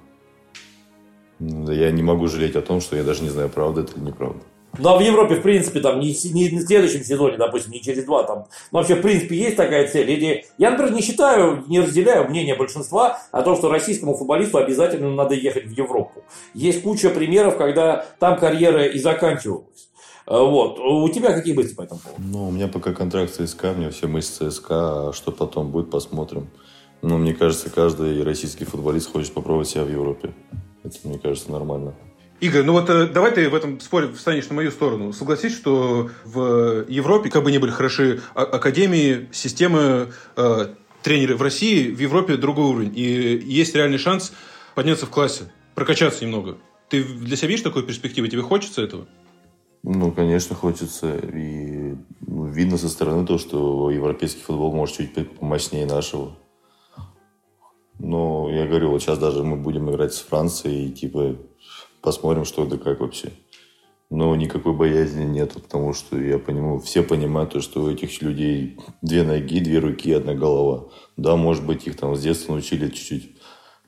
Я 1.38 1.92
не 1.92 2.02
могу 2.02 2.26
жалеть 2.26 2.56
о 2.56 2.62
том, 2.62 2.80
что 2.80 2.96
я 2.96 3.04
даже 3.04 3.22
не 3.22 3.28
знаю, 3.28 3.48
правда 3.48 3.82
это 3.82 3.92
или 3.96 4.06
неправда. 4.06 4.40
Ну, 4.78 4.88
а 4.90 4.98
в 4.98 5.00
Европе, 5.00 5.36
в 5.36 5.42
принципе, 5.42 5.80
там, 5.80 5.98
не, 5.98 6.08
не 6.32 6.58
в 6.58 6.66
следующем 6.66 7.02
сезоне, 7.02 7.36
допустим, 7.36 7.72
не 7.72 7.80
через 7.80 8.04
два, 8.04 8.22
там, 8.24 8.46
ну, 8.70 8.78
вообще, 8.78 8.94
в 8.96 9.02
принципе, 9.02 9.36
есть 9.36 9.56
такая 9.56 9.88
цель. 9.88 10.10
Или, 10.10 10.44
я, 10.58 10.70
например, 10.70 10.92
не 10.92 11.02
считаю, 11.02 11.64
не 11.66 11.80
разделяю 11.80 12.28
мнение 12.28 12.54
большинства 12.54 13.18
о 13.32 13.42
том, 13.42 13.56
что 13.56 13.70
российскому 13.70 14.14
футболисту 14.14 14.58
обязательно 14.58 15.10
надо 15.10 15.34
ехать 15.34 15.66
в 15.66 15.70
Европу. 15.70 16.22
Есть 16.54 16.82
куча 16.82 17.10
примеров, 17.10 17.56
когда 17.56 18.04
там 18.18 18.38
карьера 18.38 18.86
и 18.86 18.98
заканчивалась. 18.98 19.88
Э, 20.26 20.38
вот. 20.38 20.78
У 20.78 21.08
тебя 21.08 21.32
какие 21.32 21.54
мысли 21.54 21.74
по 21.74 21.82
этому 21.82 22.00
поводу? 22.00 22.22
Ну, 22.22 22.48
у 22.48 22.50
меня 22.50 22.68
пока 22.68 22.92
контракт 22.92 23.34
с 23.34 23.36
ЦСКА, 23.36 23.72
у 23.72 23.74
меня 23.74 23.90
все 23.90 24.06
мысли 24.06 24.48
ЦСКА, 24.48 25.08
а 25.08 25.12
что 25.12 25.32
потом 25.32 25.70
будет, 25.70 25.90
посмотрим. 25.90 26.50
Но 27.00 27.16
мне 27.16 27.32
кажется, 27.32 27.70
каждый 27.70 28.22
российский 28.22 28.64
футболист 28.64 29.10
хочет 29.10 29.32
попробовать 29.32 29.68
себя 29.68 29.84
в 29.84 29.90
Европе. 29.90 30.34
Это, 30.84 30.96
мне 31.04 31.18
кажется, 31.18 31.50
нормально. 31.50 31.94
Игорь, 32.40 32.62
ну 32.62 32.72
вот 32.72 32.88
э, 32.88 33.06
давай 33.06 33.32
ты 33.32 33.48
в 33.48 33.54
этом 33.54 33.80
споре 33.80 34.12
встанешь 34.12 34.48
на 34.48 34.54
мою 34.54 34.70
сторону. 34.70 35.12
Согласись, 35.12 35.54
что 35.54 36.10
в 36.24 36.84
Европе, 36.88 37.30
как 37.30 37.42
бы 37.42 37.50
ни 37.50 37.58
были 37.58 37.72
хороши 37.72 38.20
а, 38.34 38.42
академии, 38.42 39.28
системы, 39.32 40.12
э, 40.36 40.74
тренеры 41.02 41.36
в 41.36 41.42
России, 41.42 41.90
в 41.90 41.98
Европе 41.98 42.36
другой 42.36 42.66
уровень. 42.66 42.92
И 42.94 43.42
есть 43.44 43.74
реальный 43.74 43.98
шанс 43.98 44.32
подняться 44.76 45.06
в 45.06 45.10
классе, 45.10 45.50
прокачаться 45.74 46.24
немного. 46.24 46.58
Ты 46.88 47.02
для 47.02 47.36
себя 47.36 47.48
видишь 47.48 47.64
такую 47.64 47.84
перспективу? 47.84 48.28
Тебе 48.28 48.42
хочется 48.42 48.82
этого? 48.82 49.08
Ну, 49.82 50.12
конечно, 50.12 50.54
хочется. 50.54 51.16
И 51.16 51.96
ну, 52.20 52.44
видно 52.46 52.78
со 52.78 52.88
стороны 52.88 53.26
то, 53.26 53.38
что 53.38 53.90
европейский 53.90 54.42
футбол 54.42 54.72
может 54.72 54.96
чуть 54.96 55.40
мощнее 55.40 55.86
нашего. 55.86 56.36
Но 57.98 58.48
я 58.48 58.66
говорю, 58.66 58.90
вот 58.90 59.02
сейчас 59.02 59.18
даже 59.18 59.42
мы 59.42 59.56
будем 59.56 59.90
играть 59.90 60.14
с 60.14 60.20
Францией, 60.20 60.86
и 60.86 60.92
типа 60.92 61.36
посмотрим, 62.00 62.44
что 62.44 62.64
да 62.66 62.76
как 62.76 63.00
вообще. 63.00 63.32
Но 64.10 64.34
никакой 64.36 64.72
боязни 64.72 65.24
нет, 65.24 65.52
потому 65.52 65.92
что 65.92 66.18
я 66.18 66.38
понимаю, 66.38 66.80
все 66.80 67.02
понимают, 67.02 67.52
то, 67.52 67.60
что 67.60 67.82
у 67.82 67.90
этих 67.90 68.22
людей 68.22 68.78
две 69.02 69.22
ноги, 69.22 69.60
две 69.60 69.80
руки, 69.80 70.12
одна 70.12 70.34
голова. 70.34 70.88
Да, 71.18 71.36
может 71.36 71.66
быть, 71.66 71.86
их 71.86 71.96
там 71.96 72.16
с 72.16 72.22
детства 72.22 72.52
научили 72.52 72.88
чуть-чуть 72.88 73.36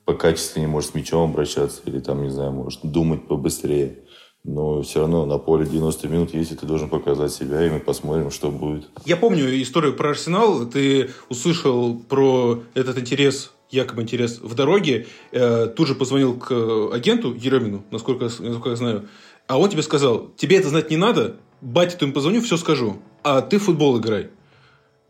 по 0.05 0.12
качественнее, 0.12 0.68
может, 0.68 0.90
с 0.90 0.94
мячом 0.94 1.31
обращаться, 1.31 1.81
или 1.87 2.01
там, 2.01 2.23
не 2.23 2.31
знаю, 2.31 2.53
может, 2.53 2.81
думать 2.83 3.29
побыстрее. 3.29 4.05
Но 4.44 4.83
все 4.83 5.01
равно 5.01 5.27
на 5.27 5.38
поле 5.38 5.66
90 5.66 6.09
минут 6.09 6.35
есть, 6.35 6.53
и 6.53 6.57
ты 6.57 6.66
должен 6.66 6.88
показать 6.88 7.33
себя, 7.33 7.64
и 7.64 7.70
мы 7.70 7.81
посмотрим, 7.81 8.31
что 8.31 8.51
будет. 8.51 8.88
Я 9.05 9.16
помню 9.16 9.44
историю 9.62 9.94
про 9.94 10.11
Арсенал. 10.11 10.66
Ты 10.66 11.11
услышал 11.29 11.99
про 11.99 12.62
этот 12.75 12.99
интерес 12.99 13.53
якобы 13.71 14.03
интерес 14.03 14.39
в 14.41 14.55
дороге, 14.55 15.07
э, 15.33 15.67
тут 15.69 15.87
же 15.87 15.95
позвонил 15.95 16.39
к 16.39 16.53
агенту 16.93 17.35
Еремину, 17.35 17.85
насколько, 17.91 18.25
насколько 18.25 18.71
я 18.71 18.77
знаю, 18.77 19.09
а 19.47 19.59
он 19.59 19.69
тебе 19.69 19.83
сказал, 19.83 20.31
тебе 20.37 20.59
это 20.59 20.69
знать 20.69 20.91
не 20.91 20.97
надо, 20.97 21.37
батя 21.61 21.97
ты 21.97 22.05
ему 22.05 22.15
позвоню, 22.15 22.41
все 22.41 22.57
скажу, 22.57 23.01
а 23.23 23.41
ты 23.43 23.59
в 23.59 23.65
футбол 23.65 23.99
играй. 23.99 24.31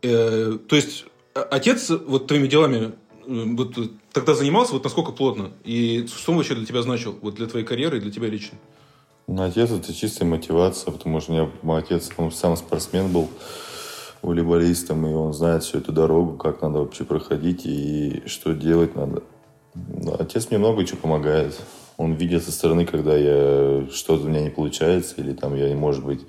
Э, 0.01 0.57
то 0.67 0.75
есть, 0.75 1.05
отец 1.33 1.89
вот 1.89 2.27
твоими 2.27 2.47
делами 2.47 2.85
э, 2.85 2.91
вот 3.27 3.77
тогда 4.13 4.33
занимался, 4.33 4.73
вот 4.73 4.83
насколько 4.83 5.11
плотно, 5.11 5.51
и 5.63 6.07
что 6.07 6.31
он 6.31 6.37
вообще 6.37 6.55
для 6.55 6.65
тебя 6.65 6.81
значил, 6.81 7.17
вот 7.21 7.35
для 7.35 7.47
твоей 7.47 7.65
карьеры 7.65 7.97
и 7.97 8.01
для 8.01 8.11
тебя 8.11 8.27
лично? 8.27 8.57
Ну, 9.27 9.43
отец 9.43 9.71
это 9.71 9.93
чистая 9.93 10.27
мотивация, 10.27 10.91
потому 10.91 11.21
что 11.21 11.31
у 11.31 11.35
меня 11.35 11.77
отец, 11.77 12.09
он 12.17 12.31
сам 12.31 12.57
спортсмен 12.57 13.11
был, 13.11 13.29
волейболистом, 14.21 15.05
и 15.07 15.13
он 15.13 15.33
знает 15.33 15.63
всю 15.63 15.79
эту 15.79 15.91
дорогу, 15.91 16.37
как 16.37 16.61
надо 16.61 16.79
вообще 16.79 17.03
проходить 17.03 17.65
и 17.65 18.23
что 18.27 18.53
делать 18.53 18.95
надо. 18.95 19.23
Отец 20.19 20.49
мне 20.49 20.59
много 20.59 20.85
чего 20.85 20.99
помогает. 20.99 21.59
Он 21.97 22.13
видит 22.13 22.43
со 22.43 22.51
стороны, 22.51 22.85
когда 22.85 23.15
я 23.15 23.87
что-то 23.91 24.25
у 24.25 24.29
меня 24.29 24.41
не 24.41 24.49
получается, 24.49 25.15
или 25.17 25.33
там 25.33 25.55
я, 25.55 25.73
может 25.75 26.03
быть, 26.03 26.21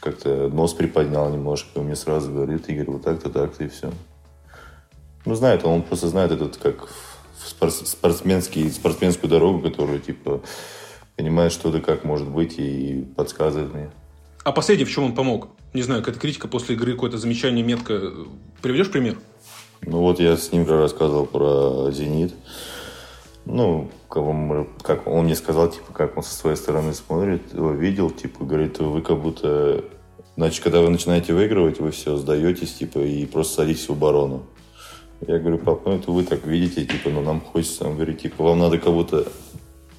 как-то 0.00 0.48
нос 0.48 0.74
приподнял 0.74 1.30
немножко, 1.30 1.68
и 1.74 1.78
он 1.78 1.86
мне 1.86 1.96
сразу 1.96 2.32
говорит, 2.32 2.68
Игорь, 2.68 2.90
вот 2.90 3.02
так-то, 3.02 3.30
так-то, 3.30 3.64
и 3.64 3.68
все. 3.68 3.90
Ну, 5.24 5.34
знает, 5.34 5.64
он 5.64 5.82
просто 5.82 6.08
знает 6.08 6.30
этот, 6.32 6.56
как 6.56 6.88
спортсменский, 7.38 8.70
спортсменскую 8.70 9.28
дорогу, 9.28 9.60
которую, 9.60 10.00
типа, 10.00 10.42
понимает, 11.16 11.52
что 11.52 11.70
да 11.70 11.80
как 11.80 12.04
может 12.04 12.28
быть, 12.28 12.58
и 12.58 13.06
подсказывает 13.16 13.74
мне. 13.74 13.90
А 14.46 14.52
последний 14.52 14.84
в 14.84 14.90
чем 14.92 15.02
он 15.02 15.12
помог? 15.12 15.48
Не 15.74 15.82
знаю, 15.82 16.02
какая-то 16.02 16.20
критика 16.20 16.46
после 16.46 16.76
игры, 16.76 16.92
какое-то 16.92 17.18
замечание, 17.18 17.64
метка. 17.64 18.12
Приведешь 18.62 18.92
пример? 18.92 19.18
Ну 19.82 19.98
вот 19.98 20.20
я 20.20 20.36
с 20.36 20.52
ним 20.52 20.64
рассказывал 20.68 21.26
про 21.26 21.90
«Зенит». 21.90 22.32
Ну, 23.44 23.90
как 24.08 25.04
он 25.08 25.24
мне 25.24 25.34
сказал, 25.34 25.68
типа, 25.68 25.92
как 25.92 26.16
он 26.16 26.22
со 26.22 26.32
своей 26.32 26.56
стороны 26.56 26.94
смотрит, 26.94 27.52
его 27.52 27.72
видел, 27.72 28.08
типа, 28.08 28.44
говорит, 28.44 28.78
вы 28.78 29.02
как 29.02 29.20
будто... 29.20 29.84
Значит, 30.36 30.62
когда 30.62 30.80
вы 30.80 30.90
начинаете 30.90 31.34
выигрывать, 31.34 31.80
вы 31.80 31.90
все 31.90 32.16
сдаетесь, 32.16 32.72
типа, 32.72 33.00
и 33.00 33.26
просто 33.26 33.54
садитесь 33.56 33.88
в 33.88 33.94
оборону. 33.94 34.44
Я 35.26 35.40
говорю, 35.40 35.58
пап, 35.58 35.86
ну 35.86 35.96
это 35.96 36.12
вы 36.12 36.22
так 36.22 36.46
видите, 36.46 36.84
типа, 36.84 37.10
но 37.10 37.20
нам 37.20 37.40
хочется, 37.40 37.88
он 37.88 37.96
говорит, 37.96 38.20
типа, 38.20 38.44
вам 38.44 38.60
надо 38.60 38.78
кого-то 38.78 39.26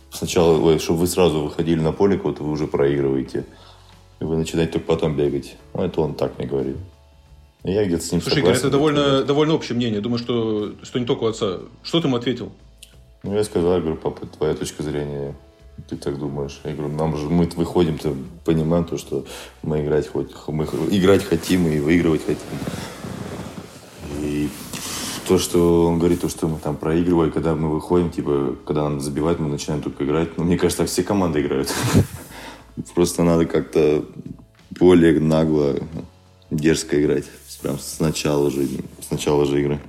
сначала, 0.10 0.80
чтобы 0.80 1.00
вы 1.00 1.08
сразу 1.08 1.42
выходили 1.42 1.82
на 1.82 1.92
поле, 1.92 2.18
кого-то 2.18 2.44
вы 2.44 2.52
уже 2.52 2.66
проигрываете 2.66 3.44
и 4.20 4.24
вы 4.24 4.38
начинаете 4.38 4.74
только 4.74 4.88
потом 4.88 5.16
бегать. 5.16 5.56
Ну, 5.74 5.84
это 5.84 6.02
он 6.02 6.16
так 6.16 6.38
мне 6.38 6.48
говорит. 6.48 6.78
И 7.64 7.72
я 7.72 7.86
где-то 7.86 8.04
с 8.04 8.12
ним 8.12 8.22
Слушай, 8.22 8.36
согласен. 8.36 8.60
это 8.60 8.70
довольно, 8.70 9.24
довольно 9.24 9.54
общее 9.54 9.76
мнение. 9.76 10.00
Думаю, 10.00 10.20
что, 10.20 10.74
что 10.84 11.00
не 11.00 11.06
только 11.06 11.24
у 11.24 11.28
отца. 11.28 11.60
Что 11.84 12.02
ты 12.02 12.08
ему 12.08 12.18
ответил? 12.18 12.52
Ну, 13.24 13.36
я 13.36 13.44
сказал, 13.44 13.74
я 13.74 13.80
говорю, 13.80 13.98
папа, 13.98 14.26
твоя 14.26 14.54
точка 14.54 14.84
зрения, 14.84 15.36
ты 15.90 15.98
так 15.98 16.18
думаешь. 16.18 16.60
Я 16.64 16.74
говорю, 16.74 16.94
нам 16.94 17.18
же, 17.18 17.30
мы 17.30 17.46
выходим-то, 17.46 18.16
понимаем 18.46 18.86
то, 18.86 18.98
что 18.98 19.26
мы 19.64 19.82
играть 19.82 20.08
хоть, 20.08 20.30
мы 20.48 20.66
играть 20.92 21.24
хотим 21.24 21.68
и 21.68 21.80
выигрывать 21.80 22.22
хотим. 22.26 22.46
И 24.22 24.50
то, 25.28 25.38
что 25.38 25.88
он 25.88 26.00
говорит, 26.00 26.22
то, 26.22 26.30
что 26.30 26.48
мы 26.48 26.58
там 26.60 26.78
проигрывали, 26.78 27.32
когда 27.32 27.54
мы 27.54 27.70
выходим, 27.70 28.10
типа, 28.12 28.56
когда 28.66 28.88
надо 28.88 29.02
забивать, 29.02 29.40
мы 29.40 29.50
начинаем 29.50 29.84
только 29.84 30.06
играть. 30.06 30.38
Ну, 30.38 30.46
мне 30.46 30.58
кажется, 30.58 30.84
так 30.84 30.90
все 30.90 31.04
команды 31.04 31.42
играют. 31.42 31.74
Просто 32.94 33.24
надо 33.24 33.46
как-то 33.46 34.06
более 34.72 35.20
нагло, 35.20 35.76
дерзко 36.52 37.02
играть. 37.02 37.26
Прям 37.62 37.80
с 37.80 38.00
начала 38.00 38.52
же, 38.52 38.68
с 39.02 39.10
начала 39.10 39.46
же 39.46 39.60
игры. 39.60 39.80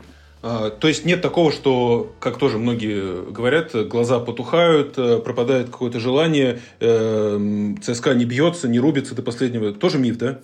А, 0.41 0.71
то 0.71 0.89
есть 0.89 1.05
нет 1.05 1.21
такого, 1.21 1.51
что, 1.51 2.15
как 2.21 2.39
тоже 2.39 2.59
многие 2.59 3.31
говорят, 3.31 3.75
глаза 3.89 4.21
потухают, 4.21 4.97
э, 4.97 5.19
пропадает 5.19 5.67
какое-то 5.67 5.99
желание, 5.99 6.61
э, 6.81 7.75
ЦСКА 7.83 8.15
не 8.15 8.25
бьется, 8.25 8.69
не 8.69 8.79
рубится 8.79 9.15
до 9.15 9.23
последнего. 9.23 9.73
Тоже 9.73 9.99
миф, 9.99 10.17
да? 10.17 10.39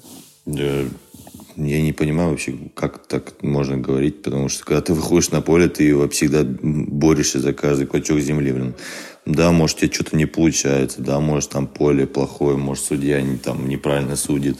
Я, 0.46 0.84
я 1.56 1.80
не 1.80 1.92
понимаю 1.92 2.30
вообще, 2.30 2.54
как 2.74 3.06
так 3.06 3.42
можно 3.42 3.76
говорить, 3.76 4.22
потому 4.22 4.48
что 4.48 4.64
когда 4.64 4.80
ты 4.80 4.94
выходишь 4.94 5.30
на 5.30 5.40
поле, 5.40 5.68
ты 5.68 6.08
всегда 6.08 6.42
борешься 6.44 7.38
за 7.38 7.52
каждый 7.52 7.86
клочок 7.86 8.18
земли. 8.18 8.52
Блин. 8.52 8.74
Да, 9.26 9.52
может, 9.52 9.78
тебе 9.78 9.92
что-то 9.92 10.16
не 10.16 10.26
получается, 10.26 11.00
да, 11.00 11.18
может, 11.18 11.50
там 11.50 11.66
поле 11.66 12.06
плохое, 12.06 12.58
может, 12.58 12.84
судья 12.84 13.22
не, 13.22 13.38
там 13.38 13.68
неправильно 13.68 14.16
судит. 14.16 14.58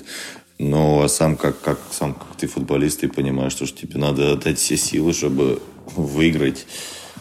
Но 0.59 1.07
сам 1.09 1.37
как, 1.37 1.61
как, 1.61 1.79
сам 1.91 2.15
как 2.15 2.37
ты 2.39 2.47
футболист, 2.47 3.01
ты 3.01 3.09
понимаешь, 3.09 3.53
что, 3.53 3.67
что 3.67 3.87
тебе 3.87 3.99
надо 3.99 4.33
отдать 4.33 4.59
все 4.59 4.77
силы, 4.77 5.13
чтобы 5.13 5.61
выиграть, 5.97 6.67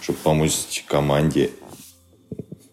чтобы 0.01 0.19
помочь 0.19 0.83
команде. 0.87 1.49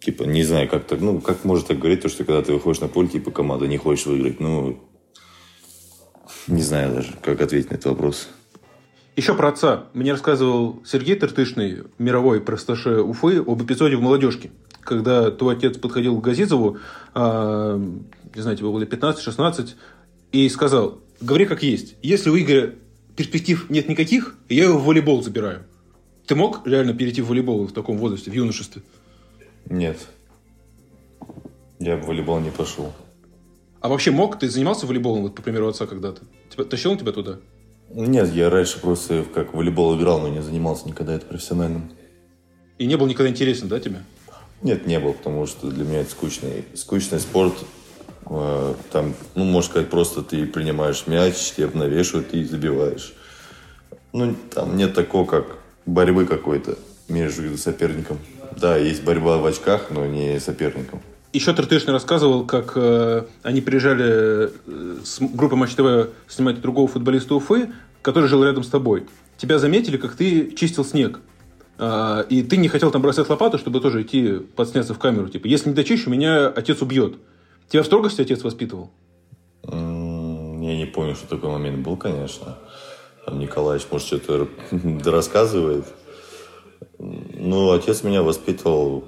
Типа, 0.00 0.22
не 0.22 0.44
знаю, 0.44 0.68
как 0.68 0.86
так, 0.86 1.00
ну, 1.00 1.20
как 1.20 1.44
можно 1.44 1.66
так 1.66 1.78
говорить, 1.78 2.02
то, 2.02 2.08
что 2.08 2.24
когда 2.24 2.42
ты 2.42 2.52
выходишь 2.52 2.80
на 2.80 2.88
поле, 2.88 3.08
типа, 3.08 3.32
команда 3.32 3.66
не 3.66 3.76
хочешь 3.76 4.06
выиграть. 4.06 4.38
Ну, 4.38 4.78
не 6.46 6.62
знаю 6.62 6.94
даже, 6.94 7.14
как 7.22 7.40
ответить 7.40 7.70
на 7.70 7.74
этот 7.74 7.86
вопрос. 7.86 8.28
Еще 9.16 9.34
про 9.34 9.48
отца. 9.48 9.84
Мне 9.92 10.12
рассказывал 10.12 10.82
Сергей 10.84 11.16
Тартышный, 11.16 11.84
мировой 11.98 12.40
просташе 12.40 13.00
Уфы, 13.00 13.38
об 13.38 13.62
эпизоде 13.62 13.96
в 13.96 14.00
«Молодежке». 14.02 14.50
Когда 14.80 15.30
твой 15.30 15.56
отец 15.56 15.76
подходил 15.76 16.18
к 16.18 16.24
Газизову, 16.24 16.78
э, 17.14 17.88
не 18.34 18.40
знаю, 18.40 18.56
тебе 18.56 18.68
было 18.68 18.82
15-16, 18.82 19.74
и 20.32 20.48
сказал, 20.48 21.00
говори 21.20 21.44
как 21.44 21.62
есть. 21.62 21.96
Если 22.02 22.30
у 22.30 22.38
Игоря 22.38 22.74
перспектив 23.16 23.68
нет 23.68 23.88
никаких, 23.88 24.36
я 24.48 24.64
его 24.64 24.78
в 24.78 24.84
волейбол 24.84 25.22
забираю. 25.22 25.64
Ты 26.26 26.34
мог 26.34 26.66
реально 26.66 26.94
перейти 26.94 27.20
в 27.20 27.28
волейбол 27.28 27.66
в 27.66 27.72
таком 27.72 27.98
возрасте, 27.98 28.30
в 28.30 28.34
юношестве? 28.34 28.82
Нет. 29.68 29.98
Я 31.78 31.96
в 31.96 32.06
волейбол 32.06 32.40
не 32.40 32.50
пошел. 32.50 32.92
А 33.80 33.88
вообще 33.88 34.10
мог? 34.10 34.38
Ты 34.38 34.48
занимался 34.48 34.86
волейболом, 34.86 35.22
вот, 35.22 35.34
по 35.34 35.42
примеру, 35.42 35.68
отца 35.68 35.86
когда-то? 35.86 36.22
Тебя, 36.50 36.64
тащил 36.64 36.92
он 36.92 36.98
тебя 36.98 37.12
туда? 37.12 37.38
Нет, 37.92 38.32
я 38.32 38.50
раньше 38.50 38.80
просто 38.80 39.24
как 39.34 39.52
волейбол 39.52 39.98
играл, 39.98 40.20
но 40.20 40.28
не 40.28 40.42
занимался 40.42 40.86
никогда 40.86 41.14
это 41.14 41.26
профессиональным. 41.26 41.90
И 42.78 42.86
не 42.86 42.96
был 42.96 43.06
никогда 43.06 43.30
интересен, 43.30 43.68
да, 43.68 43.80
тебе? 43.80 43.98
Нет, 44.62 44.86
не 44.86 45.00
был, 45.00 45.12
потому 45.12 45.46
что 45.46 45.70
для 45.70 45.84
меня 45.84 46.00
это 46.00 46.10
скучный, 46.10 46.64
скучный 46.74 47.18
спорт. 47.18 47.54
Э, 48.26 48.74
там, 48.92 49.14
ну, 49.34 49.44
можно 49.44 49.70
сказать, 49.70 49.90
просто 49.90 50.22
ты 50.22 50.46
принимаешь 50.46 51.06
мяч, 51.06 51.52
тебе 51.52 51.68
навешивают 51.72 52.32
и 52.32 52.44
забиваешь. 52.44 53.12
Ну, 54.12 54.36
там 54.54 54.76
нет 54.76 54.94
такого, 54.94 55.26
как 55.26 55.58
борьбы 55.84 56.26
какой-то 56.26 56.78
между 57.08 57.58
соперником. 57.58 58.18
Да, 58.56 58.76
есть 58.76 59.02
борьба 59.02 59.38
в 59.38 59.46
очках, 59.46 59.90
но 59.90 60.06
не 60.06 60.38
соперником. 60.38 61.02
Еще 61.32 61.52
Тартышный 61.52 61.92
рассказывал, 61.92 62.44
как 62.44 62.72
э, 62.74 63.24
они 63.44 63.60
приезжали 63.60 64.50
э, 64.50 64.96
с 65.04 65.20
группой 65.20 65.54
Матч 65.54 65.74
ТВ 65.74 66.10
снимать 66.28 66.60
другого 66.60 66.88
футболиста 66.88 67.36
Уфы, 67.36 67.70
который 68.02 68.28
жил 68.28 68.42
рядом 68.42 68.64
с 68.64 68.68
тобой. 68.68 69.06
Тебя 69.36 69.58
заметили, 69.58 69.96
как 69.96 70.16
ты 70.16 70.50
чистил 70.52 70.84
снег. 70.84 71.20
А, 71.78 72.26
и 72.28 72.42
ты 72.42 72.56
не 72.56 72.68
хотел 72.68 72.90
там 72.90 73.00
бросать 73.00 73.28
лопату, 73.28 73.58
чтобы 73.58 73.80
тоже 73.80 74.02
идти 74.02 74.40
подсняться 74.56 74.92
в 74.92 74.98
камеру. 74.98 75.28
Типа, 75.28 75.46
если 75.46 75.68
не 75.68 75.74
дочищу, 75.74 76.10
меня 76.10 76.48
отец 76.48 76.82
убьет. 76.82 77.14
Тебя 77.68 77.84
в 77.84 77.86
строгости 77.86 78.20
отец 78.20 78.42
воспитывал? 78.42 78.90
Я 79.64 80.76
не 80.76 80.86
помню, 80.92 81.14
что 81.14 81.28
такой 81.28 81.50
момент 81.50 81.78
был, 81.78 81.96
конечно. 81.96 82.58
Там 83.24 83.38
Николаевич, 83.38 83.86
может, 83.90 84.08
что-то 84.08 84.48
рассказывает. 85.04 85.86
Ну, 86.98 87.70
отец 87.70 88.02
меня 88.02 88.22
воспитывал, 88.22 89.04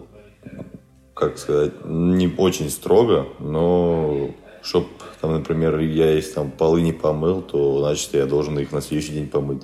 как 1.29 1.39
сказать, 1.39 1.73
не 1.85 2.33
очень 2.37 2.70
строго, 2.70 3.29
но 3.39 4.31
чтоб, 4.62 4.87
там, 5.20 5.33
например, 5.33 5.79
я 5.79 6.11
если 6.12 6.33
там 6.33 6.51
полы 6.51 6.83
не 6.83 6.93
помыл, 6.93 7.43
то 7.43 7.81
значит 7.81 8.14
я 8.14 8.27
должен 8.27 8.59
их 8.59 8.73
на 8.73 8.81
следующий 8.81 9.12
день 9.12 9.29
помыть 9.29 9.62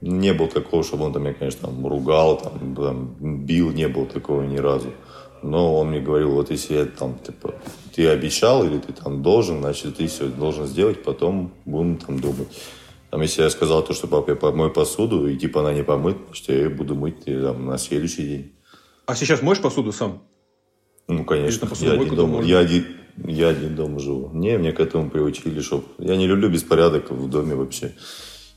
не 0.00 0.32
было 0.32 0.48
такого, 0.48 0.84
чтобы 0.84 1.04
он 1.04 1.12
там 1.12 1.22
меня, 1.22 1.34
конечно, 1.34 1.68
там 1.68 1.86
ругал, 1.86 2.38
там, 2.38 2.74
там, 2.74 3.44
бил, 3.44 3.72
не 3.72 3.88
было 3.88 4.06
такого 4.06 4.42
ни 4.42 4.56
разу. 4.56 4.92
Но 5.42 5.76
он 5.76 5.90
мне 5.90 6.00
говорил, 6.00 6.32
вот 6.32 6.50
если 6.50 6.74
я 6.74 6.86
там, 6.86 7.18
типа, 7.18 7.54
ты 7.94 8.08
обещал 8.08 8.64
или 8.64 8.78
ты 8.78 8.92
там 8.92 9.22
должен, 9.22 9.60
значит, 9.60 9.96
ты 9.96 10.06
все 10.06 10.26
должен 10.26 10.66
сделать, 10.66 11.02
потом 11.02 11.52
будем 11.64 11.98
там 11.98 12.18
думать. 12.18 12.48
Там, 13.10 13.22
если 13.22 13.42
я 13.42 13.50
сказал 13.50 13.82
то, 13.82 13.94
что 13.94 14.08
папа, 14.08 14.30
я 14.30 14.36
помою 14.36 14.72
посуду, 14.72 15.28
и 15.28 15.36
типа 15.36 15.60
она 15.60 15.72
не 15.72 15.84
помыт, 15.84 16.16
что 16.32 16.52
я 16.52 16.68
буду 16.68 16.94
мыть 16.94 17.24
там, 17.24 17.66
на 17.66 17.78
следующий 17.78 18.26
день. 18.26 18.52
А 19.06 19.14
сейчас 19.14 19.40
моешь 19.40 19.60
посуду 19.60 19.92
сам? 19.92 20.22
Ну, 21.08 21.24
конечно. 21.24 21.68
Я 21.80 21.92
один, 21.92 22.14
дома, 22.16 22.42
я, 22.42 22.58
один, 22.58 22.84
я 23.16 23.48
один 23.48 23.76
дома 23.76 24.00
живу. 24.00 24.30
Не, 24.32 24.58
мне 24.58 24.72
к 24.72 24.80
этому 24.80 25.10
приучили, 25.10 25.60
чтоб... 25.60 25.84
Я 25.98 26.16
не 26.16 26.26
люблю 26.26 26.48
беспорядок 26.50 27.10
в 27.10 27.30
доме 27.30 27.54
вообще. 27.54 27.92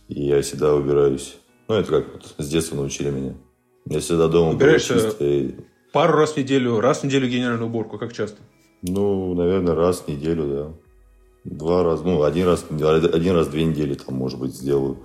И 0.07 0.25
я 0.25 0.41
всегда 0.41 0.73
убираюсь. 0.73 1.37
Ну, 1.67 1.75
это 1.75 1.91
как 1.91 2.13
вот 2.13 2.35
с 2.39 2.49
детства 2.49 2.75
научили 2.75 3.11
меня. 3.11 3.35
Я 3.85 3.99
всегда 3.99 4.27
дома 4.27 4.51
Убираешься 4.51 4.95
чисто. 4.95 5.23
И... 5.23 5.55
пару 5.93 6.17
раз 6.17 6.33
в 6.33 6.37
неделю, 6.37 6.79
раз 6.79 7.01
в 7.01 7.03
неделю 7.03 7.27
генеральную 7.27 7.67
уборку. 7.67 7.99
Как 7.99 8.13
часто? 8.13 8.37
Ну, 8.81 9.35
наверное, 9.35 9.75
раз 9.75 10.01
в 10.01 10.07
неделю, 10.07 10.47
да. 10.47 10.73
Два 11.43 11.83
раза, 11.83 12.03
ну, 12.03 12.23
один 12.23 12.47
раз, 12.47 12.65
один 12.69 13.35
раз 13.35 13.47
в 13.47 13.51
две 13.51 13.65
недели 13.65 13.93
там, 13.93 14.15
может 14.15 14.39
быть, 14.39 14.55
сделаю. 14.55 14.97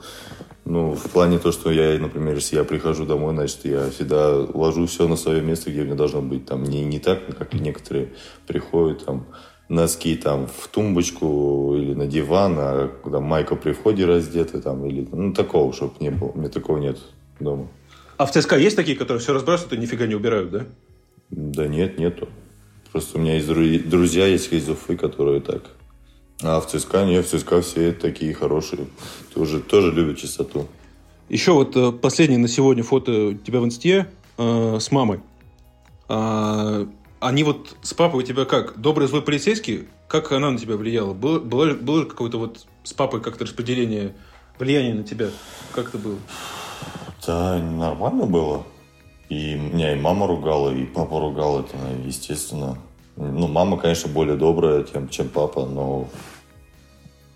Ну, 0.65 0.95
в 0.95 1.11
плане 1.11 1.39
то, 1.39 1.53
что 1.53 1.71
я, 1.71 1.99
например, 1.99 2.37
если 2.37 2.57
я 2.57 2.65
прихожу 2.65 3.05
домой, 3.05 3.35
значит, 3.35 3.65
я 3.65 3.91
всегда 3.91 4.35
ложу 4.35 4.87
все 4.87 5.07
на 5.07 5.17
свое 5.17 5.43
место, 5.43 5.71
где 5.71 5.83
мне 5.83 5.95
должно 5.95 6.23
быть. 6.23 6.47
Там 6.47 6.65
не, 6.65 6.85
не 6.85 6.99
так, 6.99 7.37
как 7.37 7.53
некоторые 7.53 8.13
приходят, 8.47 9.05
там, 9.05 9.27
носки 9.69 10.17
там 10.17 10.47
в 10.47 10.69
тумбочку 10.69 11.75
или 11.77 11.95
на 11.95 12.07
диван, 12.07 12.57
а 12.59 12.89
куда 13.03 13.21
майка 13.21 13.57
при 13.57 13.73
входе 13.73 14.07
раздеты 14.07 14.61
там, 14.61 14.85
или 14.87 15.07
ну 15.13 15.33
такого, 15.33 15.73
чтобы 15.73 15.95
не 16.01 16.11
было. 16.11 16.29
У 16.29 16.39
меня 16.39 16.49
такого 16.49 16.79
нет 16.79 16.99
дома. 17.41 17.69
А 18.17 18.27
в 18.27 18.33
ЦСКА 18.33 18.57
есть 18.57 18.77
такие, 18.77 18.97
которые 18.97 19.21
все 19.21 19.33
разбрасывают 19.33 19.75
и 19.75 19.83
нифига 19.83 20.07
не 20.07 20.15
убирают, 20.15 20.51
да? 20.51 20.67
Да 21.31 21.67
нет, 21.67 21.99
нету. 21.99 22.29
Просто 22.93 23.19
у 23.19 23.21
меня 23.21 23.35
есть 23.35 23.49
друзья, 23.89 24.27
есть 24.27 24.53
из 24.53 24.69
Уфы, 24.69 24.97
которые 24.97 25.41
так. 25.41 25.63
А 26.43 26.61
в 26.61 26.67
ЦСКА 26.67 27.05
нет, 27.05 27.27
в 27.27 27.29
ЦСКА 27.29 27.63
все 27.63 27.93
такие 27.93 28.35
хорошие. 28.35 28.87
Тоже, 29.35 29.61
тоже 29.61 29.93
любят 29.93 30.19
чистоту. 30.19 30.67
Еще 31.29 31.53
вот 31.53 31.77
э, 31.77 31.93
последнее 31.93 32.39
на 32.39 32.49
сегодня 32.49 32.83
фото 32.83 33.29
у 33.29 33.35
тебя 33.35 33.61
в 33.61 33.65
инсте 33.65 34.09
э, 34.37 34.79
с 34.81 34.91
мамой. 34.91 35.21
А, 36.09 36.87
они 37.21 37.45
вот 37.45 37.77
с 37.83 37.95
папой 37.95 38.21
у 38.21 38.23
тебя 38.23 38.45
как? 38.45 38.79
Добрый, 38.79 39.09
злой 39.09 39.23
полицейский? 39.23 39.89
Как 40.09 40.31
она 40.33 40.51
на 40.51 40.59
тебя 40.59 40.77
влияла? 40.77 41.15
Было, 41.15 41.39
было, 41.39 41.73
было 41.73 42.05
какое-то 42.05 42.39
вот 42.39 42.67
с 42.83 42.93
папой 42.93 43.23
как-то 43.23 43.45
распределение 43.45 44.15
влияния 44.59 44.95
на 44.95 45.05
тебя? 45.05 45.31
Как 45.73 45.89
это 45.89 45.99
было? 45.99 46.19
Да, 47.27 47.59
нормально 47.59 48.27
было. 48.27 48.67
И 49.31 49.55
меня 49.55 49.95
и 49.95 50.01
мама 50.01 50.27
ругала, 50.27 50.71
и 50.75 50.85
папа 50.85 51.19
ругал, 51.19 51.61
это 51.61 51.77
естественно. 52.05 52.79
Ну, 53.17 53.47
мама, 53.47 53.79
конечно, 53.79 54.11
более 54.11 54.37
добрая, 54.37 54.85
чем, 54.85 55.09
чем 55.09 55.29
папа, 55.29 55.67
но 55.67 56.09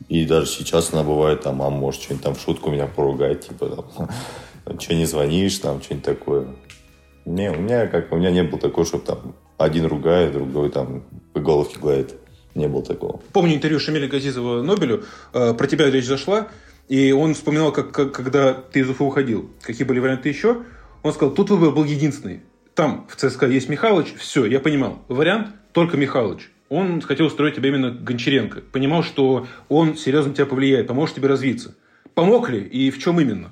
и 0.09 0.25
даже 0.25 0.47
сейчас 0.47 0.93
она 0.93 1.03
бывает, 1.03 1.43
там, 1.43 1.57
мама 1.57 1.77
может 1.77 2.03
что-нибудь 2.03 2.25
там 2.25 2.35
в 2.35 2.41
шутку 2.41 2.71
меня 2.71 2.87
поругать, 2.87 3.47
типа, 3.47 3.85
там, 4.65 4.79
что 4.81 4.95
не 4.95 5.05
звонишь, 5.05 5.59
там, 5.59 5.83
что-нибудь 5.83 6.05
такое. 6.05 6.47
Не, 7.25 7.51
у 7.51 7.57
меня 7.61 7.87
как, 7.87 8.11
у 8.11 8.17
меня 8.17 8.31
не 8.31 8.43
было 8.43 8.59
такого, 8.59 8.87
чтобы 8.87 9.05
там 9.05 9.35
один 9.59 9.85
ругает, 9.87 10.33
другой 10.33 10.71
там 10.71 11.05
по 11.33 11.41
головке 11.41 11.79
гладит. 11.79 12.15
Не 12.55 12.67
было 12.69 12.83
такого. 12.83 13.21
Помню 13.33 13.55
интервью 13.55 13.79
Шамиля 13.79 14.09
Газизова 14.09 14.63
Нобелю, 14.63 15.05
э, 15.33 15.53
про 15.53 15.67
тебя 15.67 15.91
речь 15.91 16.07
зашла, 16.07 16.49
и 16.89 17.13
он 17.13 17.35
вспоминал, 17.35 17.71
как, 17.71 17.93
как, 17.93 18.13
когда 18.13 18.55
ты 18.55 18.81
из 18.81 18.89
Уфы 18.89 19.05
уходил, 19.05 19.51
какие 19.61 19.87
были 19.87 20.01
варианты 20.01 20.31
еще. 20.31 20.63
Он 21.03 21.13
сказал, 21.13 21.35
тут 21.35 21.51
выбор 21.51 21.71
был 21.71 21.85
единственный. 21.85 22.41
Там 22.79 23.09
в 23.09 23.17
ЦСКА 23.17 23.47
есть 23.47 23.69
Михалыч, 23.69 24.15
все, 24.21 24.45
я 24.45 24.61
понимал. 24.61 25.01
Вариант 25.09 25.49
только 25.73 25.97
Михалыч. 25.97 26.49
Он 26.69 27.01
хотел 27.01 27.27
устроить 27.27 27.57
тебя 27.57 27.71
именно 27.71 27.91
Гончаренко. 27.91 28.61
Понимал, 28.71 29.03
что 29.03 29.49
он 29.69 29.97
серьезно 29.97 30.33
тебя 30.33 30.47
повлияет, 30.47 30.87
поможет 30.87 31.17
тебе 31.17 31.27
развиться. 31.27 31.75
Помог 32.15 32.49
ли 32.51 32.61
и 32.61 32.93
в 32.93 33.01
чем 33.01 33.21
именно? 33.21 33.51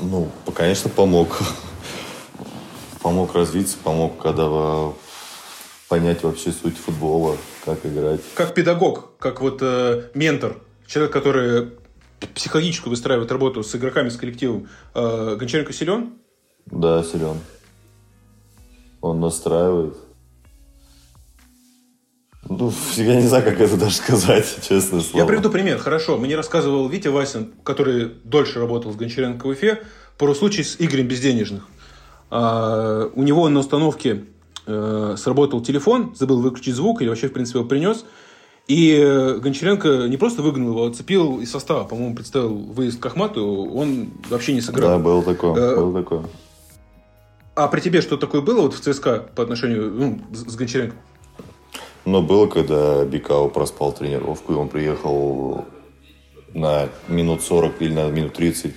Ну, 0.00 0.30
конечно, 0.54 0.88
помог. 0.88 1.36
Помог 3.02 3.34
развиться, 3.34 3.76
помог, 3.82 4.22
когда 4.22 4.92
понять 5.88 6.22
вообще 6.22 6.52
суть 6.52 6.76
футбола, 6.76 7.36
как 7.64 7.84
играть. 7.84 8.20
Как 8.36 8.54
педагог, 8.54 9.18
как 9.18 9.40
вот 9.40 9.58
э, 9.62 10.10
ментор, 10.14 10.58
человек, 10.86 11.12
который 11.12 11.72
психологически 12.36 12.88
выстраивает 12.88 13.32
работу 13.32 13.64
с 13.64 13.74
игроками, 13.74 14.10
с 14.10 14.16
коллективом. 14.16 14.68
Э, 14.94 15.34
Гончаренко 15.36 15.72
силен? 15.72 16.12
Да, 16.66 17.02
силен. 17.02 17.40
Он 19.04 19.20
настраивает. 19.20 19.94
Ну, 22.48 22.72
я 22.96 23.16
не 23.20 23.26
знаю, 23.26 23.44
как 23.44 23.60
это 23.60 23.76
даже 23.76 23.96
сказать, 23.96 24.46
честно 24.66 25.02
слово. 25.02 25.22
Я 25.22 25.26
приведу 25.26 25.50
пример. 25.50 25.76
Хорошо. 25.76 26.16
Мне 26.16 26.36
рассказывал 26.36 26.88
Витя 26.88 27.08
Васин, 27.08 27.52
который 27.64 28.12
дольше 28.24 28.60
работал 28.60 28.92
с 28.92 28.96
Гончаренко 28.96 29.46
в 29.46 29.50
Уфе, 29.50 29.82
про 30.16 30.34
случай 30.34 30.62
с 30.62 30.76
Игорем 30.78 31.06
Безденежных. 31.06 31.64
А, 32.30 33.10
у 33.14 33.22
него 33.22 33.46
на 33.50 33.60
установке 33.60 34.24
э, 34.66 35.16
сработал 35.18 35.60
телефон, 35.60 36.14
забыл 36.16 36.40
выключить 36.40 36.74
звук 36.74 37.02
или 37.02 37.10
вообще, 37.10 37.28
в 37.28 37.34
принципе, 37.34 37.58
его 37.58 37.68
принес. 37.68 38.06
И 38.68 38.98
э, 38.98 39.36
Гончаренко 39.36 40.08
не 40.08 40.16
просто 40.16 40.40
выгнал 40.40 40.70
его, 40.70 40.84
а 40.84 40.88
отцепил 40.88 41.40
из 41.40 41.50
состава. 41.50 41.84
По-моему, 41.84 42.14
представил 42.14 42.56
выезд 42.56 42.98
к 43.00 43.04
Ахмату, 43.04 43.46
он 43.46 44.12
вообще 44.30 44.54
не 44.54 44.62
сыграл. 44.62 44.92
Да, 44.92 44.98
было 44.98 45.22
такое. 45.22 45.54
Э, 45.60 45.76
было 45.76 45.92
такое. 45.92 46.24
А 47.54 47.68
при 47.68 47.80
тебе 47.80 48.00
что 48.00 48.16
такое 48.16 48.40
было 48.40 48.62
вот 48.62 48.74
в 48.74 48.80
ЦСКА 48.80 49.28
по 49.34 49.42
отношению 49.42 49.90
ну, 49.92 50.20
с, 50.32 50.56
Гончаренко? 50.56 50.96
Ну, 52.04 52.20
было, 52.20 52.46
когда 52.46 53.04
Бикао 53.04 53.48
проспал 53.48 53.92
тренировку, 53.92 54.52
и 54.52 54.56
он 54.56 54.68
приехал 54.68 55.64
на 56.52 56.88
минут 57.08 57.42
40 57.42 57.80
или 57.80 57.92
на 57.92 58.10
минут 58.10 58.34
30 58.34 58.74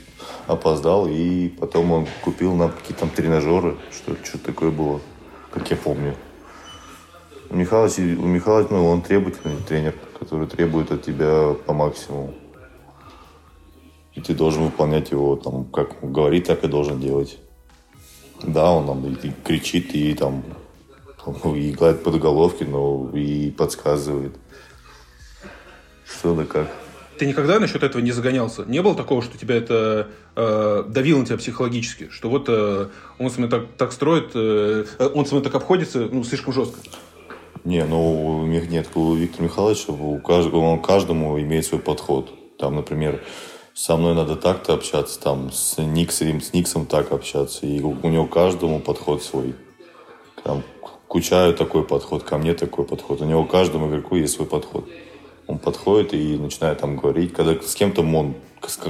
опоздал, 0.48 1.08
и 1.08 1.50
потом 1.50 1.92
он 1.92 2.08
купил 2.24 2.54
нам 2.54 2.72
какие-то 2.72 3.02
там 3.02 3.10
тренажеры, 3.10 3.78
что 3.92 4.16
что 4.24 4.38
такое 4.38 4.72
было 4.72 5.02
как 5.58 5.70
я 5.72 5.78
помню. 5.78 6.16
У 7.50 7.56
Михалыча, 7.56 8.02
у 8.02 8.26
Михалыча, 8.26 8.74
ну, 8.74 8.86
он 8.88 9.02
требовательный 9.02 9.58
тренер, 9.68 9.96
который 10.20 10.48
требует 10.48 10.92
от 10.92 11.04
тебя 11.04 11.56
по 11.66 11.74
максимуму. 11.74 12.34
И 14.14 14.22
ты 14.22 14.34
должен 14.34 14.64
выполнять 14.64 15.12
его, 15.12 15.36
там, 15.36 15.66
как 15.66 15.96
говорит, 16.02 16.46
так 16.48 16.64
и 16.64 16.68
должен 16.68 17.00
делать. 17.00 17.40
Да, 18.44 18.72
он 18.72 18.86
нам 18.86 19.06
и 19.06 19.32
кричит, 19.44 19.94
и 19.96 20.14
там, 20.14 20.44
и 21.44 21.72
гладит 21.72 22.04
головки, 22.04 22.64
но 22.64 23.10
и 23.14 23.52
подсказывает. 23.52 24.34
Что 26.06 26.36
да 26.36 26.46
как. 26.46 26.72
Ты 27.18 27.26
никогда 27.26 27.60
насчет 27.60 27.82
этого 27.82 28.02
не 28.02 28.12
загонялся? 28.12 28.64
Не 28.66 28.82
было 28.82 28.96
такого, 28.96 29.24
что 29.24 29.38
тебя 29.38 29.56
это 29.56 30.08
э, 30.36 30.84
давило 30.88 31.20
на 31.20 31.26
тебя 31.26 31.38
психологически? 31.38 32.10
Что 32.12 32.30
вот 32.30 32.46
э, 32.48 32.90
он 33.18 33.30
с 33.32 33.38
вами 33.38 33.50
так, 33.50 33.66
так 33.76 33.92
строит, 33.92 34.32
э, 34.36 34.86
он 35.16 35.26
с 35.26 35.32
вами 35.32 35.44
так 35.44 35.56
обходится, 35.56 36.08
ну, 36.12 36.24
слишком 36.24 36.54
жестко? 36.54 36.78
Не, 37.64 37.84
ну, 37.86 38.46
нет, 38.46 38.88
у 38.94 39.16
Виктора 39.16 39.46
Михайловича, 39.46 39.92
у 39.92 40.20
каждого, 40.20 40.58
он 40.60 40.80
каждому 40.80 41.40
имеет 41.40 41.66
свой 41.66 41.82
подход. 41.82 42.32
Там, 42.60 42.76
например, 42.76 43.22
со 43.78 43.96
мной 43.96 44.16
надо 44.16 44.36
так-то 44.36 44.74
общаться, 44.74 45.20
там, 45.22 45.52
с 45.52 45.78
Никсом, 45.78 46.42
с 46.42 46.52
Никсом 46.52 46.88
так 46.88 47.12
общаться. 47.12 47.68
И 47.68 47.80
у, 47.80 47.96
у 48.02 48.10
него 48.10 48.26
каждому 48.26 48.80
подход 48.80 49.22
свой. 49.22 49.54
Там, 50.44 50.64
к 50.82 51.08
Кучаю 51.08 51.54
такой 51.54 51.84
подход, 51.84 52.24
ко 52.24 52.40
мне 52.40 52.56
такой 52.56 52.86
подход. 52.86 53.22
У 53.22 53.26
него 53.26 53.46
каждому 53.46 53.88
игроку 53.88 54.16
есть 54.16 54.34
свой 54.34 54.48
подход. 54.48 54.90
Он 55.46 55.60
подходит 55.60 56.16
и 56.16 56.38
начинает 56.40 56.80
там 56.80 56.98
говорить, 56.98 57.34
когда 57.34 57.54
с 57.62 57.76
кем-то 57.76 58.02
он, 58.02 58.34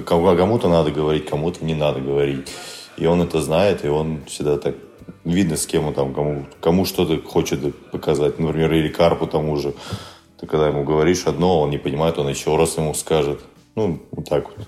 кому-то 0.05 0.69
надо 0.69 0.89
говорить, 0.89 1.25
кому-то 1.25 1.65
не 1.65 1.75
надо 1.75 1.99
говорить. 1.99 2.47
И 2.95 3.05
он 3.05 3.21
это 3.21 3.41
знает, 3.41 3.83
и 3.83 3.89
он 3.89 4.23
всегда 4.25 4.57
так 4.57 4.75
видно, 5.25 5.57
с 5.57 5.67
кем 5.67 5.85
он 5.85 5.95
там, 5.95 6.13
кому, 6.13 6.45
кому 6.61 6.85
что-то 6.85 7.21
хочет 7.21 7.75
показать. 7.91 8.39
Например, 8.39 8.73
или 8.73 8.88
Карпу 8.88 9.27
тому 9.27 9.57
же. 9.57 9.73
Ты 10.39 10.47
когда 10.47 10.69
ему 10.69 10.85
говоришь 10.85 11.25
одно, 11.25 11.59
он 11.59 11.71
не 11.71 11.77
понимает, 11.77 12.17
он 12.19 12.29
еще 12.29 12.55
раз 12.55 12.77
ему 12.77 12.93
скажет. 12.93 13.41
Ну, 13.75 14.01
вот 14.11 14.29
так 14.29 14.45
вот. 14.57 14.65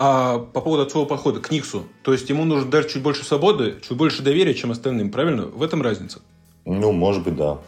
А 0.00 0.38
по 0.38 0.60
поводу 0.60 0.84
отцового 0.84 1.08
подхода 1.08 1.40
к 1.40 1.50
Никсу, 1.50 1.82
то 2.04 2.12
есть 2.12 2.30
ему 2.30 2.44
нужно 2.44 2.70
дать 2.70 2.88
чуть 2.88 3.02
больше 3.02 3.24
свободы, 3.24 3.78
чуть 3.82 3.96
больше 3.96 4.22
доверия, 4.22 4.54
чем 4.54 4.70
остальным, 4.70 5.10
правильно? 5.10 5.46
В 5.46 5.60
этом 5.60 5.82
разница? 5.82 6.20
Ну, 6.64 6.92
может 6.92 7.24
быть, 7.24 7.34
да. 7.34 7.58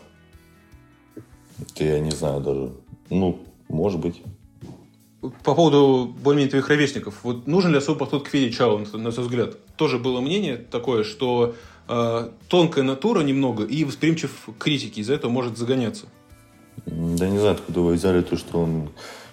Это 1.60 1.84
я 1.84 1.98
не 1.98 2.12
знаю 2.12 2.40
даже. 2.40 2.70
Ну, 3.10 3.40
может 3.68 3.98
быть. 3.98 4.22
По 5.42 5.56
поводу 5.56 6.14
более-менее 6.22 6.50
твоих 6.50 6.68
ровесников. 6.68 7.18
Вот 7.24 7.48
нужен 7.48 7.72
ли 7.72 7.78
особый 7.78 7.98
подход 7.98 8.22
к 8.22 8.28
Феде 8.28 8.52
Чао, 8.52 8.78
на 8.78 9.10
твой 9.10 9.24
взгляд? 9.24 9.56
Тоже 9.76 9.98
было 9.98 10.20
мнение 10.20 10.56
такое, 10.56 11.02
что 11.02 11.56
э, 11.88 12.30
тонкая 12.48 12.84
натура 12.84 13.22
немного 13.22 13.64
и 13.64 13.84
восприимчив 13.84 14.48
к 14.56 14.62
критике, 14.62 15.00
из-за 15.00 15.14
этого 15.14 15.32
может 15.32 15.58
загоняться. 15.58 16.06
Да 16.86 17.28
не 17.28 17.38
знаю, 17.38 17.54
откуда 17.56 17.80
вы 17.80 17.94
взяли 17.94 18.22
то, 18.22 18.36
что 18.36 18.60
он 18.60 18.90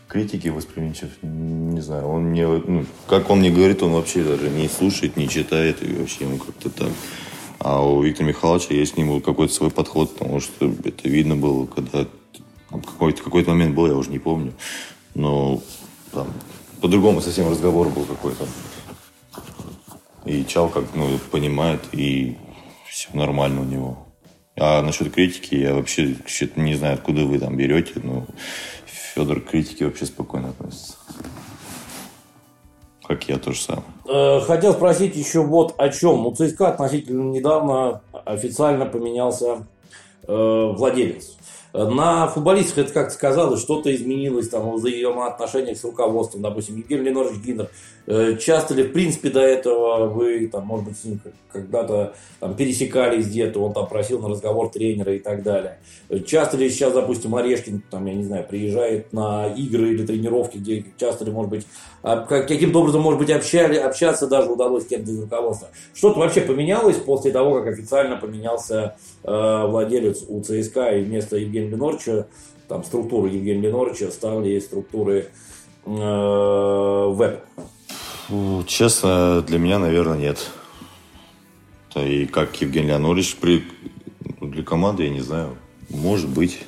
критики 0.07 0.47
восприимчив, 0.47 1.09
не 1.21 1.81
знаю, 1.81 2.07
он 2.07 2.23
мне, 2.25 2.47
ну, 2.47 2.85
как 3.07 3.29
он 3.29 3.39
мне 3.39 3.51
говорит, 3.51 3.83
он 3.83 3.91
вообще 3.91 4.23
даже 4.23 4.49
не 4.49 4.69
слушает, 4.69 5.17
не 5.17 5.27
читает, 5.27 5.83
и 5.83 5.93
вообще 5.93 6.25
ему 6.25 6.37
как-то 6.37 6.69
так. 6.69 6.91
А 7.59 7.83
у 7.83 8.01
Виктора 8.01 8.29
Михайловича 8.29 8.73
есть 8.73 8.93
к 8.93 8.97
нему 8.97 9.19
какой-то 9.19 9.53
свой 9.53 9.71
подход, 9.71 10.13
потому 10.13 10.39
что 10.39 10.71
это 10.83 11.09
видно 11.09 11.35
было, 11.35 11.65
когда 11.65 12.05
какой-то 12.69 13.23
какой 13.23 13.43
момент 13.45 13.75
был, 13.75 13.87
я 13.87 13.95
уже 13.95 14.09
не 14.09 14.19
помню, 14.19 14.53
но 15.15 15.61
там 16.11 16.27
по-другому 16.81 17.21
совсем 17.21 17.49
разговор 17.49 17.89
был 17.89 18.05
какой-то. 18.05 18.45
И 20.25 20.45
Чал 20.45 20.69
как 20.69 20.83
ну, 20.93 21.17
понимает, 21.31 21.81
и 21.91 22.37
все 22.87 23.09
нормально 23.13 23.61
у 23.61 23.65
него. 23.65 24.06
А 24.59 24.81
насчет 24.81 25.13
критики 25.13 25.55
я 25.55 25.73
вообще 25.73 26.15
не 26.55 26.75
знаю, 26.75 26.95
откуда 26.95 27.25
вы 27.25 27.39
там 27.39 27.55
берете, 27.55 27.93
но 28.03 28.25
Федор 28.85 29.41
к 29.41 29.49
критике 29.51 29.85
вообще 29.85 30.05
спокойно 30.05 30.49
относится. 30.49 30.95
Как 33.03 33.27
я 33.29 33.37
тоже 33.37 33.61
сам. 33.61 33.83
Э, 34.05 34.41
хотел 34.41 34.73
спросить 34.73 35.15
еще 35.15 35.41
вот 35.41 35.75
о 35.77 35.89
чем. 35.89 36.25
У 36.25 36.35
ЦСКА 36.35 36.69
относительно 36.69 37.31
недавно 37.31 38.01
официально 38.25 38.85
поменялся 38.85 39.65
э, 40.27 40.73
владелец. 40.75 41.37
На 41.73 42.27
футболистах 42.27 42.77
это 42.79 42.93
как-то 42.93 43.13
сказалось, 43.13 43.61
что-то 43.61 43.93
изменилось 43.93 44.49
там 44.49 44.71
в 44.71 44.75
взаимоотношениях 44.75 45.77
с 45.77 45.83
руководством, 45.83 46.41
допустим, 46.41 46.77
Евгений 46.77 47.03
Ленорович 47.03 47.39
Гиннер. 47.43 47.69
Э, 48.07 48.37
часто 48.39 48.73
ли, 48.73 48.83
в 48.83 48.93
принципе, 48.93 49.29
до 49.29 49.41
этого 49.41 50.07
вы, 50.07 50.47
там, 50.47 50.65
может 50.65 50.87
быть, 50.87 50.97
с 50.97 51.03
ним 51.03 51.19
когда-то 51.51 52.13
там, 52.39 52.55
пересекались 52.55 53.27
где-то, 53.27 53.59
он 53.59 53.73
там 53.73 53.87
просил 53.87 54.19
на 54.19 54.29
разговор 54.29 54.69
тренера 54.69 55.13
и 55.13 55.19
так 55.19 55.43
далее. 55.43 55.79
Часто 56.25 56.55
ли 56.55 56.69
сейчас, 56.69 56.93
допустим, 56.93 57.35
Орешкин, 57.35 57.83
там, 57.89 58.05
я 58.05 58.13
не 58.13 58.23
знаю, 58.23 58.45
приезжает 58.47 59.11
на 59.11 59.47
игры 59.47 59.89
или 59.89 60.05
тренировки, 60.05 60.57
где 60.57 60.85
часто 60.97 61.25
ли, 61.25 61.31
может 61.31 61.49
быть, 61.49 61.65
а, 62.03 62.17
каким-то 62.25 62.79
образом, 62.79 63.01
может 63.01 63.19
быть, 63.19 63.29
общали, 63.29 63.75
общаться 63.75 64.27
даже 64.27 64.49
удалось 64.49 64.83
с 64.83 64.87
кем-то 64.87 65.11
из 65.11 65.19
руководства. 65.19 65.69
Что-то 65.93 66.19
вообще 66.19 66.41
поменялось 66.41 66.97
после 66.97 67.31
того, 67.31 67.55
как 67.55 67.73
официально 67.73 68.15
поменялся 68.15 68.95
э, 69.23 69.65
владелец 69.67 70.23
у 70.27 70.41
ЦСКА 70.41 70.95
и 70.95 71.03
вместо 71.03 71.35
Евгения 71.37 71.56
Ленорча, 71.65 72.27
там, 72.67 72.83
структуры 72.83 73.29
Евгения 73.29 73.61
Ленорча 73.61 74.11
стали 74.11 74.59
структуры 74.59 75.27
э, 75.85 75.89
веб. 75.89 77.41
Честно, 78.67 79.41
для 79.41 79.57
меня, 79.57 79.79
наверное, 79.79 80.17
нет. 80.17 80.49
И 81.95 82.25
как 82.25 82.59
Евгений 82.61 82.89
Леонидович 82.89 83.37
при... 83.37 83.63
для 84.41 84.63
команды, 84.63 85.03
я 85.03 85.09
не 85.09 85.21
знаю. 85.21 85.57
Может 85.89 86.29
быть. 86.29 86.59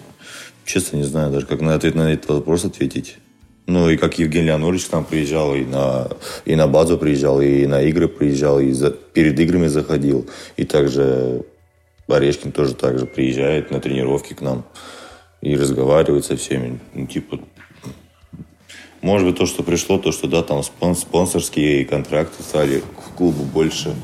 Честно, 0.66 0.98
не 0.98 1.04
знаю 1.04 1.32
даже, 1.32 1.46
как 1.46 1.62
на 1.62 1.74
ответ 1.74 1.96
на 1.96 2.14
этот 2.14 2.30
вопрос 2.30 2.66
ответить. 2.66 3.18
Ну, 3.66 3.90
и 3.90 3.98
как 3.98 4.18
Евгений 4.18 4.48
Леонидович 4.48 4.86
к 4.86 4.92
нам 4.94 5.06
приезжал, 5.06 5.54
и 5.54 5.64
на, 5.64 6.10
и 6.46 6.56
на 6.56 6.68
базу 6.68 6.98
приезжал, 6.98 7.40
и 7.42 7.68
на 7.68 7.82
игры 7.84 8.08
приезжал, 8.08 8.60
и 8.60 8.72
за, 8.72 8.90
перед 8.90 9.40
играми 9.40 9.68
заходил. 9.68 10.28
И 10.58 10.64
также 10.64 11.44
Орешкин 12.16 12.52
тоже 12.52 12.76
так 12.76 13.00
же 13.00 13.06
приезжает 13.06 13.72
на 13.72 13.80
тренировки 13.80 14.34
к 14.34 14.42
нам 14.42 14.66
и 15.42 15.56
разговаривает 15.56 16.26
со 16.26 16.36
всеми. 16.36 16.80
Ну, 16.94 17.08
типа, 17.08 17.40
может 19.02 19.28
быть, 19.28 19.38
то, 19.38 19.46
что 19.46 19.64
пришло, 19.64 19.98
то, 19.98 20.12
что 20.12 20.28
да, 20.28 20.44
там 20.44 20.64
спонсорские 20.64 21.86
контракты 21.86 22.44
стали 22.44 22.80
в 22.80 23.14
клубу 23.16 23.44
больше, 23.44 23.96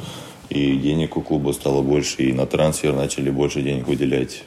и 0.49 0.78
денег 0.78 1.18
у 1.18 1.22
клуба 1.22 1.51
стало 1.51 1.82
больше, 1.82 2.24
и 2.24 2.34
на 2.34 2.45
трансфер 2.45 2.93
начали 2.93 3.30
больше 3.30 3.62
денег 3.62 3.88
выделять. 3.88 4.43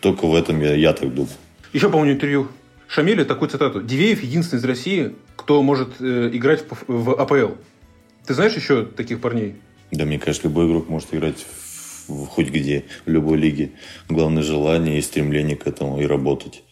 Только 0.00 0.26
в 0.26 0.34
этом 0.34 0.60
я, 0.60 0.74
я 0.74 0.92
так 0.92 1.14
думаю. 1.14 1.32
Еще 1.72 1.88
помню 1.90 2.12
интервью 2.12 2.48
Шамиля 2.88 3.24
такую 3.24 3.48
цитату. 3.48 3.82
Дивеев 3.82 4.22
единственный 4.22 4.58
из 4.58 4.64
России, 4.64 5.14
кто 5.36 5.62
может 5.62 6.00
э, 6.00 6.30
играть 6.32 6.64
в, 6.68 6.84
в 6.88 7.20
АПЛ. 7.20 7.54
Ты 8.26 8.34
знаешь 8.34 8.54
еще 8.54 8.84
таких 8.84 9.20
парней? 9.20 9.54
Да, 9.92 10.04
мне 10.04 10.18
кажется, 10.18 10.48
любой 10.48 10.66
игрок 10.66 10.88
может 10.88 11.14
играть 11.14 11.46
в, 12.10 12.26
хоть 12.26 12.48
где, 12.48 12.84
в 13.06 13.10
любой 13.10 13.38
лиге. 13.38 13.72
Главное 14.08 14.42
желание 14.42 14.98
и 14.98 15.02
стремление 15.02 15.56
к 15.56 15.66
этому 15.66 16.00
и 16.00 16.06
работать. 16.06 16.62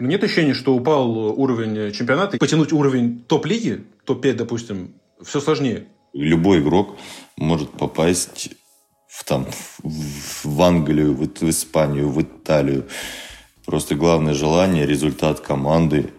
Нет 0.00 0.22
ощущения, 0.22 0.54
что 0.54 0.74
упал 0.74 1.16
уровень 1.40 1.92
чемпионата. 1.92 2.36
Потянуть 2.38 2.72
уровень 2.72 3.20
топ-лиги, 3.20 3.84
топ-5, 4.04 4.32
допустим, 4.34 4.94
все 5.22 5.40
сложнее. 5.40 5.86
Любой 6.12 6.60
игрок 6.60 6.96
может 7.36 7.70
попасть 7.70 8.50
в, 9.08 9.24
там, 9.24 9.46
в 9.82 10.62
Англию, 10.62 11.14
в, 11.14 11.26
в 11.26 11.50
Испанию, 11.50 12.08
в 12.08 12.20
Италию. 12.20 12.86
Просто 13.64 13.94
главное 13.94 14.34
желание, 14.34 14.86
результат 14.86 15.40
команды 15.40 16.10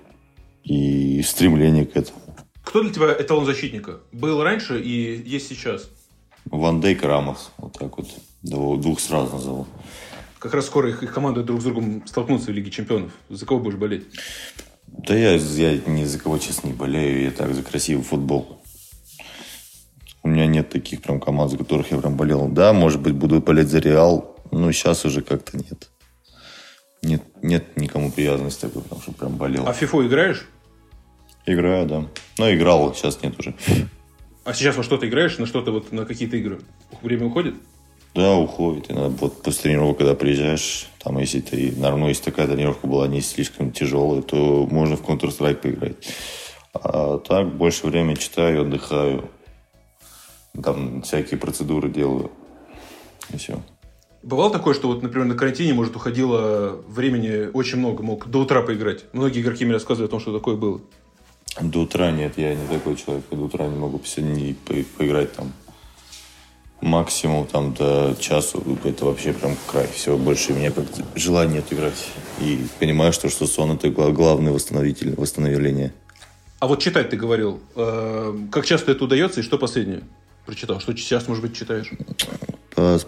и 0.64 1.22
стремление 1.22 1.86
к 1.86 1.96
этому. 1.96 2.20
Кто 2.64 2.82
для 2.82 2.92
тебя 2.92 3.14
эталон 3.14 3.46
защитника? 3.46 4.00
Был 4.12 4.42
раньше 4.42 4.82
и 4.82 5.22
есть 5.24 5.48
сейчас? 5.48 5.90
Ван 6.46 6.82
Дейк, 6.82 7.04
Рамос. 7.04 7.52
Вот 7.58 7.74
так 7.78 7.98
вот. 7.98 8.08
Двух 8.46 9.00
сразу 9.00 9.34
назову 9.34 9.68
как 10.46 10.54
раз 10.54 10.68
скоро 10.68 10.90
их, 10.90 11.02
их 11.02 11.12
команды 11.12 11.42
друг 11.42 11.60
с 11.60 11.64
другом 11.64 12.04
столкнутся 12.06 12.52
в 12.52 12.54
Лиге 12.54 12.70
Чемпионов. 12.70 13.12
За 13.30 13.48
кого 13.48 13.60
будешь 13.60 13.78
болеть? 13.78 14.06
Да 14.86 15.16
я, 15.16 15.34
я 15.34 15.78
ни 15.88 16.04
за 16.04 16.20
кого, 16.20 16.38
честно, 16.38 16.68
не 16.68 16.74
болею. 16.74 17.24
Я 17.24 17.32
так 17.32 17.52
за 17.56 17.64
красивый 17.64 18.04
футбол. 18.04 18.62
У 20.22 20.28
меня 20.28 20.46
нет 20.46 20.70
таких 20.70 21.02
прям 21.02 21.20
команд, 21.20 21.50
за 21.50 21.58
которых 21.58 21.92
я 21.92 21.98
прям 21.98 22.16
болел. 22.16 22.48
Да, 22.48 22.74
может 22.74 23.02
быть, 23.02 23.16
буду 23.16 23.42
болеть 23.42 23.70
за 23.70 23.80
Реал, 23.80 24.38
но 24.52 24.72
сейчас 24.72 25.04
уже 25.04 25.24
как-то 25.24 25.58
нет. 25.58 25.90
Нет, 27.02 27.24
нет 27.42 27.76
никому 27.76 28.12
привязанности 28.12 28.62
такой, 28.62 28.84
потому 28.84 29.02
что 29.02 29.14
прям 29.14 29.38
болел. 29.38 29.68
А 29.68 29.74
в 29.74 29.82
FIFA 29.82 30.06
играешь? 30.06 30.48
Играю, 31.48 31.88
да. 31.88 32.08
Но 32.38 32.54
играл, 32.54 32.94
сейчас 32.94 33.24
нет 33.24 33.40
уже. 33.40 33.56
А 34.44 34.54
сейчас 34.54 34.78
во 34.78 34.84
что-то 34.84 35.08
играешь? 35.08 35.40
На 35.40 35.48
что-то 35.48 35.72
вот, 35.72 35.92
на 35.92 36.06
какие-то 36.06 36.38
игры? 36.38 36.62
Время 37.02 37.26
уходит? 37.26 37.56
Да, 38.16 38.38
уходит. 38.38 38.90
Иногда 38.90 39.10
вот 39.10 39.44
после 39.44 39.64
тренировок, 39.64 39.98
когда 39.98 40.16
приезжаешь, 40.16 40.88
там, 41.04 41.18
если 41.18 41.42
ты, 41.42 41.74
наверное, 41.76 42.08
если 42.08 42.24
такая 42.24 42.48
тренировка 42.48 42.88
была 42.88 43.10
не 43.10 43.20
слишком 43.20 43.74
тяжелая, 43.74 44.22
то 44.22 44.66
можно 44.72 44.96
в 44.96 45.02
Counter-Strike 45.02 45.56
поиграть. 45.56 45.98
А 46.74 47.18
так 47.18 47.54
больше 47.54 47.88
времени 47.88 48.16
читаю, 48.16 48.62
отдыхаю. 48.62 49.30
Там 50.64 51.02
всякие 51.02 51.38
процедуры 51.38 51.90
делаю. 51.90 52.32
И 53.34 53.38
все. 53.38 53.62
Бывало 54.24 54.50
такое, 54.50 54.74
что 54.74 54.88
вот, 54.88 55.04
например, 55.04 55.28
на 55.28 55.36
карантине, 55.36 55.74
может, 55.74 55.98
уходило 55.98 56.82
времени 56.88 57.50
очень 57.52 57.80
много, 57.80 58.02
мог 58.02 58.28
до 58.28 58.40
утра 58.40 58.62
поиграть. 58.62 59.04
Многие 59.12 59.42
игроки 59.42 59.66
мне 59.66 59.74
рассказывают 59.74 60.10
о 60.10 60.14
том, 60.14 60.22
что 60.22 60.34
такое 60.34 60.56
было. 60.56 60.80
До 61.62 61.82
утра 61.82 62.12
нет, 62.12 62.38
я 62.38 62.56
не 62.56 62.66
такой 62.68 62.96
человек. 62.96 63.26
До 63.30 63.44
утра 63.44 63.68
не 63.68 63.78
могу 63.78 64.00
по 64.00 64.74
поиграть 64.98 65.34
там 65.34 65.52
максимум 66.86 67.48
там 67.48 67.74
до 67.74 68.16
часу, 68.20 68.64
это 68.84 69.06
вообще 69.06 69.34
прям 69.34 69.58
край. 69.68 69.88
Все, 69.94 70.18
больше 70.18 70.54
у 70.54 70.56
меня 70.56 70.72
как 70.72 70.86
желания 71.16 71.56
нет 71.56 71.66
играть. 71.72 72.08
И 72.40 72.66
понимаю, 72.80 73.12
что, 73.12 73.30
что 73.30 73.48
сон 73.48 73.74
это 73.74 73.90
главное 73.90 74.54
восстановитель, 74.54 75.16
восстановление. 75.16 75.94
А 76.60 76.68
вот 76.68 76.82
читать 76.82 77.10
ты 77.10 77.18
говорил. 77.18 77.60
Э, 77.76 78.38
как 78.52 78.66
часто 78.66 78.92
это 78.92 79.04
удается 79.04 79.42
и 79.42 79.44
что 79.44 79.58
последнее 79.58 80.04
прочитал? 80.46 80.80
Что 80.80 80.96
сейчас, 80.96 81.28
может 81.28 81.44
быть, 81.44 81.56
читаешь? 81.56 81.92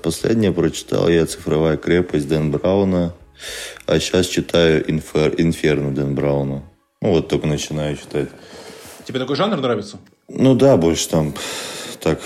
Последнее 0.02 0.52
прочитал 0.52 1.08
я 1.08 1.26
«Цифровая 1.26 1.78
крепость» 1.78 2.28
Дэн 2.28 2.52
Брауна. 2.52 3.14
А 3.86 4.00
сейчас 4.00 4.28
читаю 4.28 4.90
«Инфер... 4.90 5.36
«Инферно» 5.38 5.94
Дэн 5.94 6.16
Брауна. 6.16 6.64
Ну, 7.02 7.12
вот 7.12 7.28
только 7.28 7.48
начинаю 7.48 7.96
читать. 7.96 8.30
Тебе 9.06 9.20
такой 9.20 9.36
жанр 9.36 9.58
нравится? 9.58 10.00
Ну 10.28 10.56
да, 10.56 10.78
больше 10.78 11.08
там 11.10 11.34
так, 12.02 12.20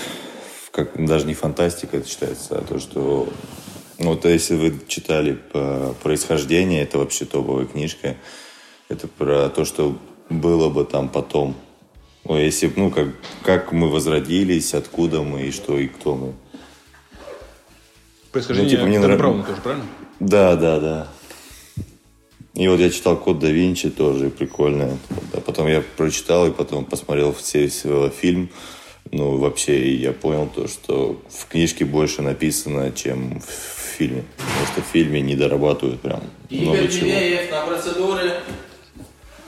как 0.72 1.04
даже 1.06 1.26
не 1.26 1.34
фантастика 1.34 1.98
это 1.98 2.08
считается, 2.08 2.58
а 2.58 2.62
то, 2.62 2.80
что 2.80 3.28
ну, 3.98 4.10
вот 4.10 4.24
если 4.24 4.56
вы 4.56 4.80
читали 4.88 5.38
по 5.52 5.94
происхождение, 6.02 6.82
это 6.82 6.98
вообще 6.98 7.24
топовая 7.24 7.66
книжка. 7.66 8.16
Это 8.88 9.06
про 9.06 9.48
то, 9.48 9.64
что 9.64 9.96
было 10.28 10.70
бы 10.70 10.84
там 10.84 11.08
потом. 11.08 11.54
Ну, 12.24 12.36
если, 12.36 12.72
ну, 12.74 12.90
как, 12.90 13.08
как 13.44 13.72
мы 13.72 13.88
возродились, 13.88 14.74
откуда 14.74 15.22
мы 15.22 15.42
и 15.42 15.50
что 15.52 15.78
и 15.78 15.86
кто 15.86 16.16
мы. 16.16 16.32
Происхождение 18.32 18.70
ну, 18.70 18.76
типа, 18.76 18.88
мне 18.88 18.98
нрав... 18.98 19.18
Брауна 19.18 19.44
тоже, 19.44 19.60
правильно? 19.60 19.86
Да, 20.18 20.56
да, 20.56 20.80
да. 20.80 21.08
И 22.54 22.66
вот 22.68 22.80
я 22.80 22.90
читал 22.90 23.16
«Код 23.16 23.38
да 23.38 23.50
Винчи» 23.50 23.88
тоже, 23.88 24.30
прикольно. 24.30 24.98
А 25.32 25.40
потом 25.40 25.68
я 25.68 25.82
прочитал 25.96 26.46
и 26.46 26.50
потом 26.50 26.84
посмотрел 26.84 27.32
все, 27.32 27.68
все 27.68 28.10
фильм. 28.10 28.50
Ну, 29.10 29.36
вообще, 29.36 29.94
я 29.94 30.12
понял 30.12 30.48
то, 30.54 30.68
что 30.68 31.20
в 31.28 31.48
книжке 31.48 31.84
больше 31.84 32.22
написано, 32.22 32.92
чем 32.92 33.40
в 33.40 33.72
фильме. 33.98 34.24
Потому 34.38 34.66
что 34.72 34.80
в 34.82 34.86
фильме 34.86 35.20
не 35.20 35.36
дорабатывают 35.36 36.00
прям 36.00 36.22
много 36.50 36.78
Игорь 36.78 36.90
чего. 36.90 37.06
Дивеев 37.06 37.50
на 37.50 37.66
процедуры. 37.66 38.32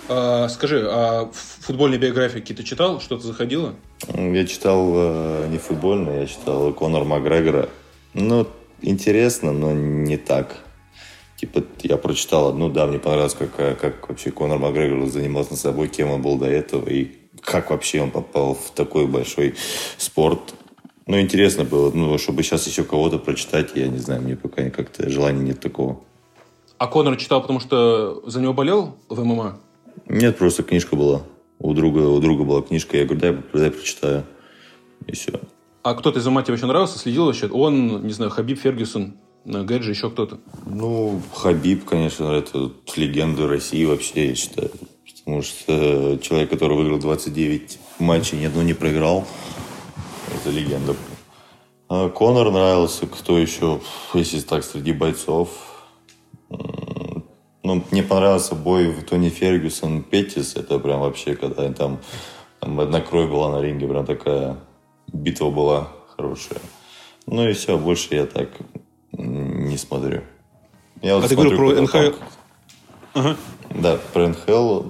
А, 0.08 0.48
скажи, 0.48 0.86
а 0.86 1.30
футбольные 1.32 1.98
биографии 1.98 2.40
какие-то 2.40 2.62
читал? 2.62 3.00
Что-то 3.00 3.26
заходило? 3.26 3.74
Я 4.14 4.46
читал 4.46 4.92
э, 4.94 5.48
не 5.50 5.58
футбольные, 5.58 6.22
я 6.22 6.26
читал 6.26 6.72
Конор 6.74 7.04
Макгрегора. 7.04 7.70
Ну, 8.12 8.46
интересно, 8.82 9.52
но 9.52 9.72
не 9.72 10.18
так. 10.18 10.58
Типа, 11.36 11.64
я 11.82 11.96
прочитал 11.96 12.48
одну, 12.48 12.68
да, 12.68 12.86
мне 12.86 12.98
понравилось, 12.98 13.34
как, 13.34 13.78
как 13.80 14.08
вообще 14.08 14.30
Конор 14.30 14.58
Макгрегор 14.58 15.08
занимался 15.08 15.56
собой, 15.56 15.88
кем 15.88 16.10
он 16.10 16.20
был 16.20 16.36
до 16.36 16.46
этого, 16.46 16.88
и 16.88 17.10
как 17.44 17.70
вообще 17.70 18.00
он 18.00 18.10
попал 18.10 18.54
в 18.54 18.70
такой 18.70 19.06
большой 19.06 19.54
спорт. 19.98 20.54
Ну, 21.06 21.20
интересно 21.20 21.64
было, 21.64 21.90
ну, 21.90 22.16
чтобы 22.18 22.42
сейчас 22.42 22.66
еще 22.66 22.82
кого-то 22.82 23.18
прочитать, 23.18 23.72
я 23.74 23.88
не 23.88 23.98
знаю, 23.98 24.22
мне 24.22 24.36
пока 24.36 24.70
как-то 24.70 25.08
желания 25.10 25.42
нет 25.42 25.60
такого. 25.60 26.00
А 26.78 26.86
Конор 26.86 27.16
читал, 27.16 27.42
потому 27.42 27.60
что 27.60 28.22
за 28.26 28.40
него 28.40 28.54
болел 28.54 28.96
в 29.08 29.22
ММА? 29.22 29.58
Нет, 30.08 30.38
просто 30.38 30.62
книжка 30.62 30.96
была. 30.96 31.22
У 31.58 31.72
друга, 31.74 32.00
у 32.00 32.20
друга 32.20 32.44
была 32.44 32.62
книжка, 32.62 32.96
я 32.96 33.04
говорю, 33.04 33.20
дай, 33.20 33.36
дай 33.52 33.70
прочитаю. 33.70 34.24
И 35.06 35.12
все. 35.12 35.40
А 35.82 35.94
кто-то 35.94 36.18
из 36.18 36.26
Амати 36.26 36.50
вообще 36.50 36.66
нравился? 36.66 36.98
Следил 36.98 37.26
вообще? 37.26 37.46
Он, 37.48 38.06
не 38.06 38.12
знаю, 38.12 38.30
Хабиб 38.30 38.58
Фергюсон, 38.58 39.16
Гэджи, 39.44 39.90
еще 39.90 40.10
кто-то? 40.10 40.38
Ну, 40.66 41.20
Хабиб, 41.34 41.84
конечно, 41.84 42.32
это 42.32 42.72
легенда 42.96 43.46
России 43.46 43.84
вообще, 43.84 44.28
я 44.28 44.34
считаю. 44.34 44.70
Потому 45.24 45.42
что 45.42 46.18
человек, 46.18 46.50
который 46.50 46.76
выиграл 46.76 46.98
29 46.98 47.78
матчей, 47.98 48.38
ни 48.38 48.44
одну 48.44 48.62
не 48.62 48.74
проиграл. 48.74 49.26
Это 50.34 50.50
легенда. 50.50 50.94
А 51.88 52.10
Конор 52.10 52.50
нравился. 52.50 53.06
Кто 53.06 53.38
еще, 53.38 53.80
если 54.12 54.40
так, 54.40 54.64
среди 54.64 54.92
бойцов? 54.92 55.48
Ну, 56.50 57.82
мне 57.90 58.02
понравился 58.02 58.54
бой 58.54 58.88
в 58.88 59.02
Тони 59.04 59.30
Фергюсон 59.30 60.02
Петтис. 60.02 60.56
Это 60.56 60.78
прям 60.78 61.00
вообще, 61.00 61.34
когда 61.34 61.72
там, 61.72 62.00
там 62.60 62.78
одна 62.78 63.00
кровь 63.00 63.30
была 63.30 63.50
на 63.50 63.62
ринге, 63.62 63.88
прям 63.88 64.04
такая 64.04 64.58
битва 65.10 65.50
была 65.50 65.88
хорошая. 66.14 66.60
Ну 67.26 67.48
и 67.48 67.54
все, 67.54 67.78
больше 67.78 68.14
я 68.14 68.26
так 68.26 68.50
не 69.12 69.78
смотрю. 69.78 70.22
Я 71.00 71.16
вот 71.16 71.24
а 71.24 71.28
ты 71.28 71.34
говорил 71.34 71.56
про 71.56 71.80
НХЛ? 71.80 72.16
Ага. 73.14 73.36
Да, 73.70 73.98
про 74.12 74.28
НХЛ 74.28 74.82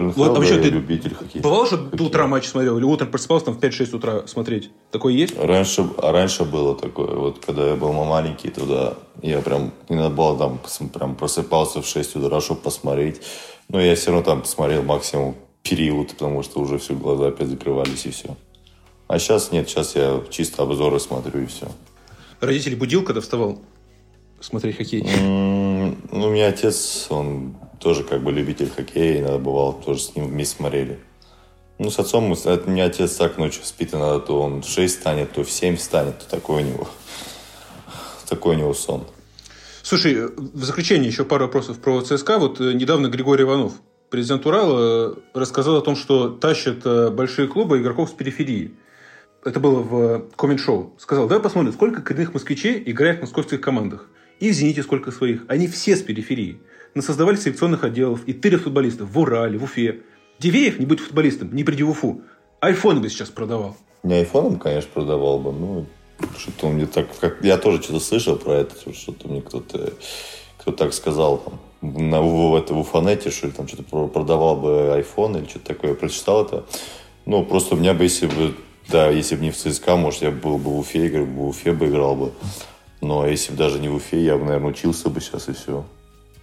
вот, 0.00 0.28
а 0.28 0.32
вообще, 0.32 0.58
ты 0.58 0.68
любитель 0.70 1.14
хоккея. 1.14 1.42
Бывало, 1.42 1.66
что 1.66 1.76
ты 1.76 2.02
утра 2.02 2.26
матч 2.26 2.46
смотрел? 2.46 2.78
Или 2.78 2.84
утром 2.84 3.10
просыпался 3.10 3.46
там 3.46 3.54
в 3.54 3.60
5-6 3.60 3.96
утра 3.96 4.26
смотреть? 4.26 4.70
Такое 4.90 5.12
есть? 5.12 5.38
Раньше, 5.38 5.86
а 5.98 6.12
раньше 6.12 6.44
было 6.44 6.74
такое. 6.74 7.14
Вот 7.14 7.44
когда 7.44 7.68
я 7.68 7.76
был 7.76 7.92
маленький, 7.92 8.50
туда 8.50 8.94
я 9.22 9.40
прям 9.40 9.72
не 9.88 9.96
надо 9.96 10.14
было 10.14 10.36
там 10.38 10.60
прям 10.90 11.14
просыпался 11.14 11.82
в 11.82 11.86
6 11.86 12.16
утра, 12.16 12.40
чтобы 12.40 12.60
посмотреть. 12.60 13.20
Но 13.68 13.80
я 13.80 13.94
все 13.94 14.10
равно 14.10 14.24
там 14.24 14.42
посмотрел 14.42 14.82
максимум 14.82 15.34
период, 15.62 16.08
потому 16.08 16.42
что 16.42 16.60
уже 16.60 16.78
все 16.78 16.94
глаза 16.94 17.28
опять 17.28 17.48
закрывались 17.48 18.06
и 18.06 18.10
все. 18.10 18.36
А 19.06 19.18
сейчас 19.18 19.52
нет, 19.52 19.68
сейчас 19.68 19.96
я 19.96 20.22
чисто 20.30 20.62
обзоры 20.62 21.00
смотрю 21.00 21.42
и 21.42 21.46
все. 21.46 21.66
Родители 22.40 22.74
будил, 22.74 23.02
когда 23.02 23.20
вставал 23.20 23.58
смотреть 24.40 24.76
хоккей? 24.76 25.02
Mm, 25.02 25.96
ну, 26.12 26.26
у 26.26 26.30
меня 26.30 26.48
отец, 26.48 27.06
он 27.10 27.56
тоже 27.80 28.04
как 28.04 28.22
бы 28.22 28.32
любитель 28.32 28.70
хоккея, 28.70 29.18
и 29.18 29.22
надо 29.22 29.38
бывало 29.38 29.74
тоже 29.74 30.00
с 30.00 30.14
ним 30.14 30.28
вместе 30.28 30.56
смотрели. 30.56 30.98
Ну, 31.78 31.90
с 31.90 31.98
отцом, 31.98 32.32
от 32.32 32.66
меня 32.66 32.86
отец 32.86 33.14
так 33.14 33.38
ночью 33.38 33.62
спит, 33.64 33.94
и 33.94 33.96
надо, 33.96 34.18
то 34.18 34.42
он 34.42 34.62
в 34.62 34.68
6 34.68 35.00
станет, 35.00 35.32
то 35.32 35.44
в 35.44 35.50
7 35.50 35.76
станет, 35.76 36.18
то 36.18 36.28
такой 36.28 36.62
у 36.62 36.66
него, 36.66 36.88
такой 38.28 38.56
у 38.56 38.58
него 38.58 38.74
сон. 38.74 39.06
Слушай, 39.82 40.26
в 40.36 40.64
заключение 40.64 41.08
еще 41.08 41.24
пару 41.24 41.46
вопросов 41.46 41.78
про 41.78 42.02
ЦСКА. 42.02 42.38
Вот 42.38 42.60
э, 42.60 42.72
недавно 42.72 43.06
Григорий 43.06 43.44
Иванов, 43.44 43.74
президент 44.10 44.44
Урала, 44.44 45.16
рассказал 45.34 45.76
о 45.76 45.80
том, 45.80 45.94
что 45.96 46.28
тащат 46.28 46.84
э, 46.84 47.10
большие 47.10 47.46
клубы 47.48 47.78
игроков 47.78 48.10
с 48.10 48.12
периферии. 48.12 48.74
Это 49.44 49.60
было 49.60 49.80
в 49.80 50.28
коммент-шоу. 50.36 50.94
Сказал, 50.98 51.28
давай 51.28 51.42
посмотрим, 51.42 51.72
сколько 51.72 52.02
коренных 52.02 52.34
москвичей 52.34 52.82
играет 52.84 53.18
в 53.18 53.20
московских 53.22 53.60
командах. 53.60 54.10
И 54.40 54.50
в 54.50 54.52
«Зените» 54.52 54.82
сколько 54.82 55.10
своих. 55.10 55.44
Они 55.48 55.68
все 55.68 55.96
с 55.96 56.02
периферии 56.02 56.60
насоздавали 56.98 57.36
селекционных 57.36 57.84
отделов 57.84 58.20
и 58.26 58.32
тырят 58.32 58.62
футболистов 58.62 59.08
в 59.08 59.18
Урале, 59.18 59.58
в 59.58 59.64
Уфе. 59.64 60.00
Дивеев, 60.38 60.78
не 60.78 60.86
будь 60.86 61.00
футболистом, 61.00 61.54
не 61.54 61.64
приди 61.64 61.82
в 61.82 61.90
Уфу. 61.90 62.20
Айфон 62.60 63.00
бы 63.00 63.08
сейчас 63.08 63.30
продавал. 63.30 63.76
Не 64.02 64.14
айфоном, 64.14 64.58
конечно, 64.58 64.90
продавал 64.92 65.38
бы. 65.38 65.52
Ну, 65.52 65.86
что-то 66.36 66.68
мне 66.68 66.86
так... 66.86 67.08
Как, 67.18 67.42
я 67.42 67.58
тоже 67.58 67.82
что-то 67.82 68.00
слышал 68.00 68.36
про 68.36 68.52
это, 68.52 68.74
что-то 68.94 69.28
мне 69.28 69.42
кто-то 69.42 69.92
кто 70.58 70.72
так 70.72 70.92
сказал 70.92 71.38
там, 71.38 71.60
на, 71.80 72.20
в, 72.20 72.56
это, 72.56 72.74
в 72.74 72.78
Уфанете, 72.78 73.30
что 73.30 73.46
ли, 73.46 73.52
там 73.52 73.68
что-то 73.68 74.08
продавал 74.08 74.56
бы 74.56 74.68
iPhone 75.00 75.38
или 75.38 75.48
что-то 75.48 75.66
такое. 75.66 75.90
Я 75.92 75.96
прочитал 75.96 76.44
это. 76.44 76.66
Ну, 77.26 77.44
просто 77.44 77.74
у 77.74 77.78
меня 77.78 77.94
бы, 77.94 78.04
если 78.04 78.26
бы, 78.26 78.54
да, 78.88 79.08
если 79.08 79.36
бы 79.36 79.42
не 79.42 79.50
в 79.50 79.56
ЦСКА, 79.56 79.96
может, 79.96 80.22
я 80.22 80.30
был 80.30 80.58
бы 80.58 80.70
в 80.70 80.78
Уфе, 80.78 81.06
играл 81.06 81.26
бы 81.26 81.42
в 81.44 81.48
Уфе 81.48 81.72
бы 81.72 81.86
играл 81.86 82.16
бы. 82.16 82.32
Но 83.00 83.26
если 83.26 83.52
бы 83.52 83.58
даже 83.58 83.78
не 83.78 83.88
в 83.88 83.94
Уфе, 83.94 84.22
я 84.22 84.36
бы, 84.36 84.44
наверное, 84.44 84.70
учился 84.70 85.08
бы 85.08 85.20
сейчас 85.20 85.48
и 85.48 85.52
все. 85.52 85.84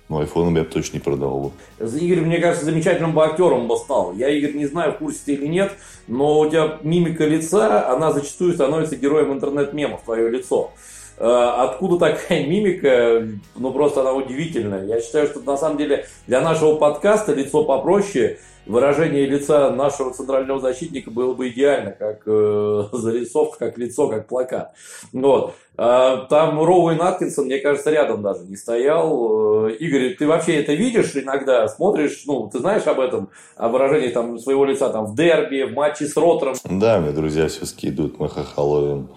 Ну, 0.08 0.20
айфоном 0.20 0.56
я 0.56 0.64
бы 0.64 0.70
точно 0.70 0.98
не 0.98 1.00
продал 1.00 1.52
бы. 1.80 1.98
Игорь, 1.98 2.22
мне 2.22 2.38
кажется, 2.38 2.66
замечательным 2.66 3.14
бы 3.14 3.26
актером 3.26 3.68
бы 3.68 3.76
стал. 3.76 4.14
Я, 4.14 4.30
Игорь, 4.30 4.54
не 4.54 4.68
знаю, 4.68 4.94
в 4.94 4.98
курсе 4.98 5.20
ты 5.26 5.34
или 5.34 5.48
нет, 5.48 5.72
но 6.08 6.40
у 6.40 6.50
тебя 6.50 6.78
мимика 6.84 7.26
лица, 7.26 7.90
она 7.92 8.12
зачастую 8.12 8.54
становится 8.54 8.96
героем 8.96 9.34
интернет-мемов, 9.34 10.04
твое 10.04 10.30
лицо. 10.30 10.72
Э, 11.18 11.54
откуда 11.58 11.98
такая 11.98 12.46
мимика? 12.48 13.28
Ну, 13.56 13.72
просто 13.72 14.02
она 14.02 14.14
удивительная. 14.14 14.86
Я 14.86 15.02
считаю, 15.02 15.26
что 15.26 15.40
на 15.40 15.58
самом 15.58 15.78
деле 15.78 16.06
для 16.28 16.42
нашего 16.42 16.76
подкаста 16.76 17.34
лицо 17.34 17.64
попроще– 17.64 18.38
выражение 18.66 19.26
лица 19.26 19.70
нашего 19.72 20.14
центрального 20.14 20.60
защитника 20.60 21.12
было 21.12 21.34
бы 21.34 21.50
идеально, 21.50 21.92
как 21.92 22.24
э, 22.26 22.84
зарисовка, 22.92 23.68
как 23.68 23.78
лицо, 23.78 24.08
как 24.08 24.28
плакат. 24.28 24.74
Вот. 25.14 25.56
А, 25.78 26.26
там 26.26 26.64
Роуэн 26.64 27.02
Аткинсон, 27.02 27.46
мне 27.46 27.60
кажется, 27.60 27.92
рядом 27.92 28.22
даже 28.22 28.44
не 28.44 28.56
стоял. 28.56 29.68
Э, 29.68 29.76
Игорь, 29.76 30.16
ты 30.16 30.28
вообще 30.28 30.56
это 30.56 30.74
видишь 30.74 31.16
иногда, 31.16 31.68
смотришь, 31.68 32.24
ну, 32.26 32.50
ты 32.52 32.60
знаешь 32.60 32.88
об 32.88 33.00
этом, 33.00 33.30
о 33.56 33.70
выражении 33.70 34.10
там, 34.10 34.40
своего 34.40 34.66
лица 34.66 34.90
там, 34.90 35.06
в 35.06 35.16
дерби, 35.16 35.64
в 35.64 35.74
матче 35.74 36.06
с 36.06 36.16
Ротором? 36.16 36.56
Да, 36.66 37.00
мне 37.00 37.12
друзья 37.12 37.48
все 37.48 37.66
скидывают, 37.66 38.20
мы 38.20 38.30
хохоловим. 38.30 39.10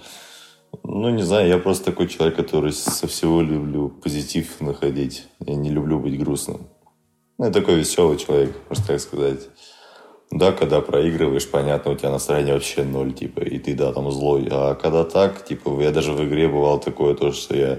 Ну, 0.85 1.11
не 1.11 1.23
знаю, 1.23 1.49
я 1.49 1.59
просто 1.59 1.87
такой 1.87 2.09
человек, 2.09 2.37
который 2.37 2.73
со 2.73 3.07
всего 3.07 3.41
люблю 3.41 3.89
позитив 3.89 4.61
находить. 4.61 5.27
Я 5.41 5.55
не 5.55 5.71
люблю 5.71 5.99
быть 5.99 6.19
грустным. 6.19 6.69
Ну, 7.39 7.45
я 7.47 7.53
такой 7.53 7.77
веселый 7.77 8.19
человек, 8.19 8.53
можно 8.69 8.85
так 8.85 9.01
сказать. 9.01 9.49
Да, 10.31 10.51
когда 10.53 10.81
проигрываешь, 10.81 11.49
понятно, 11.49 11.93
у 11.93 11.97
тебя 11.97 12.11
настроение 12.11 12.55
вообще 12.55 12.83
ноль, 12.83 13.15
типа, 13.15 13.41
и 13.41 13.59
ты, 13.59 13.75
да, 13.75 13.93
там 13.93 14.11
злой. 14.11 14.49
А 14.51 14.75
когда 14.75 15.05
так, 15.05 15.45
типа, 15.45 15.81
я 15.81 15.93
даже 15.93 16.13
в 16.13 16.25
игре 16.27 16.49
бывал 16.49 16.81
такое, 16.81 17.15
то, 17.15 17.33
что 17.33 17.57
я 17.57 17.79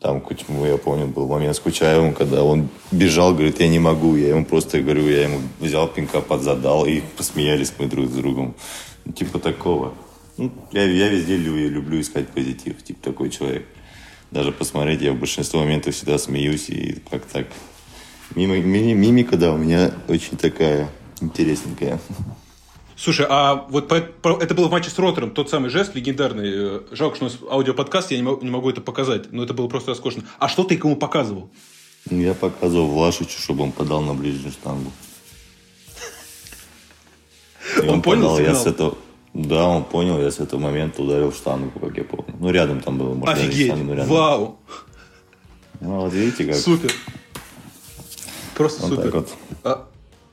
там, 0.00 0.22
ну, 0.48 0.66
я 0.66 0.76
помню, 0.76 1.06
был 1.06 1.26
момент 1.26 1.56
с 1.56 1.60
Кучаевым, 1.60 2.14
когда 2.14 2.42
он 2.42 2.68
бежал, 2.90 3.32
говорит, 3.32 3.60
я 3.60 3.68
не 3.68 3.78
могу. 3.78 4.16
Я 4.16 4.30
ему 4.30 4.44
просто 4.44 4.80
говорю, 4.82 5.08
я 5.08 5.22
ему 5.22 5.40
взял 5.60 5.88
пинка, 5.88 6.20
подзадал, 6.20 6.84
и 6.84 7.00
посмеялись 7.16 7.72
мы 7.78 7.86
друг 7.86 8.06
с 8.08 8.12
другом. 8.12 8.56
Ну, 9.04 9.12
типа 9.12 9.38
такого. 9.38 9.94
Ну, 10.36 10.52
я, 10.72 10.82
я 10.82 11.08
везде 11.08 11.36
люблю, 11.36 11.70
люблю 11.70 12.00
искать 12.00 12.28
позитив, 12.28 12.82
типа 12.82 13.02
такой 13.02 13.30
человек. 13.30 13.66
Даже 14.32 14.52
посмотреть, 14.52 15.00
я 15.00 15.12
в 15.12 15.18
большинстве 15.18 15.60
моментов 15.60 15.94
всегда 15.94 16.18
смеюсь, 16.18 16.68
и 16.68 16.98
как 17.08 17.24
так 17.24 17.46
Мими, 18.34 18.92
мимика, 18.92 19.36
да, 19.36 19.52
у 19.52 19.56
меня 19.56 19.92
очень 20.08 20.36
такая 20.36 20.90
интересненькая. 21.20 22.00
Слушай, 22.96 23.26
а 23.28 23.66
вот 23.68 23.88
по, 23.88 24.00
по, 24.00 24.42
это 24.42 24.54
было 24.54 24.68
в 24.68 24.70
матче 24.70 24.88
с 24.88 24.98
Ротором, 24.98 25.30
тот 25.30 25.50
самый 25.50 25.68
жест 25.68 25.94
легендарный. 25.94 26.50
Э, 26.54 26.80
жалко, 26.92 27.16
что 27.16 27.26
у 27.26 27.28
нас 27.28 27.38
аудиоподкаст, 27.50 28.10
я 28.10 28.16
не 28.16 28.22
могу, 28.22 28.42
не 28.42 28.50
могу 28.50 28.70
это 28.70 28.80
показать, 28.80 29.32
но 29.32 29.44
это 29.44 29.52
было 29.52 29.68
просто 29.68 29.90
роскошно. 29.90 30.24
А 30.38 30.48
что 30.48 30.64
ты 30.64 30.78
кому 30.78 30.96
показывал? 30.96 31.50
Я 32.10 32.32
показывал 32.32 32.86
Влашичу, 32.88 33.38
чтобы 33.38 33.64
он 33.64 33.72
подал 33.72 34.00
на 34.00 34.14
ближнюю 34.14 34.50
штангу. 34.50 34.90
И 37.82 37.86
он, 37.86 38.00
понял 38.00 38.38
я 38.38 38.54
с 38.54 38.66
этого... 38.66 38.96
Да, 39.34 39.68
он 39.68 39.84
понял, 39.84 40.18
я 40.18 40.30
с 40.30 40.38
этого 40.38 40.58
момента 40.58 41.02
ударил 41.02 41.32
штангу, 41.32 41.78
как 41.78 41.98
я 41.98 42.04
помню. 42.04 42.34
Ну, 42.40 42.50
рядом 42.50 42.80
там 42.80 42.96
было. 42.96 43.12
Может, 43.12 43.36
Офигеть, 43.36 43.66
штангу, 43.66 43.92
рядом. 43.92 44.08
вау. 44.08 44.58
Ну, 45.80 46.00
вот 46.00 46.12
видите, 46.14 46.46
как... 46.46 46.56
Супер. 46.56 46.90
Просто 48.56 48.86
вот 48.86 48.96
супер. 48.96 49.10
Вот. 49.14 49.28
А, 49.64 49.88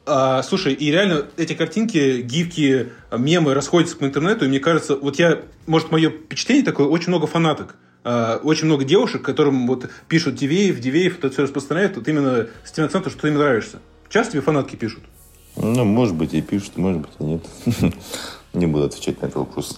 а, 0.06 0.44
слушай, 0.44 0.74
и 0.74 0.92
реально 0.92 1.26
эти 1.38 1.54
картинки, 1.54 2.22
гифки, 2.22 2.90
мемы 3.12 3.54
расходятся 3.54 3.98
по 3.98 4.06
интернету, 4.06 4.46
и 4.46 4.48
мне 4.48 4.60
кажется, 4.60 4.96
вот 4.96 5.18
я, 5.20 5.42
может, 5.68 5.92
мое 5.92 6.10
впечатление 6.10 6.66
такое, 6.66 6.88
очень 6.88 7.10
много 7.10 7.28
фанаток. 7.28 7.76
А, 8.04 8.40
очень 8.44 8.66
много 8.66 8.84
девушек, 8.84 9.22
которым 9.22 9.68
вот 9.68 9.90
пишут 10.08 10.36
Дивеев, 10.36 10.80
Дивеев, 10.80 11.20
это 11.20 11.30
все 11.30 11.44
распространяет, 11.44 11.96
вот 11.96 12.08
именно 12.08 12.48
с 12.64 12.72
тем 12.72 12.86
акцентом, 12.86 13.12
что 13.12 13.22
ты 13.22 13.28
им 13.30 13.36
нравишься. 13.36 13.80
Часто 14.10 14.34
тебе 14.34 14.42
фанатки 14.42 14.76
пишут? 14.76 15.04
Ну, 15.56 15.86
может 15.86 16.16
быть, 16.16 16.34
и 16.34 16.42
пишут, 16.42 16.78
может 16.78 17.02
быть, 17.02 17.12
и 17.20 17.24
нет. 17.24 17.46
Не 18.54 18.68
буду 18.68 18.86
отвечать 18.86 19.22
на 19.22 19.28
этот 19.28 19.38
вопрос. 19.38 19.78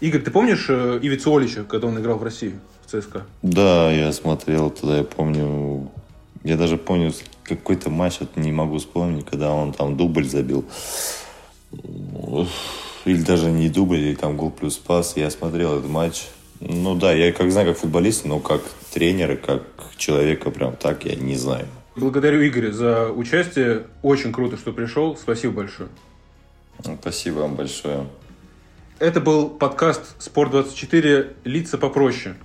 Игорь, 0.00 0.22
ты 0.22 0.30
помнишь 0.30 0.66
э, 0.68 0.98
Ивицу 1.00 1.34
Олича, 1.34 1.64
когда 1.64 1.86
он 1.86 1.98
играл 1.98 2.18
в 2.18 2.22
России, 2.22 2.58
в 2.86 2.90
ЦСКА? 2.90 3.24
Да, 3.42 3.90
я 3.92 4.12
смотрел 4.12 4.70
тогда, 4.70 4.98
я 4.98 5.04
помню... 5.04 5.90
Я 6.42 6.56
даже 6.56 6.76
помню 6.76 7.12
какой-то 7.44 7.90
матч, 7.90 8.20
вот 8.20 8.36
не 8.36 8.52
могу 8.52 8.78
вспомнить, 8.78 9.26
когда 9.26 9.52
он 9.52 9.72
там 9.72 9.96
дубль 9.96 10.24
забил. 10.24 10.64
Или 13.04 13.22
даже 13.22 13.50
не 13.50 13.68
дубль, 13.68 13.98
или 13.98 14.14
там 14.14 14.36
гол 14.36 14.50
плюс 14.50 14.76
пас. 14.76 15.16
Я 15.16 15.30
смотрел 15.30 15.78
этот 15.78 15.90
матч. 15.90 16.26
Ну 16.60 16.94
да, 16.94 17.12
я 17.12 17.32
как 17.32 17.50
знаю, 17.50 17.68
как 17.68 17.78
футболист, 17.78 18.24
но 18.24 18.38
как 18.38 18.62
тренер 18.92 19.32
и 19.32 19.36
как 19.36 19.62
человека 19.96 20.50
прям 20.50 20.76
так 20.76 21.04
я 21.04 21.14
не 21.14 21.36
знаю. 21.36 21.66
Благодарю 21.96 22.46
Игоря 22.46 22.72
за 22.72 23.10
участие. 23.10 23.86
Очень 24.02 24.32
круто, 24.32 24.56
что 24.56 24.72
пришел. 24.72 25.16
Спасибо 25.16 25.54
большое. 25.54 25.88
Спасибо 27.00 27.40
вам 27.40 27.56
большое. 27.56 28.06
Это 28.98 29.20
был 29.20 29.48
подкаст 29.48 30.16
«Спорт24. 30.18 31.34
Лица 31.44 31.78
попроще». 31.78 32.36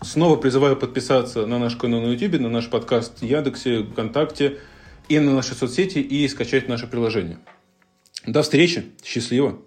Снова 0.00 0.36
призываю 0.36 0.76
подписаться 0.76 1.46
на 1.46 1.58
наш 1.58 1.76
канал 1.76 2.00
на 2.00 2.12
YouTube, 2.12 2.40
на 2.40 2.48
наш 2.48 2.70
подкаст 2.70 3.20
в 3.20 3.24
Яндексе, 3.24 3.82
ВКонтакте 3.82 4.58
и 5.08 5.18
на 5.18 5.34
наши 5.34 5.54
соцсети 5.54 5.98
и 5.98 6.26
скачать 6.28 6.68
наше 6.68 6.86
приложение. 6.86 7.38
До 8.26 8.42
встречи. 8.42 8.92
Счастливо. 9.04 9.58